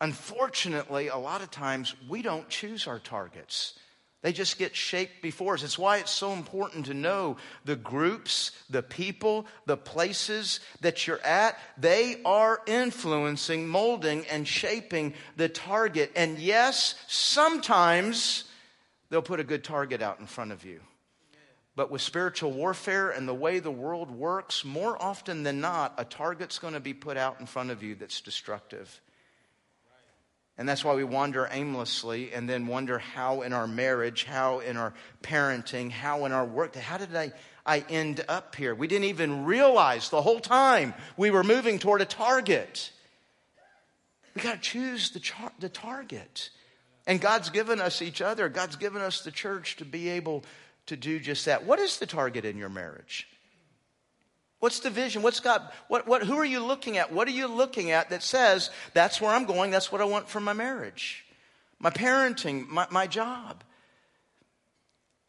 Unfortunately, 0.00 1.06
a 1.06 1.16
lot 1.16 1.42
of 1.42 1.50
times 1.52 1.94
we 2.08 2.22
don't 2.22 2.48
choose 2.48 2.88
our 2.88 2.98
targets. 2.98 3.78
They 4.22 4.32
just 4.32 4.56
get 4.56 4.76
shaped 4.76 5.20
before 5.20 5.54
us. 5.54 5.64
It's 5.64 5.78
why 5.78 5.98
it's 5.98 6.12
so 6.12 6.32
important 6.32 6.86
to 6.86 6.94
know 6.94 7.36
the 7.64 7.74
groups, 7.74 8.52
the 8.70 8.82
people, 8.82 9.46
the 9.66 9.76
places 9.76 10.60
that 10.80 11.06
you're 11.06 11.20
at. 11.22 11.58
They 11.76 12.20
are 12.24 12.60
influencing, 12.66 13.66
molding, 13.66 14.24
and 14.26 14.46
shaping 14.46 15.14
the 15.36 15.48
target. 15.48 16.12
And 16.14 16.38
yes, 16.38 16.94
sometimes 17.08 18.44
they'll 19.10 19.22
put 19.22 19.40
a 19.40 19.44
good 19.44 19.64
target 19.64 20.00
out 20.02 20.20
in 20.20 20.26
front 20.26 20.52
of 20.52 20.64
you. 20.64 20.80
But 21.74 21.90
with 21.90 22.02
spiritual 22.02 22.52
warfare 22.52 23.10
and 23.10 23.26
the 23.26 23.34
way 23.34 23.58
the 23.58 23.70
world 23.70 24.10
works, 24.10 24.64
more 24.64 25.02
often 25.02 25.42
than 25.42 25.60
not, 25.60 25.94
a 25.98 26.04
target's 26.04 26.60
going 26.60 26.74
to 26.74 26.80
be 26.80 26.94
put 26.94 27.16
out 27.16 27.40
in 27.40 27.46
front 27.46 27.70
of 27.70 27.82
you 27.82 27.96
that's 27.96 28.20
destructive. 28.20 29.00
And 30.58 30.68
that's 30.68 30.84
why 30.84 30.94
we 30.94 31.04
wander 31.04 31.48
aimlessly 31.50 32.32
and 32.32 32.48
then 32.48 32.66
wonder 32.66 32.98
how 32.98 33.40
in 33.40 33.52
our 33.52 33.66
marriage, 33.66 34.24
how 34.24 34.60
in 34.60 34.76
our 34.76 34.92
parenting, 35.22 35.90
how 35.90 36.26
in 36.26 36.32
our 36.32 36.44
work, 36.44 36.76
how 36.76 36.98
did 36.98 37.16
I, 37.16 37.32
I 37.64 37.84
end 37.88 38.24
up 38.28 38.54
here? 38.54 38.74
We 38.74 38.86
didn't 38.86 39.06
even 39.06 39.44
realize 39.44 40.10
the 40.10 40.20
whole 40.20 40.40
time 40.40 40.92
we 41.16 41.30
were 41.30 41.42
moving 41.42 41.78
toward 41.78 42.02
a 42.02 42.06
target. 42.06 42.90
We 44.34 44.42
got 44.42 44.56
to 44.56 44.60
choose 44.60 45.10
the, 45.10 45.20
char- 45.20 45.52
the 45.58 45.70
target. 45.70 46.50
And 47.06 47.20
God's 47.20 47.50
given 47.50 47.80
us 47.80 48.02
each 48.02 48.20
other, 48.20 48.48
God's 48.48 48.76
given 48.76 49.02
us 49.02 49.22
the 49.22 49.30
church 49.32 49.76
to 49.76 49.84
be 49.84 50.10
able 50.10 50.44
to 50.86 50.96
do 50.96 51.18
just 51.18 51.46
that. 51.46 51.64
What 51.64 51.78
is 51.78 51.98
the 51.98 52.06
target 52.06 52.44
in 52.44 52.58
your 52.58 52.68
marriage? 52.68 53.26
What's 54.62 54.78
the 54.78 54.90
vision? 54.90 55.22
What's 55.22 55.40
God? 55.40 55.60
What, 55.88 56.06
what, 56.06 56.22
who 56.22 56.36
are 56.36 56.44
you 56.44 56.64
looking 56.64 56.96
at? 56.96 57.12
What 57.12 57.26
are 57.26 57.32
you 57.32 57.48
looking 57.48 57.90
at 57.90 58.10
that 58.10 58.22
says, 58.22 58.70
that's 58.94 59.20
where 59.20 59.32
I'm 59.32 59.44
going, 59.44 59.72
that's 59.72 59.90
what 59.90 60.00
I 60.00 60.04
want 60.04 60.28
for 60.28 60.38
my 60.38 60.52
marriage, 60.52 61.24
my 61.80 61.90
parenting, 61.90 62.68
my, 62.68 62.86
my 62.88 63.08
job? 63.08 63.64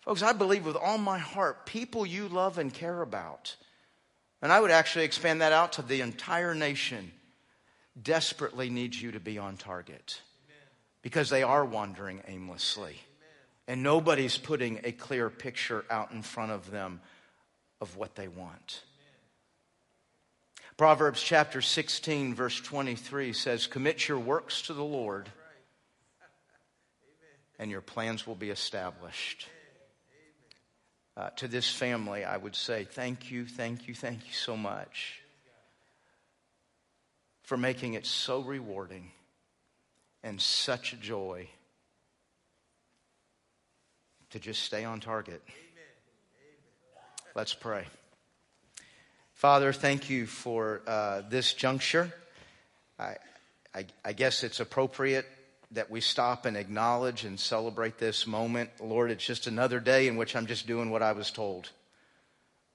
Folks, 0.01 0.21
I 0.21 0.33
believe 0.33 0.67
with 0.67 0.75
all 0.75 0.99
my 0.99 1.17
heart, 1.17 1.65
people 1.65 2.05
you 2.05 2.27
love 2.27 2.59
and 2.59 2.71
care 2.71 3.01
about, 3.01 3.55
and 4.39 4.51
I 4.51 4.61
would 4.61 4.69
actually 4.69 5.05
expand 5.05 5.41
that 5.41 5.51
out 5.51 5.73
to 5.73 5.81
the 5.81 6.01
entire 6.01 6.53
nation, 6.53 7.11
desperately 7.99 8.69
needs 8.69 9.01
you 9.01 9.13
to 9.13 9.19
be 9.19 9.39
on 9.39 9.57
target 9.57 10.21
because 11.01 11.31
they 11.31 11.41
are 11.41 11.65
wandering 11.65 12.21
aimlessly. 12.27 12.97
And 13.67 13.81
nobody's 13.81 14.37
putting 14.37 14.81
a 14.83 14.91
clear 14.91 15.31
picture 15.31 15.85
out 15.89 16.11
in 16.11 16.21
front 16.21 16.51
of 16.51 16.69
them 16.69 17.01
of 17.81 17.97
what 17.97 18.13
they 18.13 18.27
want. 18.27 18.83
Proverbs 20.77 21.21
chapter 21.21 21.61
16, 21.61 22.33
verse 22.33 22.59
23 22.59 23.33
says, 23.33 23.67
Commit 23.67 24.07
your 24.07 24.17
works 24.17 24.63
to 24.63 24.73
the 24.73 24.83
Lord, 24.83 25.29
and 27.59 27.69
your 27.69 27.81
plans 27.81 28.25
will 28.25 28.35
be 28.35 28.49
established. 28.49 29.47
Uh, 31.15 31.29
to 31.35 31.47
this 31.47 31.69
family, 31.71 32.23
I 32.23 32.37
would 32.37 32.55
say, 32.55 32.85
Thank 32.85 33.29
you, 33.29 33.45
thank 33.45 33.87
you, 33.87 33.93
thank 33.93 34.25
you 34.25 34.33
so 34.33 34.57
much 34.57 35.19
for 37.43 37.55
making 37.55 37.93
it 37.93 38.05
so 38.05 38.41
rewarding 38.41 39.11
and 40.23 40.41
such 40.41 40.93
a 40.93 40.95
joy 40.95 41.47
to 44.31 44.39
just 44.39 44.63
stay 44.63 44.83
on 44.83 44.99
target. 44.99 45.43
Let's 47.35 47.53
pray. 47.53 47.85
Father, 49.43 49.73
thank 49.73 50.09
you 50.09 50.25
for 50.25 50.81
uh, 50.87 51.21
this 51.27 51.53
juncture. 51.53 52.13
I, 52.97 53.17
I, 53.75 53.85
I 54.05 54.13
guess 54.13 54.41
it's 54.41 54.61
appropriate 54.61 55.25
that 55.71 55.91
we 55.91 55.99
stop 55.99 56.45
and 56.45 56.55
acknowledge 56.55 57.25
and 57.25 57.37
celebrate 57.37 57.97
this 57.97 58.25
moment. 58.25 58.69
Lord, 58.79 59.11
it's 59.11 59.25
just 59.25 59.45
another 59.45 59.81
day 59.81 60.07
in 60.07 60.15
which 60.15 60.37
I'm 60.37 60.45
just 60.45 60.65
doing 60.65 60.91
what 60.91 61.03
I 61.03 61.11
was 61.11 61.29
told. 61.29 61.69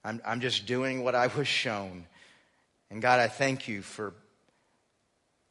I'm, 0.04 0.20
I'm 0.26 0.42
just 0.42 0.66
doing 0.66 1.02
what 1.02 1.14
I 1.14 1.28
was 1.28 1.48
shown. 1.48 2.04
And 2.90 3.00
God, 3.00 3.18
I 3.18 3.28
thank 3.28 3.66
you 3.66 3.80
for 3.80 4.12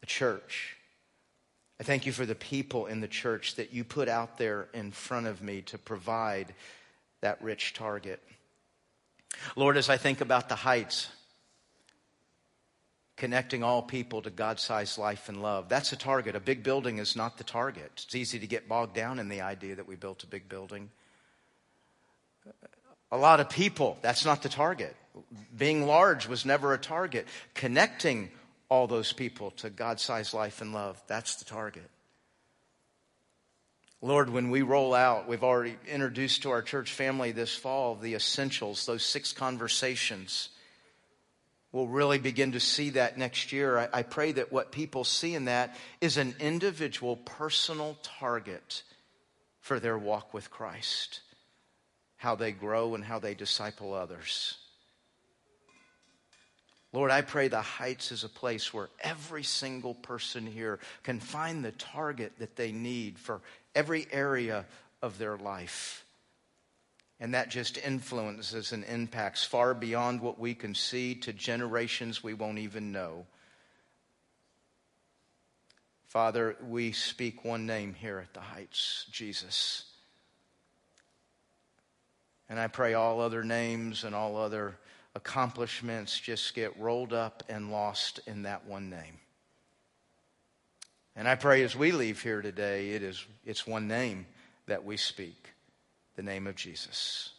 the 0.02 0.06
church. 0.06 0.78
I 1.80 1.84
thank 1.84 2.06
you 2.06 2.12
for 2.12 2.28
the 2.28 2.36
people 2.36 2.86
in 2.86 3.02
the 3.02 3.08
church 3.08 3.56
that 3.56 3.74
you 3.74 3.84
put 3.84 4.08
out 4.08 4.38
there 4.38 4.68
in 4.72 4.92
front 4.92 5.26
of 5.26 5.42
me 5.42 5.64
to 5.64 5.80
provide 5.80 6.54
that 7.22 7.42
rich 7.42 7.74
target. 7.74 8.22
Lord, 9.56 9.78
as 9.78 9.90
I 9.90 9.98
think 9.98 10.22
about 10.22 10.50
the 10.50 10.56
heights, 10.56 11.10
connecting 13.16 13.64
all 13.64 13.82
people 13.82 14.22
to 14.22 14.30
God 14.30 14.60
sized 14.60 14.98
life 14.98 15.30
and 15.30 15.42
love, 15.42 15.70
that's 15.70 15.92
a 15.92 15.96
target. 15.96 16.36
A 16.36 16.40
big 16.40 16.64
building 16.64 17.00
is 17.00 17.16
not 17.16 17.38
the 17.38 17.44
target. 17.44 17.92
It's 18.06 18.16
easy 18.16 18.40
to 18.40 18.48
get 18.48 18.70
bogged 18.70 18.94
down 18.94 19.20
in 19.20 19.30
the 19.30 19.42
idea 19.42 19.76
that 19.76 19.88
we 19.88 19.96
built 19.96 20.24
a 20.24 20.28
big 20.28 20.48
building. 20.48 20.90
A 23.12 23.18
lot 23.18 23.40
of 23.40 23.50
people, 23.50 23.98
that's 24.02 24.26
not 24.26 24.44
the 24.44 24.50
target. 24.50 24.96
Being 25.58 25.88
large 25.88 26.28
was 26.28 26.46
never 26.46 26.74
a 26.74 26.78
target. 26.78 27.28
Connecting 27.54 28.30
all 28.70 28.88
those 28.88 29.14
people 29.14 29.52
to 29.52 29.70
God 29.70 30.00
sized 30.00 30.34
life 30.34 30.62
and 30.62 30.74
love, 30.74 31.02
that's 31.08 31.36
the 31.36 31.46
target. 31.46 31.90
Lord, 34.02 34.30
when 34.30 34.52
we 34.52 34.62
roll 34.62 34.94
out, 34.94 35.28
we've 35.28 35.44
already 35.44 35.76
introduced 35.88 36.44
to 36.44 36.52
our 36.52 36.62
church 36.62 36.92
family 36.92 37.32
this 37.32 37.56
fall 37.56 37.96
the 37.96 38.14
essentials, 38.14 38.86
those 38.86 39.04
six 39.04 39.34
conversations. 39.34 40.50
We'll 41.72 41.88
really 41.88 42.20
begin 42.20 42.54
to 42.54 42.60
see 42.60 42.92
that 42.92 43.18
next 43.18 43.52
year. 43.52 43.78
I, 43.78 43.90
I 43.94 44.04
pray 44.04 44.34
that 44.34 44.52
what 44.52 44.72
people 44.72 45.04
see 45.04 45.34
in 45.34 45.46
that 45.46 45.76
is 46.00 46.18
an 46.18 46.36
individual 46.40 47.18
personal 47.18 47.98
target 48.04 48.84
for 49.60 49.80
their 49.80 49.98
walk 49.98 50.34
with 50.34 50.50
Christ, 50.52 51.22
how 52.18 52.36
they 52.36 52.52
grow 52.52 52.96
and 52.96 53.04
how 53.04 53.20
they 53.20 53.34
disciple 53.34 53.94
others. 53.94 54.58
Lord, 56.94 57.12
I 57.12 57.22
pray 57.22 57.48
the 57.48 57.62
Heights 57.62 58.12
is 58.12 58.24
a 58.24 58.30
place 58.30 58.74
where 58.74 58.90
every 59.02 59.44
single 59.44 59.94
person 59.94 60.46
here 60.46 60.80
can 61.04 61.20
find 61.20 61.66
the 61.66 61.74
target 61.74 62.34
that 62.40 62.56
they 62.56 62.72
need 62.72 63.20
for 63.20 63.42
every 63.78 64.08
area 64.12 64.66
of 65.04 65.18
their 65.20 65.38
life. 65.38 66.04
And 67.20 67.34
that 67.34 67.50
just 67.50 67.78
influences 67.78 68.74
and 68.74 68.84
impacts 68.84 69.44
far 69.44 69.74
beyond 69.74 70.22
what 70.22 70.40
we 70.40 70.54
can 70.54 70.76
see 70.76 71.16
to 71.16 71.32
generations 71.32 72.24
we 72.24 72.34
won't 72.34 72.58
even 72.58 72.92
know. 72.92 73.26
Father, 76.08 76.56
we 76.68 76.92
speak 76.92 77.46
one 77.46 77.66
name 77.66 77.94
here 77.94 78.20
at 78.20 78.34
the 78.34 78.40
Heights 78.40 79.06
Jesus. 79.12 79.86
And 82.50 82.60
I 82.60 82.68
pray 82.68 82.94
all 82.94 83.20
other 83.20 83.44
names 83.44 84.04
and 84.04 84.16
all 84.16 84.38
other 84.38 84.78
accomplishments 85.16 86.20
just 86.20 86.56
get 86.56 86.80
rolled 86.80 87.14
up 87.14 87.44
and 87.50 87.72
lost 87.72 88.20
in 88.26 88.44
that 88.44 88.66
one 88.66 88.90
name. 88.90 89.20
And 91.18 91.28
I 91.28 91.34
pray 91.34 91.64
as 91.64 91.76
we 91.76 91.92
leave 91.92 92.22
here 92.22 92.44
today, 92.44 92.92
it 92.92 93.02
is, 93.02 93.26
it's 93.44 93.66
one 93.66 93.88
name 93.88 94.28
that 94.68 94.86
we 94.86 94.98
speak 94.98 95.50
the 96.16 96.22
name 96.22 96.46
of 96.46 96.56
Jesus. 96.56 97.32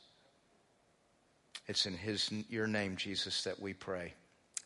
It's 1.68 1.86
in 1.86 1.94
his, 1.94 2.30
your 2.50 2.66
name, 2.66 2.96
Jesus, 2.96 3.44
that 3.44 3.60
we 3.60 3.74
pray. 3.74 4.14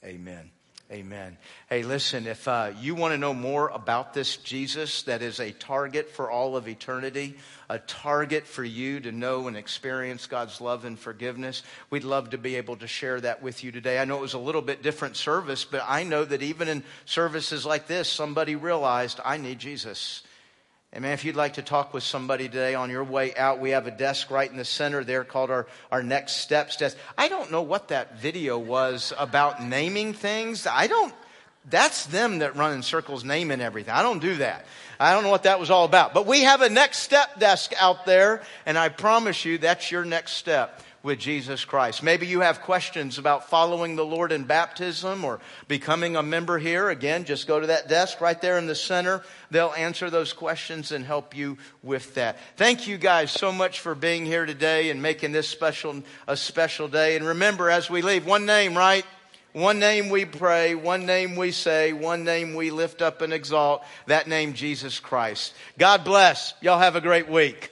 Amen. 0.03 0.51
Amen. 0.93 1.39
Hey, 1.71 1.85
listen, 1.85 2.27
if 2.27 2.47
uh, 2.47 2.73
you 2.79 2.95
want 2.95 3.13
to 3.13 3.19
know 3.19 3.33
more 3.33 3.69
about 3.69 4.13
this 4.13 4.37
Jesus 4.37 5.05
that 5.05 5.23
is 5.23 5.41
a 5.41 5.51
target 5.51 6.11
for 6.11 6.31
all 6.31 6.55
of 6.55 6.69
eternity, 6.69 7.39
a 7.71 7.79
target 7.79 8.47
for 8.47 8.63
you 8.63 9.01
to 9.01 9.11
know 9.11 9.49
and 9.49 9.57
experience 9.57 10.27
God's 10.27 10.61
love 10.61 10.85
and 10.85 10.99
forgiveness, 10.99 11.63
we'd 11.89 12.05
love 12.05 12.29
to 12.31 12.39
be 12.39 12.57
able 12.57 12.77
to 12.77 12.87
share 12.87 13.19
that 13.23 13.43
with 13.43 13.65
you 13.65 13.73
today. 13.73 14.01
I 14.01 14.05
know 14.05 14.19
it 14.19 14.21
was 14.21 14.35
a 14.35 14.39
little 14.39 14.61
bit 14.61 14.83
different 14.83 15.17
service, 15.17 15.65
but 15.65 15.83
I 15.89 16.03
know 16.03 16.27
that 16.27 16.43
even 16.43 16.69
in 16.69 16.85
services 17.07 17.65
like 17.65 17.87
this, 17.87 18.07
somebody 18.07 18.55
realized, 18.55 19.19
I 19.25 19.39
need 19.39 19.61
Jesus. 19.61 20.23
And 20.95 21.03
man, 21.03 21.13
if 21.13 21.25
you'd 21.25 21.37
like 21.37 21.55
to 21.55 21.63
talk 21.63 21.95
with 21.95 22.03
somebody 22.03 22.49
today 22.49 22.75
on 22.75 22.91
your 22.91 23.03
way 23.03 23.35
out, 23.35 23.61
we 23.61 23.71
have 23.71 23.87
a 23.87 23.91
desk 23.91 24.31
right 24.31 24.51
in 24.51 24.59
the 24.59 24.65
center 24.65 25.03
there 25.03 25.25
called 25.25 25.51
our, 25.51 25.67
our 25.91 26.03
Next 26.03 26.37
Steps 26.37 26.77
desk. 26.77 26.99
I 27.17 27.29
don't 27.29 27.51
know 27.51 27.63
what 27.63 27.89
that 27.89 28.21
video 28.21 28.59
was 28.59 29.15
about 29.19 29.63
naming 29.63 30.13
things. 30.13 30.67
I 30.67 30.89
don't, 30.89 31.15
That's 31.71 32.07
them 32.07 32.41
that 32.41 32.57
run 32.57 32.75
in 32.75 32.83
circles 32.83 33.25
naming 33.25 33.61
everything. 33.61 33.95
I 33.95 34.03
don't 34.03 34.19
do 34.19 34.37
that. 34.37 34.67
I 35.01 35.13
don't 35.15 35.23
know 35.23 35.31
what 35.31 35.45
that 35.45 35.59
was 35.59 35.71
all 35.71 35.85
about. 35.85 36.13
But 36.13 36.27
we 36.27 36.43
have 36.43 36.61
a 36.61 36.69
next 36.69 36.99
step 36.99 37.39
desk 37.39 37.73
out 37.81 38.05
there, 38.05 38.43
and 38.67 38.77
I 38.77 38.89
promise 38.89 39.45
you 39.45 39.59
that's 39.59 39.91
your 39.91 40.05
next 40.05 40.33
step 40.33 40.79
with 41.03 41.19
Jesus 41.19 41.65
Christ. 41.65 42.03
Maybe 42.03 42.27
you 42.27 42.41
have 42.41 42.61
questions 42.61 43.19
about 43.19 43.51
following 43.51 43.97
the 43.97 44.05
Lord 44.05 44.33
in 44.33 44.45
baptism 44.45 45.25
or 45.25 45.41
becoming 45.69 46.17
a 46.17 46.23
member 46.23 46.59
here. 46.59 46.91
Again, 46.91 47.25
just 47.25 47.47
go 47.47 47.59
to 47.59 47.67
that 47.69 47.89
desk 47.89 48.21
right 48.21 48.41
there 48.41 48.59
in 48.59 48.67
the 48.67 48.75
center. 48.75 49.23
They'll 49.51 49.75
answer 49.77 50.11
those 50.11 50.33
questions 50.33 50.93
and 50.93 51.05
help 51.05 51.37
you 51.37 51.59
with 51.83 52.15
that. 52.15 52.39
Thank 52.57 52.87
you 52.87 52.99
guys 52.99 53.31
so 53.31 53.53
much 53.53 53.81
for 53.81 53.95
being 53.95 54.25
here 54.25 54.47
today 54.47 54.91
and 54.91 55.03
making 55.03 55.33
this 55.33 55.49
special 55.49 56.03
a 56.27 56.37
special 56.37 56.89
day. 56.89 57.17
And 57.17 57.27
remember 57.27 57.69
as 57.69 57.91
we 57.91 58.03
leave, 58.03 58.25
one 58.27 58.47
name, 58.47 58.77
right? 58.77 59.05
One 59.53 59.79
name 59.79 60.09
we 60.09 60.25
pray, 60.25 60.75
one 60.75 61.05
name 61.05 61.37
we 61.37 61.51
say, 61.51 61.93
one 61.93 62.25
name 62.25 62.55
we 62.55 62.71
lift 62.71 63.03
up 63.03 63.21
and 63.21 63.35
exalt, 63.35 63.83
that 64.07 64.27
name 64.27 64.55
Jesus 64.55 64.99
Christ. 64.99 65.53
God 65.77 66.05
bless. 66.05 66.55
Y'all 66.63 66.79
have 66.79 66.97
a 66.97 67.03
great 67.03 67.29
week. 67.29 67.71